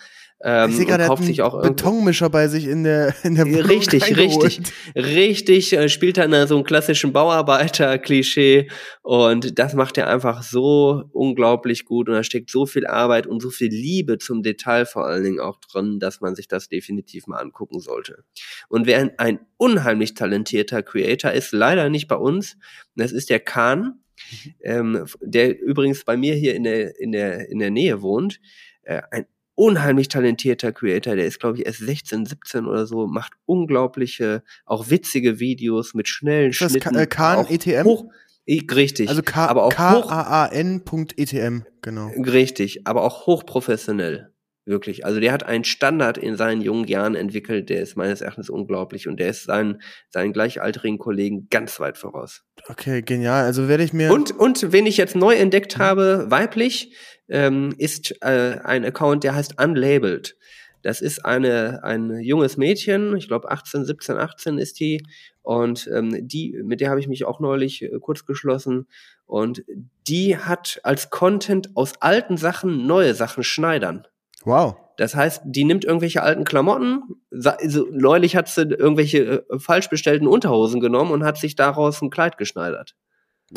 Ähm, 0.44 0.76
ich 0.76 0.86
gerade, 0.86 1.06
kauft 1.06 1.24
sich 1.24 1.40
auch 1.42 1.60
Betonmischer 1.62 2.28
bei 2.28 2.48
sich 2.48 2.66
in 2.66 2.82
der 2.82 3.14
in 3.22 3.36
der 3.36 3.46
Wohnung 3.46 3.62
Richtig, 3.62 4.16
richtig, 4.16 4.60
richtig. 4.96 5.72
Äh, 5.72 5.88
spielt 5.88 6.16
dann 6.16 6.48
so 6.48 6.56
einen 6.56 6.64
klassischen 6.64 7.12
Bauarbeiter-Klischee 7.12 8.68
und 9.02 9.58
das 9.58 9.74
macht 9.74 9.98
er 9.98 10.08
einfach 10.08 10.42
so 10.42 11.04
unglaublich 11.12 11.84
gut 11.84 12.08
und 12.08 12.14
da 12.14 12.24
steckt 12.24 12.50
so 12.50 12.66
viel 12.66 12.86
Arbeit 12.86 13.26
und 13.28 13.40
so 13.40 13.50
viel 13.50 13.68
Liebe 13.68 14.18
zum 14.18 14.42
Detail 14.42 14.84
vor 14.84 15.06
allen 15.06 15.22
Dingen 15.22 15.40
auch 15.40 15.60
drin, 15.60 16.00
dass 16.00 16.20
man 16.20 16.34
sich 16.34 16.48
das 16.48 16.68
definitiv 16.68 17.28
mal 17.28 17.38
angucken 17.38 17.78
sollte. 17.78 18.24
Und 18.68 18.86
wer 18.86 19.12
ein 19.18 19.40
unheimlich 19.58 20.14
talentierter 20.14 20.82
Creator 20.82 21.30
ist, 21.30 21.52
leider 21.52 21.88
nicht 21.88 22.08
bei 22.08 22.16
uns, 22.16 22.56
das 22.96 23.12
ist 23.12 23.30
der 23.30 23.38
Kahn, 23.38 24.00
mhm. 24.44 24.54
ähm, 24.64 25.04
der 25.20 25.60
übrigens 25.60 26.04
bei 26.04 26.16
mir 26.16 26.34
hier 26.34 26.56
in 26.56 26.64
der 26.64 26.98
in 26.98 27.12
der 27.12 27.48
in 27.48 27.60
der 27.60 27.70
Nähe 27.70 28.02
wohnt. 28.02 28.40
Äh, 28.82 29.02
ein 29.12 29.26
unheimlich 29.54 30.08
talentierter 30.08 30.72
Creator, 30.72 31.16
der 31.16 31.26
ist, 31.26 31.40
glaube 31.40 31.58
ich, 31.58 31.66
erst 31.66 31.80
16, 31.80 32.26
17 32.26 32.66
oder 32.66 32.86
so, 32.86 33.06
macht 33.06 33.32
unglaubliche, 33.44 34.42
auch 34.64 34.90
witzige 34.90 35.40
Videos 35.40 35.94
mit 35.94 36.08
schnellen 36.08 36.50
ist 36.50 36.60
das 36.60 36.72
Schnitten. 36.72 36.94
Das 36.94 37.08
Kahn 37.08 37.46
ETM? 37.48 37.84
Hoch, 37.84 38.06
richtig. 38.48 39.08
Also 39.08 39.22
K 39.22 39.46
aber 39.46 39.64
auch 39.64 39.72
K-A-A-N.etm, 39.72 41.60
genau. 41.80 42.08
Richtig, 42.08 42.86
aber 42.86 43.02
auch 43.02 43.26
hochprofessionell. 43.26 44.32
Wirklich. 44.64 45.04
Also 45.04 45.18
der 45.18 45.32
hat 45.32 45.42
einen 45.42 45.64
Standard 45.64 46.16
in 46.16 46.36
seinen 46.36 46.60
jungen 46.60 46.86
Jahren 46.86 47.16
entwickelt, 47.16 47.68
der 47.68 47.82
ist 47.82 47.96
meines 47.96 48.20
Erachtens 48.20 48.48
unglaublich 48.48 49.08
und 49.08 49.18
der 49.18 49.30
ist 49.30 49.44
seinen, 49.44 49.82
seinen 50.08 50.32
gleichaltrigen 50.32 50.98
Kollegen 50.98 51.48
ganz 51.50 51.80
weit 51.80 51.98
voraus. 51.98 52.44
Okay, 52.68 53.02
genial. 53.02 53.44
Also 53.44 53.66
werde 53.66 53.82
ich 53.82 53.92
mir. 53.92 54.12
Und, 54.12 54.30
und 54.30 54.70
wen 54.72 54.86
ich 54.86 54.98
jetzt 54.98 55.16
neu 55.16 55.34
entdeckt 55.34 55.78
habe, 55.78 56.26
weiblich, 56.28 56.94
ähm, 57.32 57.74
ist 57.78 58.14
äh, 58.22 58.58
ein 58.62 58.84
Account, 58.84 59.24
der 59.24 59.34
heißt 59.34 59.60
Unlabeled. 59.60 60.36
Das 60.82 61.00
ist 61.00 61.24
eine, 61.24 61.82
ein 61.82 62.20
junges 62.20 62.56
Mädchen, 62.56 63.16
ich 63.16 63.28
glaube 63.28 63.50
18, 63.50 63.84
17, 63.84 64.18
18 64.18 64.58
ist 64.58 64.78
die. 64.80 65.06
Und 65.40 65.88
ähm, 65.92 66.28
die, 66.28 66.60
mit 66.62 66.80
der 66.80 66.90
habe 66.90 67.00
ich 67.00 67.08
mich 67.08 67.24
auch 67.24 67.40
neulich 67.40 67.82
äh, 67.82 67.98
kurz 68.00 68.26
geschlossen. 68.26 68.86
Und 69.24 69.64
die 70.06 70.36
hat 70.36 70.80
als 70.82 71.08
Content 71.08 71.74
aus 71.74 71.94
alten 72.00 72.36
Sachen 72.36 72.86
neue 72.86 73.14
Sachen 73.14 73.42
schneidern. 73.44 74.06
Wow. 74.44 74.76
Das 74.98 75.14
heißt, 75.14 75.42
die 75.46 75.64
nimmt 75.64 75.84
irgendwelche 75.84 76.22
alten 76.22 76.44
Klamotten. 76.44 77.02
Also, 77.30 77.88
neulich 77.90 78.36
hat 78.36 78.48
sie 78.48 78.62
irgendwelche 78.62 79.46
äh, 79.48 79.58
falsch 79.58 79.88
bestellten 79.88 80.26
Unterhosen 80.26 80.80
genommen 80.80 81.12
und 81.12 81.24
hat 81.24 81.38
sich 81.38 81.56
daraus 81.56 82.02
ein 82.02 82.10
Kleid 82.10 82.36
geschneidert. 82.36 82.94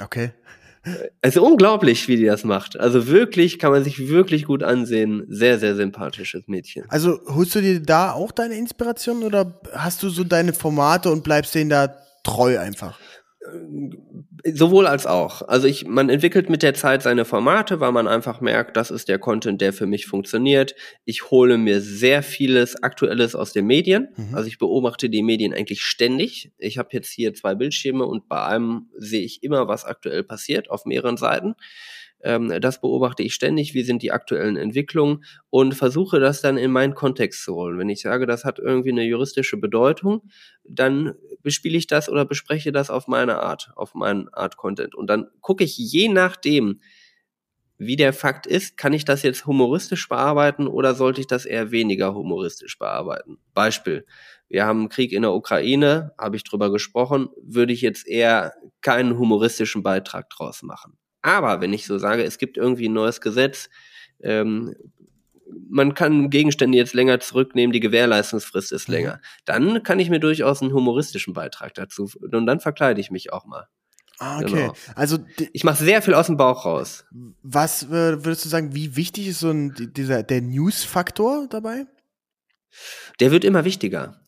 Okay. 0.02 0.32
Also 1.22 1.44
unglaublich, 1.46 2.08
wie 2.08 2.16
die 2.16 2.26
das 2.26 2.44
macht. 2.44 2.80
Also 2.80 3.08
wirklich, 3.08 3.58
kann 3.58 3.72
man 3.72 3.84
sich 3.84 4.08
wirklich 4.08 4.46
gut 4.46 4.62
ansehen. 4.64 5.26
Sehr, 5.28 5.58
sehr 5.58 5.76
sympathisches 5.76 6.44
Mädchen. 6.48 6.86
Also 6.90 7.20
holst 7.28 7.56
du 7.56 7.62
dir 7.62 7.82
da 7.82 8.12
auch 8.12 8.32
deine 8.32 8.56
Inspiration 8.56 9.24
oder 9.24 9.60
hast 9.74 10.04
du 10.04 10.10
so 10.10 10.24
deine 10.24 10.54
Formate 10.54 11.10
und 11.10 11.24
bleibst 11.24 11.56
denen 11.56 11.70
da 11.70 11.96
treu 12.24 12.60
einfach? 12.60 13.00
Sowohl 14.44 14.88
als 14.88 15.08
auch. 15.08 15.42
Also 15.48 15.68
ich, 15.68 15.86
man 15.86 16.10
entwickelt 16.10 16.50
mit 16.50 16.64
der 16.64 16.74
Zeit 16.74 17.02
seine 17.02 17.26
Formate, 17.26 17.80
weil 17.80 17.92
man 17.92 18.08
einfach 18.08 18.42
merkt, 18.42 18.78
das 18.78 18.92
ist 18.92 19.08
der 19.08 19.20
Content, 19.20 19.62
der 19.62 19.74
für 19.74 19.88
mich 19.88 20.06
funktioniert. 20.06 20.76
Ich 21.04 21.32
hole 21.32 21.58
mir 21.58 21.82
sehr 21.82 22.24
vieles 22.24 22.82
Aktuelles 22.82 23.36
aus 23.36 23.54
den 23.54 23.66
Medien. 23.66 24.10
Mhm. 24.16 24.36
Also 24.36 24.48
ich 24.48 24.58
beobachte 24.58 25.10
die 25.10 25.24
Medien 25.24 25.54
eigentlich 25.54 25.82
ständig. 25.82 26.52
Ich 26.58 26.78
habe 26.78 26.90
jetzt 26.92 27.12
hier 27.12 27.34
zwei 27.34 27.56
Bildschirme 27.56 28.06
und 28.06 28.28
bei 28.28 28.44
einem 28.44 28.90
sehe 28.98 29.24
ich 29.24 29.44
immer, 29.44 29.68
was 29.68 29.86
aktuell 29.86 30.24
passiert 30.24 30.70
auf 30.70 30.86
mehreren 30.86 31.18
Seiten. 31.18 31.56
Ähm, 32.26 32.60
das 32.60 32.82
beobachte 32.82 33.22
ich 33.22 33.36
ständig, 33.36 33.76
wie 33.76 33.84
sind 33.84 34.02
die 34.02 34.12
aktuellen 34.12 34.58
Entwicklungen 34.58 35.24
und 35.52 35.76
versuche 35.76 36.20
das 36.20 36.42
dann 36.42 36.58
in 36.58 36.72
meinen 36.72 36.96
Kontext 36.96 37.44
zu 37.44 37.54
holen. 37.54 37.78
Wenn 37.78 37.90
ich 37.90 38.02
sage, 38.02 38.26
das 38.26 38.44
hat 38.44 38.58
irgendwie 38.58 38.90
eine 38.90 39.04
juristische 39.04 39.58
Bedeutung, 39.58 40.24
dann 40.64 41.14
bespiele 41.44 41.78
ich 41.78 41.86
das 41.86 42.10
oder 42.10 42.26
bespreche 42.26 42.72
das 42.72 42.90
auf 42.90 43.08
meine 43.08 43.42
Art, 43.42 43.72
auf 43.76 43.94
meinen 43.94 44.28
Art 44.34 44.58
Content. 44.58 44.96
Und 44.96 45.08
dann 45.08 45.28
gucke 45.40 45.64
ich 45.64 45.78
je 45.78 46.10
nachdem, 46.10 46.82
wie 47.78 47.96
der 47.96 48.14
Fakt 48.14 48.48
ist, 48.48 48.76
kann 48.76 48.94
ich 48.94 49.06
das 49.06 49.22
jetzt 49.22 49.46
humoristisch 49.46 50.10
bearbeiten 50.10 50.66
oder 50.68 50.96
sollte 50.96 51.22
ich 51.22 51.28
das 51.28 51.46
eher 51.46 51.70
weniger 51.72 52.16
humoristisch 52.16 52.80
bearbeiten? 52.80 53.38
Beispiel. 53.54 54.06
Wir 54.50 54.66
haben 54.66 54.80
einen 54.80 54.90
Krieg 54.90 55.12
in 55.12 55.24
der 55.24 55.34
Ukraine, 55.34 56.14
habe 56.18 56.38
ich 56.38 56.44
drüber 56.44 56.72
gesprochen, 56.72 57.30
würde 57.42 57.74
ich 57.74 57.82
jetzt 57.82 58.08
eher 58.08 58.54
keinen 58.82 59.20
humoristischen 59.20 59.84
Beitrag 59.84 60.30
draus 60.30 60.64
machen. 60.64 60.98
Aber 61.26 61.60
wenn 61.60 61.74
ich 61.74 61.88
so 61.88 61.98
sage, 61.98 62.24
es 62.24 62.38
gibt 62.38 62.56
irgendwie 62.56 62.88
ein 62.88 62.94
neues 62.94 63.20
Gesetz, 63.20 63.72
ähm, 64.22 64.76
man 65.68 65.96
kann 65.96 66.30
Gegenstände 66.30 66.78
jetzt 66.78 66.94
länger 66.94 67.20
zurücknehmen, 67.20 67.74
die 67.74 67.80
Gewährleistungsfrist 67.80 68.72
ist 68.72 68.88
mhm. 68.88 68.94
länger, 68.94 69.22
dann 69.44 69.82
kann 69.82 70.00
ich 70.00 70.12
mir 70.12 70.20
durchaus 70.20 70.62
einen 70.62 70.72
humoristischen 70.72 71.34
Beitrag 71.34 71.74
dazu 71.74 72.12
und 72.32 72.46
dann 72.46 72.60
verkleide 72.60 73.02
ich 73.02 73.10
mich 73.10 73.34
auch 73.34 73.46
mal. 73.46 73.68
Ah, 74.20 74.38
okay. 74.38 74.52
Genau. 74.52 74.74
Also 74.94 75.18
ich 75.52 75.64
mache 75.64 75.84
sehr 75.84 76.04
viel 76.04 76.14
aus 76.14 76.28
dem 76.28 76.38
Bauch 76.38 76.64
raus. 76.64 77.06
Was 77.42 77.90
würdest 77.90 78.46
du 78.46 78.50
sagen, 78.50 78.76
wie 78.76 78.96
wichtig 78.96 79.28
ist 79.28 79.40
so 79.40 79.50
ein 79.50 79.74
dieser 79.96 80.22
der 80.22 80.42
News-Faktor 80.42 81.48
dabei? 81.50 81.88
Der 83.20 83.32
wird 83.32 83.44
immer 83.44 83.66
wichtiger. 83.66 84.22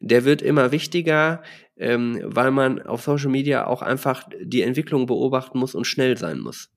Der 0.00 0.24
wird 0.24 0.40
immer 0.40 0.72
wichtiger 0.72 1.42
ähm, 1.78 2.20
weil 2.24 2.50
man 2.50 2.82
auf 2.82 3.02
Social 3.02 3.30
Media 3.30 3.66
auch 3.66 3.82
einfach 3.82 4.28
die 4.40 4.62
Entwicklung 4.62 5.06
beobachten 5.06 5.58
muss 5.58 5.74
und 5.74 5.86
schnell 5.86 6.16
sein 6.16 6.40
muss. 6.40 6.70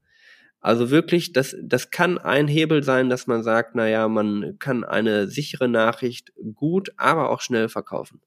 Also 0.60 0.92
wirklich, 0.92 1.34
das, 1.34 1.56
das 1.64 1.90
kann 1.90 2.20
ein 2.20 2.48
Hebel 2.48 2.84
sein, 2.84 3.10
dass 3.10 3.26
man 3.26 3.42
sagt, 3.42 3.74
na 3.74 3.88
ja, 3.90 4.08
man 4.08 4.58
kann 4.60 4.84
eine 4.84 5.28
sichere 5.28 5.68
Nachricht 5.68 6.32
gut, 6.54 6.92
aber 6.98 7.32
auch 7.32 7.42
schnell 7.42 7.68
verkaufen. 7.68 8.22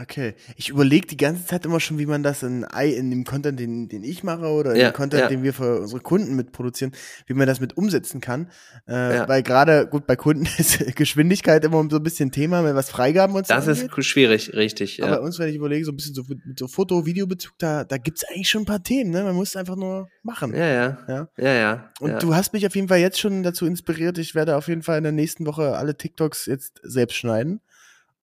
Okay. 0.00 0.34
Ich 0.56 0.70
überlege 0.70 1.06
die 1.06 1.16
ganze 1.16 1.46
Zeit 1.46 1.66
immer 1.66 1.80
schon, 1.80 1.98
wie 1.98 2.06
man 2.06 2.22
das 2.22 2.42
in, 2.42 2.64
in 2.82 3.10
dem 3.10 3.24
Content, 3.24 3.58
den, 3.60 3.88
den 3.88 4.02
ich 4.02 4.22
mache 4.22 4.46
oder 4.46 4.72
in 4.72 4.80
ja, 4.80 4.90
dem 4.90 4.94
Content, 4.94 5.22
ja. 5.22 5.28
den 5.28 5.42
wir 5.42 5.52
für 5.52 5.80
unsere 5.80 6.00
Kunden 6.00 6.34
mitproduzieren, 6.36 6.92
wie 7.26 7.34
man 7.34 7.46
das 7.46 7.60
mit 7.60 7.76
umsetzen 7.76 8.20
kann. 8.20 8.50
Äh, 8.88 9.16
ja. 9.16 9.28
Weil 9.28 9.42
gerade, 9.42 9.86
gut, 9.86 10.06
bei 10.06 10.16
Kunden 10.16 10.48
ist 10.58 10.96
Geschwindigkeit 10.96 11.64
immer 11.64 11.86
so 11.90 11.96
ein 11.96 12.02
bisschen 12.02 12.30
Thema, 12.30 12.64
wenn 12.64 12.74
was 12.74 12.90
Freigaben 12.90 13.34
und 13.34 13.46
so 13.46 13.54
Das 13.54 13.68
angeht. 13.68 13.90
ist 13.96 14.06
schwierig, 14.06 14.52
richtig. 14.54 15.02
Aber 15.02 15.16
bei 15.16 15.20
uns, 15.20 15.38
wenn 15.38 15.48
ich 15.48 15.56
überlege, 15.56 15.84
so 15.84 15.92
ein 15.92 15.96
bisschen 15.96 16.14
so 16.14 16.24
mit 16.28 16.58
so 16.58 16.66
Foto, 16.66 17.04
Videobezug, 17.04 17.52
da, 17.58 17.84
da 17.84 17.98
gibt's 17.98 18.24
eigentlich 18.24 18.50
schon 18.50 18.62
ein 18.62 18.66
paar 18.66 18.82
Themen, 18.82 19.10
ne? 19.10 19.24
Man 19.24 19.34
muss 19.34 19.50
es 19.50 19.56
einfach 19.56 19.76
nur 19.76 20.08
machen. 20.22 20.54
Ja, 20.54 20.66
ja. 20.66 20.98
Ja, 21.08 21.28
ja. 21.36 21.54
ja 21.54 21.90
und 22.00 22.22
du 22.22 22.34
hast 22.34 22.52
mich 22.52 22.66
auf 22.66 22.74
jeden 22.74 22.88
Fall 22.88 22.98
jetzt 22.98 23.18
schon 23.18 23.42
dazu 23.42 23.66
inspiriert. 23.66 24.18
Ich 24.18 24.34
werde 24.34 24.56
auf 24.56 24.68
jeden 24.68 24.82
Fall 24.82 24.98
in 24.98 25.04
der 25.04 25.12
nächsten 25.12 25.46
Woche 25.46 25.76
alle 25.76 25.96
TikToks 25.96 26.46
jetzt 26.46 26.80
selbst 26.82 27.16
schneiden. 27.16 27.60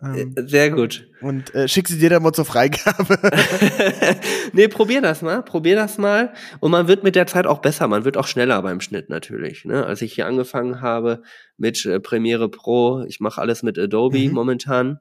Ähm, 0.03 0.33
äh, 0.35 0.47
Sehr 0.47 0.71
gut. 0.71 1.07
Und 1.21 1.53
äh, 1.53 1.67
schick 1.67 1.87
sie 1.87 1.99
dir 1.99 2.09
dann 2.09 2.23
mal 2.23 2.33
zur 2.33 2.45
Freigabe. 2.45 3.19
nee, 4.53 4.67
probier 4.67 5.01
das 5.01 5.21
mal, 5.21 5.43
probier 5.43 5.75
das 5.75 5.97
mal. 5.97 6.33
Und 6.59 6.71
man 6.71 6.87
wird 6.87 7.03
mit 7.03 7.15
der 7.15 7.27
Zeit 7.27 7.45
auch 7.45 7.59
besser, 7.59 7.87
man 7.87 8.03
wird 8.05 8.17
auch 8.17 8.27
schneller 8.27 8.61
beim 8.61 8.81
Schnitt 8.81 9.09
natürlich. 9.09 9.65
Ne? 9.65 9.85
Als 9.85 10.01
ich 10.01 10.13
hier 10.13 10.25
angefangen 10.25 10.81
habe 10.81 11.21
mit 11.57 11.85
äh, 11.85 11.99
Premiere 11.99 12.49
Pro, 12.49 13.03
ich 13.07 13.19
mache 13.19 13.39
alles 13.39 13.61
mit 13.63 13.77
Adobe 13.77 14.19
mhm. 14.19 14.33
momentan. 14.33 14.99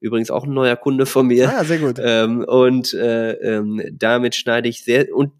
Übrigens 0.00 0.30
auch 0.30 0.44
ein 0.44 0.54
neuer 0.54 0.76
Kunde 0.76 1.04
von 1.04 1.26
mir. 1.26 1.52
Ah, 1.54 1.64
sehr 1.64 1.78
gut. 1.78 1.98
Ähm, 2.02 2.42
und 2.44 2.94
äh, 2.94 3.32
ähm, 3.32 3.82
damit 3.92 4.34
schneide 4.34 4.68
ich 4.68 4.82
sehr, 4.82 5.14
und 5.14 5.32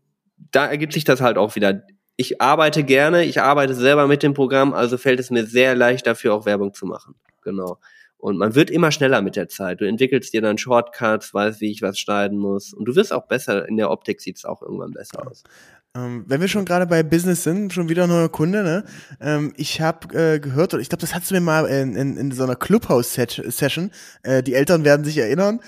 da 0.52 0.66
ergibt 0.66 0.92
sich 0.92 1.04
das 1.04 1.22
halt 1.22 1.38
auch 1.38 1.56
wieder. 1.56 1.82
Ich 2.16 2.42
arbeite 2.42 2.84
gerne, 2.84 3.24
ich 3.24 3.40
arbeite 3.40 3.74
selber 3.74 4.06
mit 4.06 4.22
dem 4.22 4.34
Programm, 4.34 4.74
also 4.74 4.98
fällt 4.98 5.20
es 5.20 5.30
mir 5.30 5.46
sehr 5.46 5.74
leicht 5.74 6.06
dafür 6.06 6.34
auch 6.34 6.44
Werbung 6.44 6.74
zu 6.74 6.84
machen. 6.84 7.14
Genau. 7.42 7.78
Und 8.20 8.36
man 8.36 8.54
wird 8.54 8.70
immer 8.70 8.92
schneller 8.92 9.22
mit 9.22 9.34
der 9.34 9.48
Zeit. 9.48 9.80
Du 9.80 9.86
entwickelst 9.86 10.32
dir 10.34 10.42
dann 10.42 10.58
Shortcuts, 10.58 11.32
weißt, 11.32 11.60
wie 11.62 11.70
ich 11.70 11.80
was 11.80 11.98
schneiden 11.98 12.38
muss. 12.38 12.74
Und 12.74 12.84
du 12.84 12.94
wirst 12.94 13.12
auch 13.12 13.26
besser, 13.26 13.66
in 13.66 13.78
der 13.78 13.90
Optik 13.90 14.20
sieht 14.20 14.36
es 14.36 14.44
auch 14.44 14.60
irgendwann 14.60 14.92
besser 14.92 15.26
aus. 15.26 15.42
Ähm, 15.96 16.24
wenn 16.28 16.40
wir 16.40 16.46
schon 16.46 16.66
gerade 16.66 16.86
bei 16.86 17.02
Business 17.02 17.42
sind, 17.42 17.72
schon 17.72 17.88
wieder 17.88 18.04
ein 18.04 18.10
neuer 18.10 18.28
Kunde, 18.28 18.62
ne? 18.62 18.84
Ähm, 19.20 19.52
ich 19.56 19.80
habe 19.80 20.14
äh, 20.16 20.38
gehört, 20.38 20.72
oder 20.72 20.80
ich 20.80 20.88
glaube, 20.88 21.00
das 21.00 21.16
hast 21.16 21.30
du 21.30 21.34
mir 21.34 21.40
mal 21.40 21.64
in, 21.66 21.96
in, 21.96 22.16
in 22.16 22.30
so 22.30 22.44
einer 22.44 22.54
Clubhouse-Session, 22.54 23.90
äh, 24.22 24.40
die 24.44 24.54
Eltern 24.54 24.84
werden 24.84 25.04
sich 25.04 25.18
erinnern, 25.18 25.58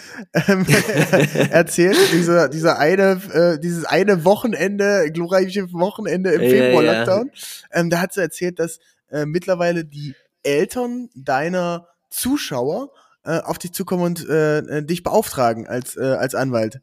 ähm, 0.47 0.65
erzählt, 1.51 1.97
dieser, 2.13 2.49
dieser 2.49 2.79
eine, 2.79 3.21
äh, 3.33 3.59
dieses 3.59 3.85
eine 3.85 4.25
Wochenende, 4.25 5.11
glorreiche 5.13 5.73
Wochenende 5.73 6.31
im 6.31 6.41
Februar-Lockdown. 6.41 7.31
Ja, 7.33 7.41
ja. 7.75 7.81
ähm, 7.81 7.91
da 7.91 8.01
hat 8.01 8.13
sie 8.13 8.21
erzählt, 8.21 8.61
dass 8.61 8.79
äh, 9.11 9.27
mittlerweile 9.27 9.85
die 9.85 10.15
Eltern 10.45 11.09
deiner 11.17 11.89
Zuschauer 12.13 12.91
äh, 13.25 13.41
auf 13.41 13.59
dich 13.59 13.73
zukommen 13.73 14.05
und 14.05 14.29
äh, 14.29 14.59
äh, 14.59 14.85
dich 14.85 15.03
beauftragen 15.03 15.67
als, 15.67 15.97
äh, 15.97 16.03
als 16.03 16.35
Anwalt. 16.35 16.81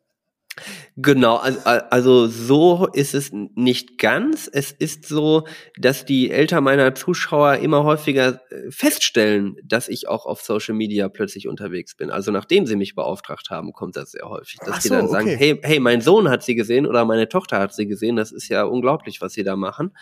Genau, 0.97 1.37
also, 1.37 1.59
also 1.63 2.27
so 2.27 2.87
ist 2.87 3.13
es 3.13 3.31
nicht 3.31 3.97
ganz. 3.97 4.49
Es 4.51 4.71
ist 4.71 5.05
so, 5.05 5.45
dass 5.77 6.03
die 6.03 6.31
Eltern 6.31 6.63
meiner 6.63 6.93
Zuschauer 6.95 7.55
immer 7.55 7.83
häufiger 7.83 8.41
äh, 8.51 8.69
feststellen, 8.69 9.55
dass 9.63 9.87
ich 9.87 10.09
auch 10.09 10.25
auf 10.25 10.41
Social 10.41 10.75
Media 10.75 11.07
plötzlich 11.07 11.47
unterwegs 11.47 11.95
bin. 11.95 12.11
Also 12.11 12.31
nachdem 12.31 12.65
sie 12.65 12.75
mich 12.75 12.95
beauftragt 12.95 13.49
haben, 13.49 13.71
kommt 13.71 13.95
das 13.95 14.11
sehr 14.11 14.27
häufig, 14.27 14.59
dass 14.59 14.75
Ach 14.75 14.81
die 14.81 14.89
dann 14.89 15.05
okay. 15.05 15.11
sagen, 15.11 15.29
hey, 15.29 15.59
hey, 15.63 15.79
mein 15.79 16.01
Sohn 16.01 16.29
hat 16.29 16.43
sie 16.43 16.55
gesehen 16.55 16.85
oder 16.85 17.05
meine 17.05 17.29
Tochter 17.29 17.59
hat 17.59 17.73
sie 17.73 17.87
gesehen. 17.87 18.17
Das 18.17 18.31
ist 18.31 18.49
ja 18.49 18.63
unglaublich, 18.63 19.21
was 19.21 19.33
sie 19.33 19.43
da 19.43 19.55
machen. 19.55 19.93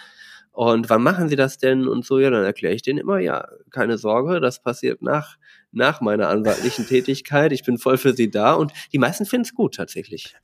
Und 0.57 0.89
wann 0.89 1.03
machen 1.03 1.29
Sie 1.29 1.35
das 1.35 1.59
denn 1.59 1.87
und 1.87 2.03
so? 2.03 2.17
Ja, 2.17 2.31
dann 2.31 2.43
erkläre 2.43 2.73
ich 2.73 2.81
denen 2.81 2.97
immer, 2.97 3.19
ja, 3.19 3.47
keine 3.69 3.99
Sorge, 3.99 4.41
das 4.41 4.59
passiert 4.59 5.03
nach, 5.03 5.37
nach 5.71 6.01
meiner 6.01 6.29
anwaltlichen 6.29 6.83
Tätigkeit. 6.87 7.51
Ich 7.51 7.63
bin 7.63 7.77
voll 7.77 7.99
für 7.99 8.13
Sie 8.13 8.31
da 8.31 8.53
und 8.53 8.73
die 8.91 8.97
meisten 8.97 9.27
finden 9.27 9.43
es 9.43 9.53
gut 9.53 9.75
tatsächlich. 9.75 10.35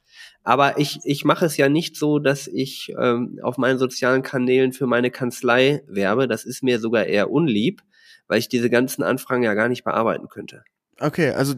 Aber 0.44 0.78
ich, 0.78 1.00
ich 1.04 1.26
mache 1.26 1.48
es 1.48 1.58
ja 1.58 1.68
nicht 1.68 1.98
so, 1.98 2.20
dass 2.20 2.46
ich 2.46 2.94
ähm, 2.96 3.40
auf 3.42 3.58
meinen 3.58 3.80
sozialen 3.80 4.22
Kanälen 4.22 4.72
für 4.72 4.86
meine 4.86 5.10
Kanzlei 5.10 5.82
werbe. 5.88 6.28
Das 6.28 6.46
ist 6.46 6.62
mir 6.62 6.78
sogar 6.78 7.08
eher 7.08 7.32
unlieb, 7.32 7.82
weil 8.28 8.38
ich 8.38 8.48
diese 8.48 8.70
ganzen 8.70 9.02
Anfragen 9.02 9.42
ja 9.42 9.56
gar 9.56 9.68
nicht 9.68 9.84
bearbeiten 9.84 10.30
könnte. 10.30 10.64
Okay, 11.00 11.32
also 11.32 11.56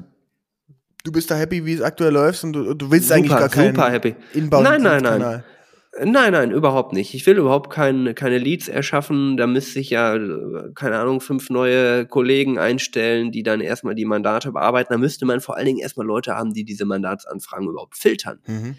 du 1.04 1.12
bist 1.12 1.30
da 1.30 1.36
happy, 1.36 1.66
wie 1.66 1.74
es 1.74 1.82
aktuell 1.82 2.14
läuft 2.14 2.42
und 2.46 2.54
du, 2.54 2.74
du 2.74 2.90
willst 2.90 3.10
super, 3.10 3.18
eigentlich 3.18 3.32
gar 3.32 3.50
keinen 3.50 3.76
super 3.76 3.92
happy. 3.92 4.16
Nein, 4.34 4.82
nein, 4.82 5.04
nein. 5.04 5.44
Nein, 6.04 6.34
nein, 6.34 6.52
überhaupt 6.52 6.92
nicht. 6.92 7.14
Ich 7.14 7.26
will 7.26 7.38
überhaupt 7.38 7.70
kein, 7.70 8.16
keine 8.16 8.38
Leads 8.38 8.68
erschaffen. 8.68 9.38
Da 9.38 9.48
müsste 9.48 9.80
ich 9.80 9.92
ja, 9.92 10.18
keine 10.74 10.98
Ahnung, 10.98 11.22
fünf 11.22 11.50
neue 11.50 12.06
Kollegen 12.06 12.60
einstellen, 12.60 13.32
die 13.32 13.44
dann 13.44 13.62
erstmal 13.62 13.96
die 13.96 14.04
Mandate 14.04 14.52
bearbeiten. 14.52 14.92
Da 14.92 14.98
müsste 14.98 15.26
man 15.26 15.40
vor 15.40 15.56
allen 15.56 15.68
Dingen 15.68 15.80
erstmal 15.80 16.06
Leute 16.06 16.36
haben, 16.36 16.54
die 16.54 16.66
diese 16.66 16.84
Mandatsanfragen 16.84 17.70
überhaupt 17.70 17.96
filtern. 17.96 18.40
Mhm. 18.46 18.76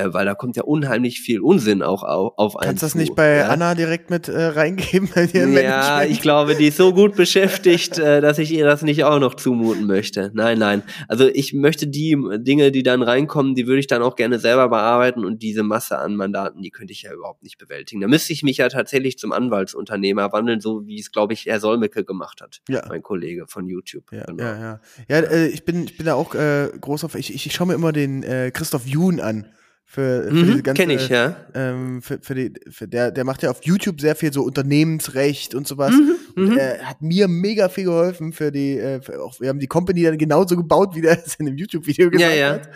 Äh, 0.00 0.14
weil 0.14 0.24
da 0.26 0.34
kommt 0.34 0.56
ja 0.56 0.62
unheimlich 0.64 1.20
viel 1.20 1.40
Unsinn 1.40 1.82
auch 1.82 2.02
auf, 2.02 2.32
auf 2.36 2.56
einen 2.56 2.68
Kannst 2.70 2.82
du 2.82 2.86
das 2.86 2.94
nicht 2.94 3.14
bei 3.14 3.36
ja? 3.36 3.48
Anna 3.48 3.74
direkt 3.74 4.10
mit 4.10 4.28
äh, 4.28 4.40
reingeben? 4.46 5.08
Bei 5.14 5.26
dir 5.26 5.46
Ja, 5.48 6.02
ich 6.04 6.20
glaube, 6.20 6.54
die 6.54 6.68
ist 6.68 6.76
so 6.76 6.92
gut 6.92 7.16
beschäftigt, 7.16 7.98
äh, 7.98 8.20
dass 8.20 8.38
ich 8.38 8.50
ihr 8.52 8.64
das 8.64 8.82
nicht 8.82 9.04
auch 9.04 9.18
noch 9.18 9.34
zumuten 9.34 9.86
möchte. 9.86 10.30
Nein, 10.34 10.58
nein. 10.58 10.82
Also 11.08 11.26
ich 11.28 11.52
möchte 11.52 11.86
die 11.86 12.16
Dinge, 12.38 12.70
die 12.72 12.82
dann 12.82 13.02
reinkommen, 13.02 13.54
die 13.54 13.66
würde 13.66 13.80
ich 13.80 13.86
dann 13.86 14.02
auch 14.02 14.16
gerne 14.16 14.38
selber 14.38 14.68
bearbeiten 14.68 15.24
und 15.24 15.42
diese 15.42 15.62
Masse 15.62 15.98
an 15.98 16.16
Mandaten, 16.16 16.62
die 16.62 16.70
könnte 16.70 16.92
ich 16.92 17.02
ja 17.02 17.12
überhaupt 17.12 17.42
nicht 17.42 17.58
bewältigen. 17.58 18.00
Da 18.00 18.08
müsste 18.08 18.32
ich 18.32 18.42
mich 18.42 18.56
ja 18.58 18.68
tatsächlich 18.68 19.18
zum 19.18 19.32
Anwaltsunternehmer 19.32 20.32
wandeln, 20.32 20.60
so 20.60 20.86
wie 20.86 20.98
es, 21.00 21.12
glaube 21.12 21.32
ich, 21.32 21.46
Herr 21.46 21.60
Solmecke 21.60 22.04
gemacht 22.04 22.40
hat, 22.40 22.60
Ja. 22.68 22.82
mein 22.88 23.02
Kollege 23.02 23.46
von 23.46 23.66
YouTube. 23.68 24.04
Ja, 24.12 24.24
Genau. 24.24 24.42
ja, 24.42 24.58
ja. 24.60 24.80
Ja, 25.08 25.16
äh, 25.18 25.48
ich 25.48 25.64
bin, 25.64 25.84
ich 25.84 25.96
bin 25.96 26.06
da 26.06 26.14
auch 26.14 26.34
äh, 26.34 26.68
groß 26.80 27.04
auf. 27.04 27.14
Ich, 27.14 27.34
ich, 27.34 27.46
ich 27.46 27.52
schaue 27.54 27.68
mir 27.68 27.74
immer 27.74 27.92
den 27.92 28.22
äh, 28.22 28.50
Christoph 28.52 28.86
Jun 28.86 29.20
an. 29.20 29.46
Für, 29.92 30.22
für 30.22 30.30
diese 30.30 30.52
Mhm, 30.58 30.62
ganze, 30.62 30.82
Kenn 30.82 30.90
ich, 30.90 31.08
ja. 31.08 31.34
ähm, 31.52 32.00
für, 32.00 32.20
für 32.22 32.36
die, 32.36 32.52
für 32.70 32.86
der, 32.86 33.10
der 33.10 33.24
macht 33.24 33.42
ja 33.42 33.50
auf 33.50 33.64
YouTube 33.64 34.00
sehr 34.00 34.14
viel 34.14 34.32
so 34.32 34.44
Unternehmensrecht 34.44 35.52
und 35.56 35.66
sowas. 35.66 35.90
Mhm, 35.90 36.16
Und 36.36 36.50
mhm. 36.50 36.56
er 36.58 36.88
hat 36.88 37.02
mir 37.02 37.26
mega 37.26 37.68
viel 37.68 37.82
geholfen 37.86 38.32
für 38.32 38.52
die, 38.52 38.78
äh, 38.78 39.02
für 39.02 39.20
auch, 39.20 39.40
wir 39.40 39.48
haben 39.48 39.58
die 39.58 39.66
Company 39.66 40.04
dann 40.04 40.16
genauso 40.16 40.56
gebaut, 40.56 40.94
wie 40.94 41.00
der 41.00 41.18
es 41.26 41.34
in 41.34 41.46
dem 41.46 41.56
YouTube-Video 41.58 42.08
gesagt 42.08 42.36
ja. 42.36 42.52
hat. 42.52 42.68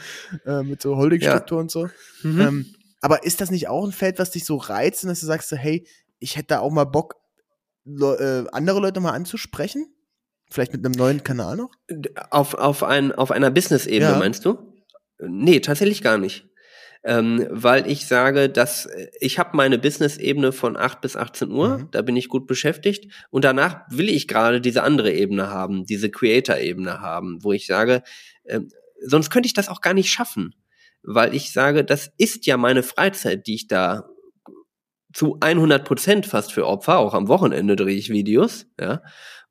Äh, 0.44 0.64
mit 0.64 0.83
so 0.83 0.96
Holdingstruktur 0.96 1.61
und 1.61 1.70
so. 1.70 1.88
Mhm. 2.24 2.40
Ähm, 2.40 2.66
aber 3.00 3.22
ist 3.24 3.40
das 3.40 3.53
nicht 3.53 3.68
auch 3.68 3.87
ein 3.87 3.92
Feld, 3.92 4.18
was 4.18 4.33
dich 4.33 4.44
so 4.44 4.57
reizt, 4.57 5.05
und 5.05 5.09
dass 5.11 5.20
du 5.20 5.27
sagst, 5.27 5.50
so, 5.50 5.55
hey, 5.55 5.87
ich 6.18 6.37
hätte 6.37 6.48
da 6.48 6.59
auch 6.59 6.72
mal 6.72 6.83
Bock, 6.83 7.14
Le 7.85 8.44
äh, 8.48 8.50
andere 8.50 8.81
Leute 8.81 8.98
mal 8.98 9.12
anzusprechen? 9.12 9.87
Vielleicht 10.50 10.72
mit 10.72 10.85
einem 10.85 10.94
neuen 10.94 11.22
Kanal 11.22 11.57
noch? 11.57 11.70
Auf, 12.31 12.55
auf, 12.55 12.83
ein, 12.83 13.12
auf 13.12 13.31
einer 13.31 13.53
Business-Ebene, 13.53 14.11
Ja. 14.11 14.18
meinst 14.18 14.44
du? 14.44 14.59
Nee, 15.20 15.61
tatsächlich 15.61 16.03
gar 16.03 16.18
nicht. 16.18 16.48
Ähm, 17.07 17.47
weil 17.51 17.87
ich 17.90 18.07
sage, 18.07 18.49
dass 18.49 18.87
äh, 18.87 19.09
ich 19.21 19.38
habe 19.38 19.57
meine 19.57 19.79
Business-Ebene 19.79 20.53
von 20.53 20.77
8 20.77 21.01
bis 21.03 21.17
18 21.17 21.51
Uhr, 21.51 21.79
Mhm. 21.79 21.88
da 21.90 22.00
bin 22.02 22.17
ich 22.17 22.29
gut 22.29 22.46
beschäftigt 22.46 23.13
und 23.31 23.44
danach 23.44 23.83
will 23.90 24.09
ich 24.09 24.27
gerade 24.27 24.61
diese 24.63 24.83
andere 24.83 25.13
Ebene 25.13 25.50
haben, 25.50 25.85
diese 25.85 26.11
Creator-Ebene 26.11 27.00
haben, 27.02 27.44
wo 27.44 27.52
ich 27.52 27.67
sage, 27.67 28.02
ähm, 28.46 28.71
sonst 29.02 29.29
könnte 29.31 29.46
ich 29.46 29.52
das 29.52 29.69
auch 29.69 29.83
gar 29.83 29.92
nicht 29.92 30.11
schaffen, 30.11 30.55
weil 31.02 31.35
ich 31.35 31.52
sage, 31.52 31.85
das 31.85 32.11
ist 32.17 32.46
ja 32.46 32.57
meine 32.57 32.83
Freizeit, 32.83 33.46
die 33.46 33.55
ich 33.57 33.69
da 33.69 34.09
zu 35.13 35.37
100 35.40 35.85
Prozent 35.85 36.27
fast 36.27 36.52
für 36.52 36.67
Opfer, 36.67 36.98
auch 36.98 37.15
am 37.15 37.29
Wochenende 37.29 37.77
drehe 37.77 37.96
ich 37.96 38.09
Videos, 38.11 38.67
ja. 38.81 39.02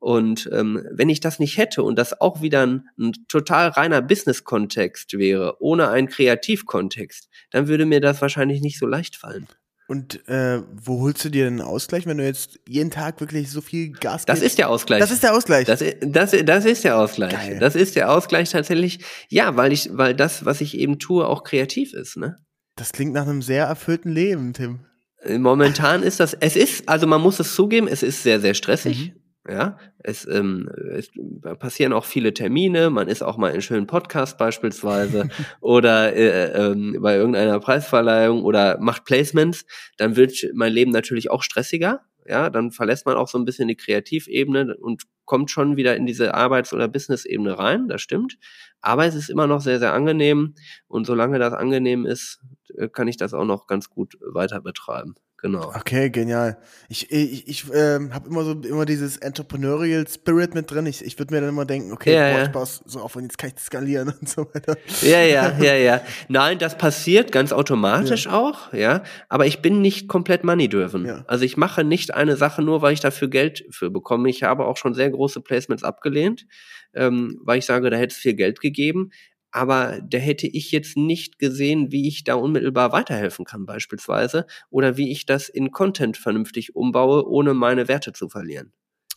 Und 0.04 0.50
ähm, 0.52 0.86
wenn 0.92 1.08
ich 1.08 1.20
das 1.20 1.38
nicht 1.38 1.56
hätte 1.56 1.82
und 1.82 1.98
das 1.98 2.20
auch 2.20 2.42
wieder 2.42 2.66
ein, 2.66 2.82
ein 2.98 3.12
total 3.26 3.68
reiner 3.68 4.02
Business-Kontext 4.02 5.14
wäre, 5.16 5.56
ohne 5.62 5.88
einen 5.88 6.08
Kreativkontext, 6.08 7.30
dann 7.52 7.68
würde 7.68 7.86
mir 7.86 8.02
das 8.02 8.20
wahrscheinlich 8.20 8.60
nicht 8.60 8.78
so 8.78 8.86
leicht 8.86 9.16
fallen. 9.16 9.46
Und 9.88 10.28
äh, 10.28 10.60
wo 10.74 11.00
holst 11.00 11.24
du 11.24 11.30
dir 11.30 11.44
den 11.44 11.62
Ausgleich, 11.62 12.04
wenn 12.04 12.18
du 12.18 12.24
jetzt 12.24 12.60
jeden 12.68 12.90
Tag 12.90 13.18
wirklich 13.20 13.50
so 13.50 13.62
viel 13.62 13.92
Gas 13.92 14.26
Das 14.26 14.40
gibst? 14.40 14.52
ist 14.52 14.58
der 14.58 14.68
Ausgleich. 14.68 15.00
Das 15.00 15.10
ist 15.10 15.22
der 15.22 15.34
Ausgleich. 15.34 15.64
Das, 15.64 15.82
das, 16.02 16.34
das 16.44 16.64
ist 16.66 16.84
der 16.84 16.98
Ausgleich. 16.98 17.32
Geil. 17.32 17.58
Das 17.58 17.74
ist 17.74 17.96
der 17.96 18.10
Ausgleich 18.12 18.50
tatsächlich. 18.50 18.98
Ja, 19.30 19.56
weil 19.56 19.72
ich, 19.72 19.88
weil 19.90 20.14
das, 20.14 20.44
was 20.44 20.60
ich 20.60 20.76
eben 20.76 20.98
tue, 20.98 21.26
auch 21.26 21.44
kreativ 21.44 21.94
ist. 21.94 22.18
Ne? 22.18 22.36
das 22.76 22.92
klingt 22.92 23.14
nach 23.14 23.26
einem 23.26 23.40
sehr 23.40 23.64
erfüllten 23.64 24.10
Leben, 24.12 24.52
Tim. 24.52 24.80
Äh, 25.22 25.38
Momentan 25.38 26.02
ist 26.02 26.20
das, 26.20 26.34
es 26.34 26.56
ist, 26.56 26.86
also 26.90 27.06
man 27.06 27.22
muss 27.22 27.40
es 27.40 27.54
zugeben, 27.54 27.88
es 27.88 28.02
ist 28.02 28.22
sehr, 28.22 28.38
sehr 28.40 28.52
stressig. 28.52 29.14
Mhm. 29.14 29.23
Ja, 29.46 29.76
es, 29.98 30.26
ähm, 30.26 30.70
es 30.92 31.10
passieren 31.58 31.92
auch 31.92 32.06
viele 32.06 32.32
Termine, 32.32 32.88
man 32.88 33.08
ist 33.08 33.22
auch 33.22 33.36
mal 33.36 33.50
in 33.50 33.60
schönen 33.60 33.86
Podcast 33.86 34.38
beispielsweise 34.38 35.28
oder 35.60 36.14
äh, 36.16 36.52
ähm, 36.52 36.96
bei 37.02 37.16
irgendeiner 37.16 37.60
Preisverleihung 37.60 38.42
oder 38.42 38.78
macht 38.80 39.04
Placements, 39.04 39.66
dann 39.98 40.16
wird 40.16 40.34
mein 40.54 40.72
Leben 40.72 40.92
natürlich 40.92 41.30
auch 41.30 41.42
stressiger. 41.42 42.00
Ja, 42.26 42.48
dann 42.48 42.70
verlässt 42.70 43.04
man 43.04 43.16
auch 43.16 43.28
so 43.28 43.36
ein 43.36 43.44
bisschen 43.44 43.68
die 43.68 43.76
Kreativebene 43.76 44.78
und 44.78 45.02
kommt 45.26 45.50
schon 45.50 45.76
wieder 45.76 45.94
in 45.94 46.06
diese 46.06 46.32
Arbeits- 46.32 46.72
oder 46.72 46.88
Business-Ebene 46.88 47.58
rein, 47.58 47.86
das 47.88 48.00
stimmt. 48.00 48.38
Aber 48.80 49.04
es 49.04 49.14
ist 49.14 49.28
immer 49.28 49.46
noch 49.46 49.60
sehr, 49.60 49.78
sehr 49.78 49.92
angenehm 49.92 50.54
und 50.88 51.06
solange 51.06 51.38
das 51.38 51.52
angenehm 51.52 52.06
ist, 52.06 52.40
äh, 52.76 52.88
kann 52.88 53.08
ich 53.08 53.18
das 53.18 53.34
auch 53.34 53.44
noch 53.44 53.66
ganz 53.66 53.90
gut 53.90 54.16
weiter 54.20 54.62
betreiben. 54.62 55.16
Genau. 55.44 55.74
Okay, 55.74 56.08
genial. 56.08 56.56
Ich, 56.88 57.12
ich, 57.12 57.46
ich 57.46 57.66
ähm, 57.74 58.14
habe 58.14 58.30
immer 58.30 58.44
so 58.44 58.52
immer 58.52 58.86
dieses 58.86 59.18
Entrepreneurial 59.18 60.08
Spirit 60.08 60.54
mit 60.54 60.70
drin. 60.70 60.86
Ich, 60.86 61.04
ich 61.04 61.18
würde 61.18 61.34
mir 61.34 61.42
dann 61.42 61.50
immer 61.50 61.66
denken, 61.66 61.92
okay, 61.92 62.14
Ja, 62.14 62.30
boah, 62.30 62.38
ja. 62.38 62.44
ich 62.44 62.48
baue 62.50 62.66
so 62.66 63.00
auf 63.00 63.14
und 63.14 63.24
jetzt 63.24 63.36
kann 63.36 63.52
ich 63.54 63.62
skalieren 63.62 64.08
und 64.20 64.26
so 64.26 64.46
weiter. 64.54 64.78
Ja, 65.02 65.20
ja, 65.20 65.54
ja, 65.58 65.74
ja. 65.74 66.00
Nein, 66.28 66.58
das 66.58 66.78
passiert 66.78 67.30
ganz 67.30 67.52
automatisch 67.52 68.26
auch, 68.26 68.72
ja. 68.72 69.02
Aber 69.28 69.44
ich 69.44 69.60
bin 69.60 69.82
nicht 69.82 70.08
komplett 70.08 70.44
money-driven. 70.44 71.04
Ja. 71.04 71.24
Also 71.26 71.44
ich 71.44 71.58
mache 71.58 71.84
nicht 71.84 72.14
eine 72.14 72.36
Sache 72.38 72.62
nur, 72.62 72.80
weil 72.80 72.94
ich 72.94 73.00
dafür 73.00 73.28
Geld 73.28 73.66
für 73.68 73.90
bekomme. 73.90 74.30
Ich 74.30 74.44
habe 74.44 74.64
auch 74.64 74.78
schon 74.78 74.94
sehr 74.94 75.10
große 75.10 75.42
Placements 75.42 75.84
abgelehnt, 75.84 76.46
ähm, 76.94 77.38
weil 77.44 77.58
ich 77.58 77.66
sage, 77.66 77.90
da 77.90 77.98
hätte 77.98 78.14
es 78.14 78.18
viel 78.18 78.32
Geld 78.34 78.62
gegeben. 78.62 79.10
Aber 79.54 80.00
da 80.02 80.18
hätte 80.18 80.48
ich 80.48 80.72
jetzt 80.72 80.96
nicht 80.96 81.38
gesehen, 81.38 81.92
wie 81.92 82.08
ich 82.08 82.24
da 82.24 82.34
unmittelbar 82.34 82.90
weiterhelfen 82.90 83.44
kann, 83.44 83.66
beispielsweise, 83.66 84.46
oder 84.68 84.96
wie 84.96 85.12
ich 85.12 85.26
das 85.26 85.48
in 85.48 85.70
Content 85.70 86.16
vernünftig 86.16 86.74
umbaue, 86.74 87.24
ohne 87.28 87.54
meine 87.54 87.86
Werte 87.86 88.12
zu 88.12 88.28
verlieren. 88.28 88.72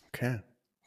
Okay. 0.10 0.42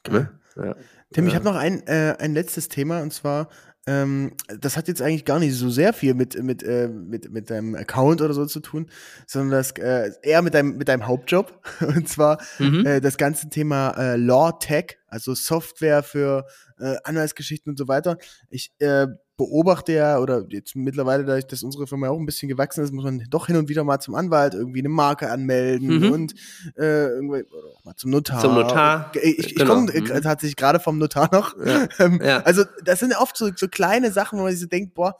Ne? 0.09 0.39
Ja. 0.55 0.77
Tim, 1.13 1.27
ich 1.27 1.35
habe 1.35 1.45
noch 1.45 1.57
ein, 1.57 1.85
äh, 1.89 2.15
ein 2.21 2.33
letztes 2.33 2.69
Thema 2.69 3.03
und 3.03 3.13
zwar, 3.13 3.49
ähm, 3.89 4.35
das 4.61 4.77
hat 4.77 4.87
jetzt 4.87 5.03
eigentlich 5.03 5.25
gar 5.25 5.41
nicht 5.41 5.55
so 5.55 5.69
sehr 5.69 5.93
viel 5.93 6.15
mit, 6.15 6.41
mit, 6.41 6.63
äh, 6.63 6.87
mit, 6.87 7.33
mit 7.33 7.51
deinem 7.51 7.75
Account 7.75 8.23
oder 8.23 8.35
so 8.35 8.47
zu 8.47 8.61
tun, 8.61 8.89
sondern 9.27 9.51
das 9.51 9.73
äh, 9.73 10.13
eher 10.23 10.43
mit 10.43 10.55
deinem, 10.55 10.77
mit 10.77 10.87
deinem 10.87 11.09
Hauptjob. 11.09 11.61
Und 11.81 12.09
zwar 12.09 12.41
Mhm. 12.61 12.87
äh, 12.87 13.01
das 13.01 13.17
ganze 13.17 13.49
Thema 13.49 13.91
äh, 13.99 14.17
Law 14.17 14.53
Tech, 14.61 14.99
also 15.09 15.35
Software 15.35 16.05
für 16.05 16.47
äh, 16.79 16.97
Anwaltsgeschichten 17.03 17.71
und 17.73 17.79
so 17.79 17.89
weiter. 17.89 18.17
Ich 18.49 18.73
äh, 18.79 19.09
beobachte 19.47 19.93
ja, 19.93 20.19
oder 20.19 20.45
jetzt 20.51 20.77
mittlerweile, 20.77 21.25
dadurch, 21.25 21.47
dass 21.47 21.63
unsere 21.63 21.87
Firma 21.87 22.09
auch 22.09 22.19
ein 22.19 22.27
bisschen 22.27 22.49
gewachsen 22.49 22.85
ist, 22.85 22.93
muss 22.93 23.05
man 23.05 23.25
doch 23.31 23.47
hin 23.47 23.57
und 23.57 23.69
wieder 23.69 23.85
mal 23.85 23.99
zum 23.99 24.15
Anwalt 24.15 24.55
irgendwie 24.55 24.81
eine 24.81 24.89
Marke 24.91 25.31
anmelden 25.31 25.99
Mhm. 25.99 26.13
und 26.13 26.35
äh, 26.79 27.09
irgendwie, 27.09 27.43
oder 27.45 27.69
auch 27.75 27.85
mal 27.85 27.97
zum 27.97 28.11
Notar. 28.11 28.41
Zum 28.41 28.55
Notar, 28.55 29.11
Und, 29.15 29.23
ich 29.25 29.39
ich 29.39 29.55
genau. 29.57 29.75
komme 29.75 29.93
äh, 29.93 30.01
Mhm. 30.03 30.23
tatsächlich 30.23 30.57
gerade 30.57 30.79
vom 30.79 30.99
Notar 30.99 31.29
noch. 31.33 31.57
Ja. 31.65 31.89
Ähm, 31.99 32.21
Ja. 32.23 32.43
Also 32.43 32.65
das 32.85 33.01
sind 33.01 33.15
oft 33.19 33.37
so, 33.37 33.51
so 33.57 33.67
kleine 33.69 34.13
Sachen, 34.13 34.39
wo 34.39 34.43
man 34.45 34.53
sich 34.53 34.61
so 34.61 34.67
denkt, 34.69 34.95
boah, 34.95 35.17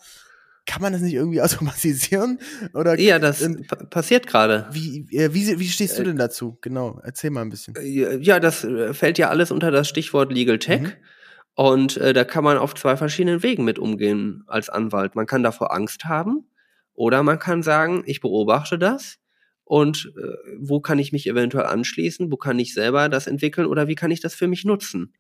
kann 0.67 0.83
man 0.83 0.93
das 0.93 1.03
nicht 1.03 1.15
irgendwie 1.15 1.41
automatisieren? 1.43 2.39
Oder 2.75 2.99
Ja, 3.01 3.19
das 3.19 3.41
ähm, 3.43 3.65
pa- 3.67 3.77
passiert 3.87 4.27
gerade. 4.27 4.67
wie, 4.73 5.07
äh, 5.17 5.33
wie, 5.35 5.59
wie 5.59 5.69
stehst 5.69 5.99
du 5.99 6.05
denn 6.05 6.17
dazu? 6.17 6.59
Genau, 6.61 7.01
erzähl 7.03 7.31
mal 7.31 7.41
ein 7.43 7.49
bisschen. 7.51 7.75
Ja, 7.83 8.39
das 8.39 8.63
äh, 8.65 8.93
fällt 8.95 9.19
ja 9.19 9.31
alles 9.31 9.51
unter 9.51 9.71
das 9.71 9.89
Stichwort 9.89 10.31
Legal 10.33 10.59
Tech. 10.59 10.83
Mhm. 10.83 10.93
Und 11.61 11.99
äh, 11.99 12.15
da 12.15 12.25
kann 12.25 12.43
man 12.43 12.57
auf 12.57 12.75
zwei 12.75 12.97
verschiedenen 12.97 13.43
Wegen 13.43 13.65
mit 13.65 13.79
umgehen 13.79 14.45
als 14.47 14.71
Anwalt. 14.71 15.15
Man 15.15 15.27
kann 15.27 15.43
davor 15.43 15.75
Angst 15.75 16.07
haben 16.07 16.47
oder 16.95 17.23
man 17.23 17.39
kann 17.39 17.63
sagen, 17.63 18.03
ich 18.07 18.23
beobachte 18.23 18.79
das 18.79 19.19
und 19.65 20.11
äh, 20.17 20.57
wo 20.59 20.81
kann 20.81 20.99
ich 20.99 21.13
mich 21.13 21.27
eventuell 21.27 21.67
anschließen, 21.67 22.33
wo 22.33 22.39
kann 22.39 22.59
ich 22.59 22.73
selber 22.73 23.11
das 23.11 23.27
entwickeln 23.27 23.67
oder 23.67 23.89
wie 23.89 23.95
kann 23.95 24.11
ich 24.11 24.21
das 24.21 24.35
für 24.35 24.49
mich 24.49 24.65
nutzen. 24.65 25.13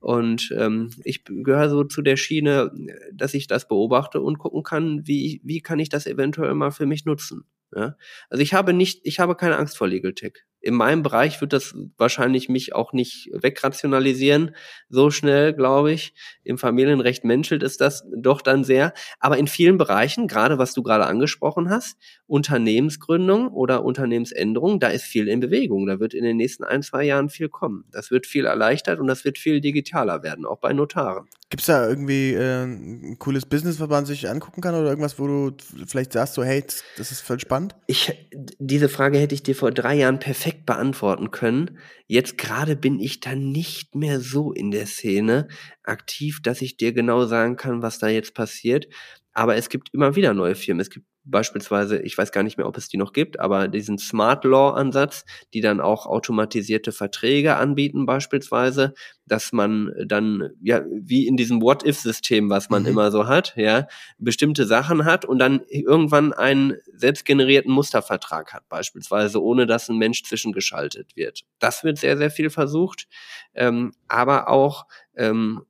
Und 0.00 0.52
ähm, 0.58 0.90
ich 1.04 1.22
gehöre 1.24 1.70
so 1.70 1.84
zu 1.84 2.02
der 2.02 2.16
Schiene, 2.16 2.72
dass 3.12 3.34
ich 3.34 3.46
das 3.46 3.68
beobachte 3.68 4.20
und 4.20 4.38
gucken 4.38 4.64
kann, 4.64 5.06
wie, 5.06 5.40
wie 5.44 5.60
kann 5.60 5.78
ich 5.78 5.88
das 5.88 6.08
eventuell 6.08 6.54
mal 6.54 6.72
für 6.72 6.86
mich 6.86 7.04
nutzen. 7.04 7.44
Ja? 7.72 7.94
Also 8.28 8.42
ich 8.42 8.54
habe 8.54 8.72
nicht, 8.72 9.02
ich 9.04 9.20
habe 9.20 9.36
keine 9.36 9.56
Angst 9.56 9.78
vor 9.78 9.86
Legal 9.86 10.14
Tech. 10.14 10.46
In 10.66 10.74
meinem 10.74 11.04
Bereich 11.04 11.40
wird 11.40 11.52
das 11.52 11.74
wahrscheinlich 11.96 12.48
mich 12.48 12.74
auch 12.74 12.92
nicht 12.92 13.30
wegrationalisieren, 13.32 14.54
so 14.88 15.10
schnell, 15.12 15.52
glaube 15.54 15.92
ich. 15.92 16.12
Im 16.42 16.58
Familienrecht 16.58 17.24
menschelt 17.24 17.62
es 17.62 17.76
das 17.76 18.04
doch 18.16 18.42
dann 18.42 18.64
sehr. 18.64 18.92
Aber 19.20 19.38
in 19.38 19.46
vielen 19.46 19.78
Bereichen, 19.78 20.26
gerade 20.26 20.58
was 20.58 20.74
du 20.74 20.82
gerade 20.82 21.06
angesprochen 21.06 21.70
hast, 21.70 21.96
Unternehmensgründung 22.26 23.48
oder 23.48 23.84
Unternehmensänderung, 23.84 24.80
da 24.80 24.88
ist 24.88 25.04
viel 25.04 25.28
in 25.28 25.40
Bewegung. 25.40 25.86
Da 25.86 26.00
wird 26.00 26.14
in 26.14 26.24
den 26.24 26.36
nächsten 26.36 26.64
ein, 26.64 26.82
zwei 26.82 27.04
Jahren 27.04 27.28
viel 27.28 27.48
kommen. 27.48 27.84
Das 27.92 28.10
wird 28.10 28.26
viel 28.26 28.44
erleichtert 28.46 28.98
und 28.98 29.06
das 29.06 29.24
wird 29.24 29.38
viel 29.38 29.60
digitaler 29.60 30.22
werden, 30.22 30.46
auch 30.46 30.58
bei 30.58 30.72
Notaren. 30.72 31.28
Gibt's 31.48 31.66
da 31.66 31.88
irgendwie 31.88 32.32
äh, 32.32 32.64
ein 32.64 33.18
cooles 33.20 33.46
Business, 33.46 33.78
was 33.78 33.88
man 33.88 34.04
sich 34.04 34.28
angucken 34.28 34.60
kann 34.60 34.74
oder 34.74 34.88
irgendwas, 34.88 35.18
wo 35.20 35.28
du 35.28 35.56
vielleicht 35.86 36.12
sagst, 36.12 36.34
so, 36.34 36.42
hey, 36.42 36.62
das- 36.66 36.82
das 36.96 37.12
ist 37.12 37.20
voll 37.20 37.38
spannend? 37.38 37.76
Ich, 37.86 38.12
diese 38.58 38.88
Frage 38.88 39.18
hätte 39.18 39.34
ich 39.36 39.44
dir 39.44 39.54
vor 39.54 39.70
drei 39.70 39.94
Jahren 39.94 40.18
perfekt 40.18 40.55
beantworten 40.64 41.30
können. 41.30 41.78
Jetzt 42.06 42.38
gerade 42.38 42.76
bin 42.76 43.00
ich 43.00 43.20
da 43.20 43.34
nicht 43.34 43.94
mehr 43.94 44.20
so 44.20 44.52
in 44.52 44.70
der 44.70 44.86
Szene 44.86 45.48
aktiv, 45.82 46.40
dass 46.42 46.62
ich 46.62 46.76
dir 46.76 46.92
genau 46.92 47.26
sagen 47.26 47.56
kann, 47.56 47.82
was 47.82 47.98
da 47.98 48.08
jetzt 48.08 48.34
passiert. 48.34 48.86
Aber 49.32 49.56
es 49.56 49.68
gibt 49.68 49.92
immer 49.92 50.16
wieder 50.16 50.32
neue 50.32 50.54
Firmen. 50.54 50.80
Es 50.80 50.90
gibt 50.90 51.06
beispielsweise, 51.26 52.00
ich 52.00 52.16
weiß 52.16 52.32
gar 52.32 52.42
nicht 52.42 52.56
mehr, 52.56 52.66
ob 52.66 52.76
es 52.76 52.88
die 52.88 52.96
noch 52.96 53.12
gibt, 53.12 53.40
aber 53.40 53.68
diesen 53.68 53.98
Smart 53.98 54.44
Law 54.44 54.70
Ansatz, 54.70 55.24
die 55.52 55.60
dann 55.60 55.80
auch 55.80 56.06
automatisierte 56.06 56.92
Verträge 56.92 57.56
anbieten 57.56 58.06
beispielsweise, 58.06 58.94
dass 59.26 59.52
man 59.52 59.92
dann 60.06 60.50
ja 60.62 60.82
wie 60.88 61.26
in 61.26 61.36
diesem 61.36 61.60
What 61.60 61.84
if 61.84 61.98
System, 61.98 62.48
was 62.48 62.70
man 62.70 62.82
mhm. 62.82 62.88
immer 62.88 63.10
so 63.10 63.26
hat, 63.26 63.54
ja, 63.56 63.88
bestimmte 64.18 64.66
Sachen 64.66 65.04
hat 65.04 65.24
und 65.24 65.38
dann 65.38 65.62
irgendwann 65.68 66.32
einen 66.32 66.74
selbstgenerierten 66.94 67.72
Mustervertrag 67.72 68.54
hat 68.54 68.68
beispielsweise, 68.68 69.42
ohne 69.42 69.66
dass 69.66 69.88
ein 69.88 69.98
Mensch 69.98 70.22
zwischengeschaltet 70.22 71.16
wird. 71.16 71.42
Das 71.58 71.82
wird 71.82 71.98
sehr 71.98 72.16
sehr 72.16 72.30
viel 72.30 72.50
versucht, 72.50 73.08
ähm, 73.54 73.92
aber 74.06 74.48
auch 74.48 74.86
ähm, 75.16 75.62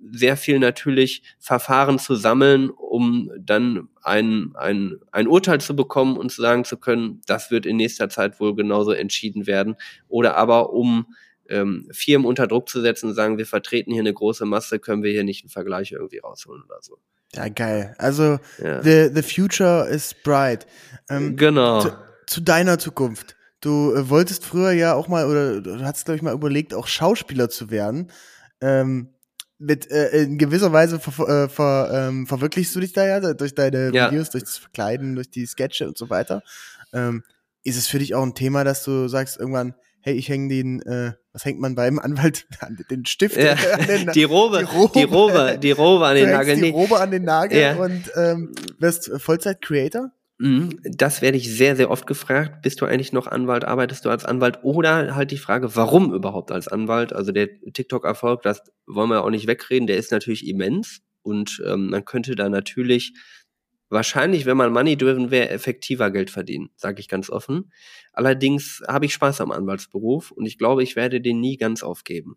sehr 0.00 0.36
viel 0.36 0.58
natürlich 0.58 1.22
Verfahren 1.38 1.98
zu 1.98 2.14
sammeln, 2.14 2.70
um 2.70 3.30
dann 3.38 3.88
ein, 4.02 4.52
ein, 4.54 4.96
ein 5.12 5.26
Urteil 5.26 5.60
zu 5.60 5.74
bekommen 5.74 6.16
und 6.16 6.30
zu 6.30 6.42
sagen 6.42 6.64
zu 6.64 6.76
können, 6.76 7.20
das 7.26 7.50
wird 7.50 7.66
in 7.66 7.76
nächster 7.76 8.08
Zeit 8.08 8.40
wohl 8.40 8.54
genauso 8.54 8.92
entschieden 8.92 9.46
werden. 9.46 9.76
Oder 10.08 10.36
aber 10.36 10.72
um 10.72 11.14
ähm, 11.48 11.88
Firmen 11.92 12.26
unter 12.26 12.46
Druck 12.46 12.68
zu 12.68 12.80
setzen 12.80 13.08
und 13.08 13.14
sagen, 13.14 13.38
wir 13.38 13.46
vertreten 13.46 13.92
hier 13.92 14.02
eine 14.02 14.12
große 14.12 14.44
Masse, 14.44 14.78
können 14.78 15.02
wir 15.02 15.10
hier 15.10 15.24
nicht 15.24 15.44
einen 15.44 15.50
Vergleich 15.50 15.92
irgendwie 15.92 16.18
rausholen 16.18 16.62
oder 16.62 16.78
so. 16.80 16.98
Ja, 17.34 17.48
geil. 17.48 17.94
Also 17.98 18.38
ja. 18.62 18.82
the, 18.82 19.10
the 19.12 19.22
future 19.22 19.86
is 19.88 20.14
bright. 20.14 20.66
Ähm, 21.10 21.36
genau. 21.36 21.80
Zu, 21.80 21.92
zu, 22.26 22.40
deiner 22.40 22.78
Zukunft. 22.78 23.36
Du 23.60 23.92
äh, 23.94 24.08
wolltest 24.08 24.44
früher 24.44 24.72
ja 24.72 24.94
auch 24.94 25.08
mal, 25.08 25.26
oder 25.26 25.60
du 25.60 25.84
hast, 25.84 26.04
glaube 26.04 26.16
ich, 26.16 26.22
mal 26.22 26.32
überlegt, 26.32 26.72
auch 26.72 26.86
Schauspieler 26.86 27.48
zu 27.50 27.70
werden. 27.70 28.10
Ähm, 28.60 29.10
mit 29.58 29.90
äh, 29.90 30.22
in 30.22 30.38
gewisser 30.38 30.72
Weise 30.72 31.00
ver, 31.00 31.28
äh, 31.28 31.48
ver, 31.48 31.90
ähm, 31.92 32.26
verwirklichst 32.26 32.74
du 32.74 32.80
dich 32.80 32.92
da 32.92 33.06
ja 33.06 33.34
durch 33.34 33.54
deine 33.54 33.92
ja. 33.92 34.10
Videos, 34.10 34.30
durch 34.30 34.44
das 34.44 34.58
Verkleiden, 34.58 35.14
durch 35.14 35.30
die 35.30 35.46
Sketche 35.46 35.86
und 35.86 35.98
so 35.98 36.10
weiter. 36.10 36.42
Ähm, 36.92 37.22
ist 37.64 37.76
es 37.76 37.86
für 37.86 37.98
dich 37.98 38.14
auch 38.14 38.22
ein 38.22 38.34
Thema, 38.34 38.64
dass 38.64 38.84
du 38.84 39.08
sagst 39.08 39.38
irgendwann, 39.38 39.74
hey, 40.00 40.14
ich 40.14 40.28
hänge 40.28 40.48
den, 40.48 40.80
äh, 40.82 41.12
was 41.32 41.44
hängt 41.44 41.60
man 41.60 41.74
beim 41.74 41.98
Anwalt, 41.98 42.46
den 42.90 43.04
Stift 43.04 43.36
ja. 43.36 43.52
an 43.72 43.86
den, 43.86 44.12
die 44.12 44.24
Robe, 44.24 44.58
die 44.58 44.64
Robe, 44.64 44.92
die 44.94 45.02
Robe, 45.02 45.58
die 45.60 45.70
Robe 45.72 46.06
an 46.06 46.16
den 46.16 46.30
Nagel. 46.30 46.56
Die 46.56 46.70
Robe 46.70 47.00
an 47.00 47.10
den 47.10 47.24
Nagel 47.24 47.60
ja. 47.60 47.76
und 47.76 48.10
ähm, 48.16 48.54
wirst 48.78 49.10
Vollzeit-Creator? 49.16 50.12
Mhm. 50.40 50.78
Das 50.84 51.20
werde 51.20 51.36
ich 51.36 51.52
sehr, 51.52 51.74
sehr 51.74 51.90
oft 51.90 52.06
gefragt. 52.06 52.62
Bist 52.62 52.80
du 52.80 52.86
eigentlich 52.86 53.12
noch 53.12 53.26
Anwalt? 53.26 53.64
Arbeitest 53.64 54.04
du 54.04 54.10
als 54.10 54.24
Anwalt? 54.24 54.60
Oder 54.62 55.16
halt 55.16 55.30
die 55.32 55.36
Frage, 55.38 55.74
warum 55.74 56.14
überhaupt 56.14 56.52
als 56.52 56.68
Anwalt? 56.68 57.12
Also 57.12 57.32
der 57.32 57.48
TikTok-Erfolg, 57.72 58.42
das 58.42 58.62
wollen 58.86 59.10
wir 59.10 59.24
auch 59.24 59.30
nicht 59.30 59.48
wegreden, 59.48 59.88
der 59.88 59.96
ist 59.96 60.12
natürlich 60.12 60.46
immens. 60.46 61.00
Und 61.22 61.60
ähm, 61.66 61.90
man 61.90 62.04
könnte 62.04 62.36
da 62.36 62.48
natürlich 62.48 63.14
wahrscheinlich, 63.90 64.46
wenn 64.46 64.56
man 64.56 64.72
money-driven 64.72 65.30
wäre, 65.32 65.50
effektiver 65.50 66.10
Geld 66.10 66.30
verdienen, 66.30 66.70
sage 66.76 67.00
ich 67.00 67.08
ganz 67.08 67.30
offen. 67.30 67.72
Allerdings 68.12 68.82
habe 68.86 69.06
ich 69.06 69.14
Spaß 69.14 69.40
am 69.40 69.50
Anwaltsberuf 69.50 70.30
und 70.30 70.46
ich 70.46 70.58
glaube, 70.58 70.82
ich 70.84 70.94
werde 70.94 71.20
den 71.20 71.40
nie 71.40 71.56
ganz 71.56 71.82
aufgeben. 71.82 72.36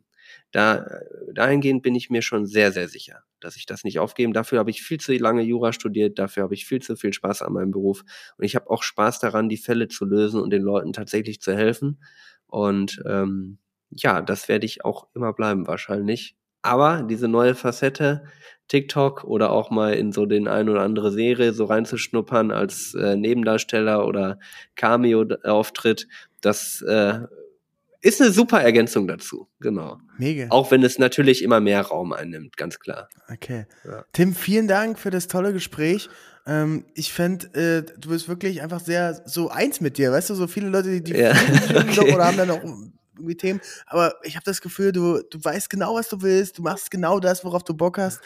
Da, 0.52 0.86
dahingehend 1.34 1.82
bin 1.84 1.96
ich 1.96 2.10
mir 2.10 2.22
schon 2.22 2.46
sehr, 2.46 2.72
sehr 2.72 2.88
sicher, 2.88 3.24
dass 3.40 3.56
ich 3.56 3.66
das 3.66 3.84
nicht 3.84 4.00
aufgeben. 4.00 4.34
Dafür 4.34 4.60
habe 4.60 4.70
ich 4.70 4.82
viel 4.82 5.00
zu 5.00 5.14
lange 5.14 5.42
Jura 5.42 5.74
studiert, 5.74 6.20
dafür 6.20 6.44
habe 6.44 6.54
ich 6.54 6.66
viel 6.66 6.82
zu 6.82 6.96
viel 6.96 7.14
Spaß 7.14 7.42
an 7.42 7.54
meinem 7.54 7.72
Beruf 7.72 8.04
und 8.38 8.46
ich 8.46 8.56
habe 8.56 8.70
auch 8.70 8.84
Spaß 8.84 9.20
daran, 9.20 9.50
die 9.50 9.58
Fälle 9.58 9.88
zu 9.88 10.06
lösen 10.06 10.42
und 10.42 10.52
den 10.52 10.62
Leuten 10.64 10.94
tatsächlich 10.94 11.42
zu 11.42 11.56
helfen. 11.56 12.04
Und 12.48 13.02
ähm, 13.08 13.60
ja, 13.90 14.22
das 14.22 14.48
werde 14.50 14.66
ich 14.66 14.86
auch 14.86 15.08
immer 15.14 15.34
bleiben 15.34 15.68
wahrscheinlich. 15.68 16.36
Aber 16.62 17.04
diese 17.04 17.28
neue 17.28 17.56
Facette, 17.56 18.24
TikTok 18.68 19.24
oder 19.24 19.52
auch 19.52 19.72
mal 19.72 19.94
in 19.94 20.12
so 20.12 20.26
den 20.26 20.48
ein 20.48 20.70
oder 20.70 20.82
andere 20.82 21.12
Serie 21.12 21.54
so 21.54 21.66
reinzuschnuppern 21.66 22.52
als 22.52 22.94
äh, 22.94 23.16
Nebendarsteller 23.16 24.06
oder 24.06 24.40
Cameo-Auftritt, 24.76 26.08
das 26.42 26.82
äh, 26.84 27.22
ist 28.02 28.22
eine 28.22 28.32
super 28.32 28.62
Ergänzung 28.62 29.08
dazu, 29.08 29.48
genau. 29.60 30.00
Mega. 30.18 30.48
Auch 30.50 30.72
wenn 30.72 30.84
es 30.84 30.98
natürlich 30.98 31.44
immer 31.44 31.60
mehr 31.60 31.82
Raum 31.82 32.14
einnimmt, 32.14 32.58
ganz 32.58 32.80
klar. 32.80 33.10
Okay. 33.32 33.66
Ja. 33.86 34.06
Tim, 34.12 34.34
vielen 34.34 34.68
Dank 34.68 34.98
für 34.98 35.12
das 35.12 35.28
tolle 35.28 35.54
Gespräch. 35.54 36.10
Ähm, 36.48 36.86
ich 36.96 37.14
fände, 37.14 37.48
äh, 37.54 38.00
du 38.00 38.10
bist 38.10 38.28
wirklich 38.28 38.62
einfach 38.62 38.80
sehr 38.80 39.22
so 39.26 39.50
eins 39.50 39.82
mit 39.82 39.98
dir, 39.98 40.12
weißt 40.12 40.32
du, 40.32 40.36
so 40.36 40.48
viele 40.48 40.70
Leute, 40.70 40.90
die, 40.90 41.04
die 41.04 41.20
ja. 41.20 41.32
okay. 41.76 42.14
oder 42.14 42.26
haben 42.26 42.38
dann 42.38 42.50
auch 42.50 42.64
irgendwie 43.16 43.38
Themen, 43.38 43.62
aber 43.86 44.16
ich 44.24 44.36
habe 44.36 44.46
das 44.46 44.62
Gefühl, 44.62 44.92
du, 44.92 45.22
du 45.22 45.44
weißt 45.44 45.70
genau, 45.70 45.94
was 45.96 46.10
du 46.10 46.24
willst, 46.24 46.58
du 46.58 46.64
machst 46.64 46.90
genau 46.90 47.20
das, 47.20 47.46
worauf 47.46 47.64
du 47.64 47.76
Bock 47.76 48.00
hast 48.00 48.22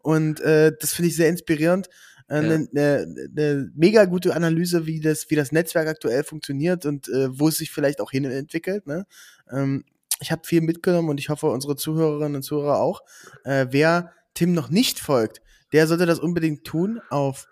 und 0.00 0.40
äh, 0.40 0.72
das 0.80 0.94
finde 0.94 1.10
ich 1.10 1.16
sehr 1.16 1.28
inspirierend 1.28 1.90
eine, 2.28 2.68
äh, 2.74 2.78
ja. 2.78 2.96
eine, 2.96 3.30
eine 3.36 3.70
mega 3.74 4.04
gute 4.04 4.34
Analyse, 4.34 4.86
wie 4.86 5.00
das, 5.00 5.30
wie 5.30 5.36
das 5.36 5.52
Netzwerk 5.52 5.88
aktuell 5.88 6.24
funktioniert 6.24 6.86
und 6.86 7.08
äh, 7.08 7.28
wo 7.38 7.48
es 7.48 7.58
sich 7.58 7.70
vielleicht 7.70 8.00
auch 8.00 8.10
hin 8.10 8.24
entwickelt. 8.24 8.86
Ne? 8.86 9.06
Ähm, 9.50 9.84
ich 10.20 10.32
habe 10.32 10.46
viel 10.46 10.60
mitgenommen 10.60 11.08
und 11.08 11.18
ich 11.20 11.28
hoffe, 11.28 11.46
unsere 11.46 11.76
Zuhörerinnen 11.76 12.36
und 12.36 12.42
Zuhörer 12.42 12.78
auch. 12.80 13.02
Äh, 13.44 13.66
wer 13.70 14.12
Tim 14.34 14.52
noch 14.52 14.68
nicht 14.68 15.00
folgt, 15.00 15.40
der 15.72 15.86
sollte 15.86 16.06
das 16.06 16.18
unbedingt 16.18 16.64
tun 16.64 17.00
auf 17.10 17.46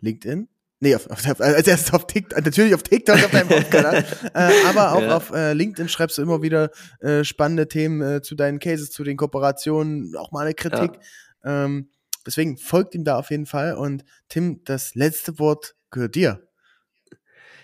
LinkedIn. 0.00 0.48
Nee, 0.80 0.96
auf, 0.96 1.08
auf, 1.08 1.24
als 1.40 1.68
erstes 1.68 1.94
auf 1.94 2.06
TikTok, 2.06 2.44
natürlich 2.44 2.74
auf 2.74 2.82
TikTok 2.82 3.14
auf 3.14 3.30
deinem 3.30 3.50
Hauptkanal, 3.50 4.04
äh, 4.34 4.50
aber 4.66 4.92
auch 4.92 5.02
ja. 5.02 5.16
auf 5.16 5.30
äh, 5.30 5.52
LinkedIn 5.52 5.88
schreibst 5.88 6.18
du 6.18 6.22
immer 6.22 6.42
wieder 6.42 6.70
äh, 7.00 7.22
spannende 7.22 7.68
Themen 7.68 8.02
äh, 8.02 8.22
zu 8.22 8.34
deinen 8.34 8.58
Cases, 8.58 8.90
zu 8.90 9.04
den 9.04 9.16
Kooperationen, 9.16 10.16
auch 10.16 10.32
mal 10.32 10.40
eine 10.40 10.54
Kritik. 10.54 10.98
Ja. 11.44 11.64
Ähm, 11.64 11.88
Deswegen 12.26 12.56
folgt 12.56 12.94
ihm 12.94 13.04
da 13.04 13.18
auf 13.18 13.30
jeden 13.30 13.46
Fall. 13.46 13.74
Und 13.74 14.04
Tim, 14.28 14.62
das 14.64 14.94
letzte 14.94 15.38
Wort 15.38 15.74
gehört 15.90 16.14
dir. 16.14 16.46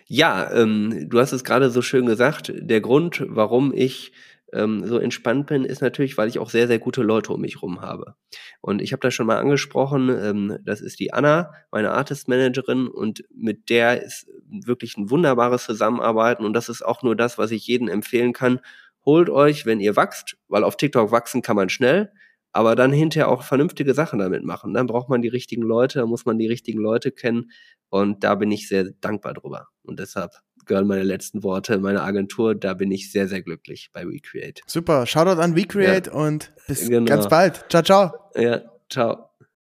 Ja, 0.07 0.51
ähm, 0.53 1.09
du 1.11 1.21
hast 1.21 1.33
es 1.33 1.45
gerade 1.45 1.71
so 1.71 1.83
schön 1.83 2.07
gesagt. 2.07 2.53
Der 2.55 2.81
Grund, 2.81 3.25
warum 3.29 3.75
ich 3.75 4.13
ähm, 4.53 4.87
so 4.87 4.99
entspannt 4.99 5.47
bin, 5.47 5.65
ist 5.65 5.83
natürlich, 5.83 6.17
weil 6.17 6.29
ich 6.29 6.39
auch 6.39 6.49
sehr, 6.49 6.67
sehr 6.67 6.79
gute 6.79 7.03
Leute 7.03 7.33
um 7.33 7.41
mich 7.41 7.61
rum 7.61 7.83
habe. 7.83 8.15
Und 8.61 8.81
ich 8.81 8.93
habe 8.93 9.01
das 9.01 9.13
schon 9.13 9.27
mal 9.27 9.37
angesprochen, 9.37 10.09
ähm, 10.09 10.59
das 10.65 10.81
ist 10.81 11.01
die 11.01 11.13
Anna, 11.13 11.53
meine 11.71 11.91
Artist 11.91 12.29
Managerin, 12.29 12.89
und 12.89 13.25
mit 13.35 13.69
der 13.69 14.03
ist 14.03 14.27
wirklich 14.49 14.97
ein 14.97 15.11
wunderbares 15.11 15.65
Zusammenarbeiten. 15.65 16.45
Und 16.45 16.55
das 16.55 16.69
ist 16.71 16.83
auch 16.83 17.03
nur 17.03 17.15
das, 17.15 17.37
was 17.37 17.51
ich 17.51 17.67
jedem 17.67 17.89
empfehlen 17.89 18.33
kann. 18.33 18.61
Holt 19.05 19.29
euch, 19.29 19.67
wenn 19.67 19.81
ihr 19.81 19.97
wachst, 19.97 20.39
weil 20.49 20.65
auf 20.65 20.77
TikTok 20.77 21.13
wachsen 21.13 21.43
kann 21.43 21.57
man 21.57 21.69
schnell 21.69 22.11
aber 22.53 22.75
dann 22.75 22.93
hinterher 22.93 23.29
auch 23.29 23.43
vernünftige 23.43 23.95
Sachen 23.95 24.19
damit 24.19 24.45
machen. 24.45 24.75
Dann 24.75 24.87
braucht 24.87 25.09
man 25.09 25.23
die 25.23 25.29
richtigen 25.29 25.63
Leute, 25.63 26.01
dann 26.01 26.09
muss 26.09 26.25
man 26.27 26.39
die 26.39 26.47
richtigen 26.47 26.81
Leute 26.81 27.13
kennen 27.13 27.51
und 27.89 28.25
da 28.25 28.35
bin 28.35 28.51
ich 28.51 28.69
sehr 28.69 28.91
dankbar 29.01 29.35
drüber. 29.35 29.69
Und 29.83 30.01
deshalb 30.01 30.33
gehören 30.67 30.87
meine 30.87 31.03
letzten 31.03 31.43
Worte 31.43 31.79
meiner 31.79 32.05
Agentur, 32.05 32.55
da 32.55 32.75
bin 32.75 32.91
ich 32.91 33.11
sehr, 33.11 33.27
sehr 33.27 33.43
glücklich 33.43 33.91
bei 33.93 34.07
WeCreate. 34.07 34.63
Super, 34.67 35.07
Shoutout 35.07 35.41
an 35.41 35.57
WeCreate 35.57 36.11
ja. 36.11 36.17
und 36.17 36.53
bis 36.67 36.89
genau. 36.89 37.07
ganz 37.07 37.29
bald. 37.29 37.65
Ciao, 37.71 37.83
ciao. 37.83 38.13
Ja, 38.37 38.63
ciao. 38.89 39.31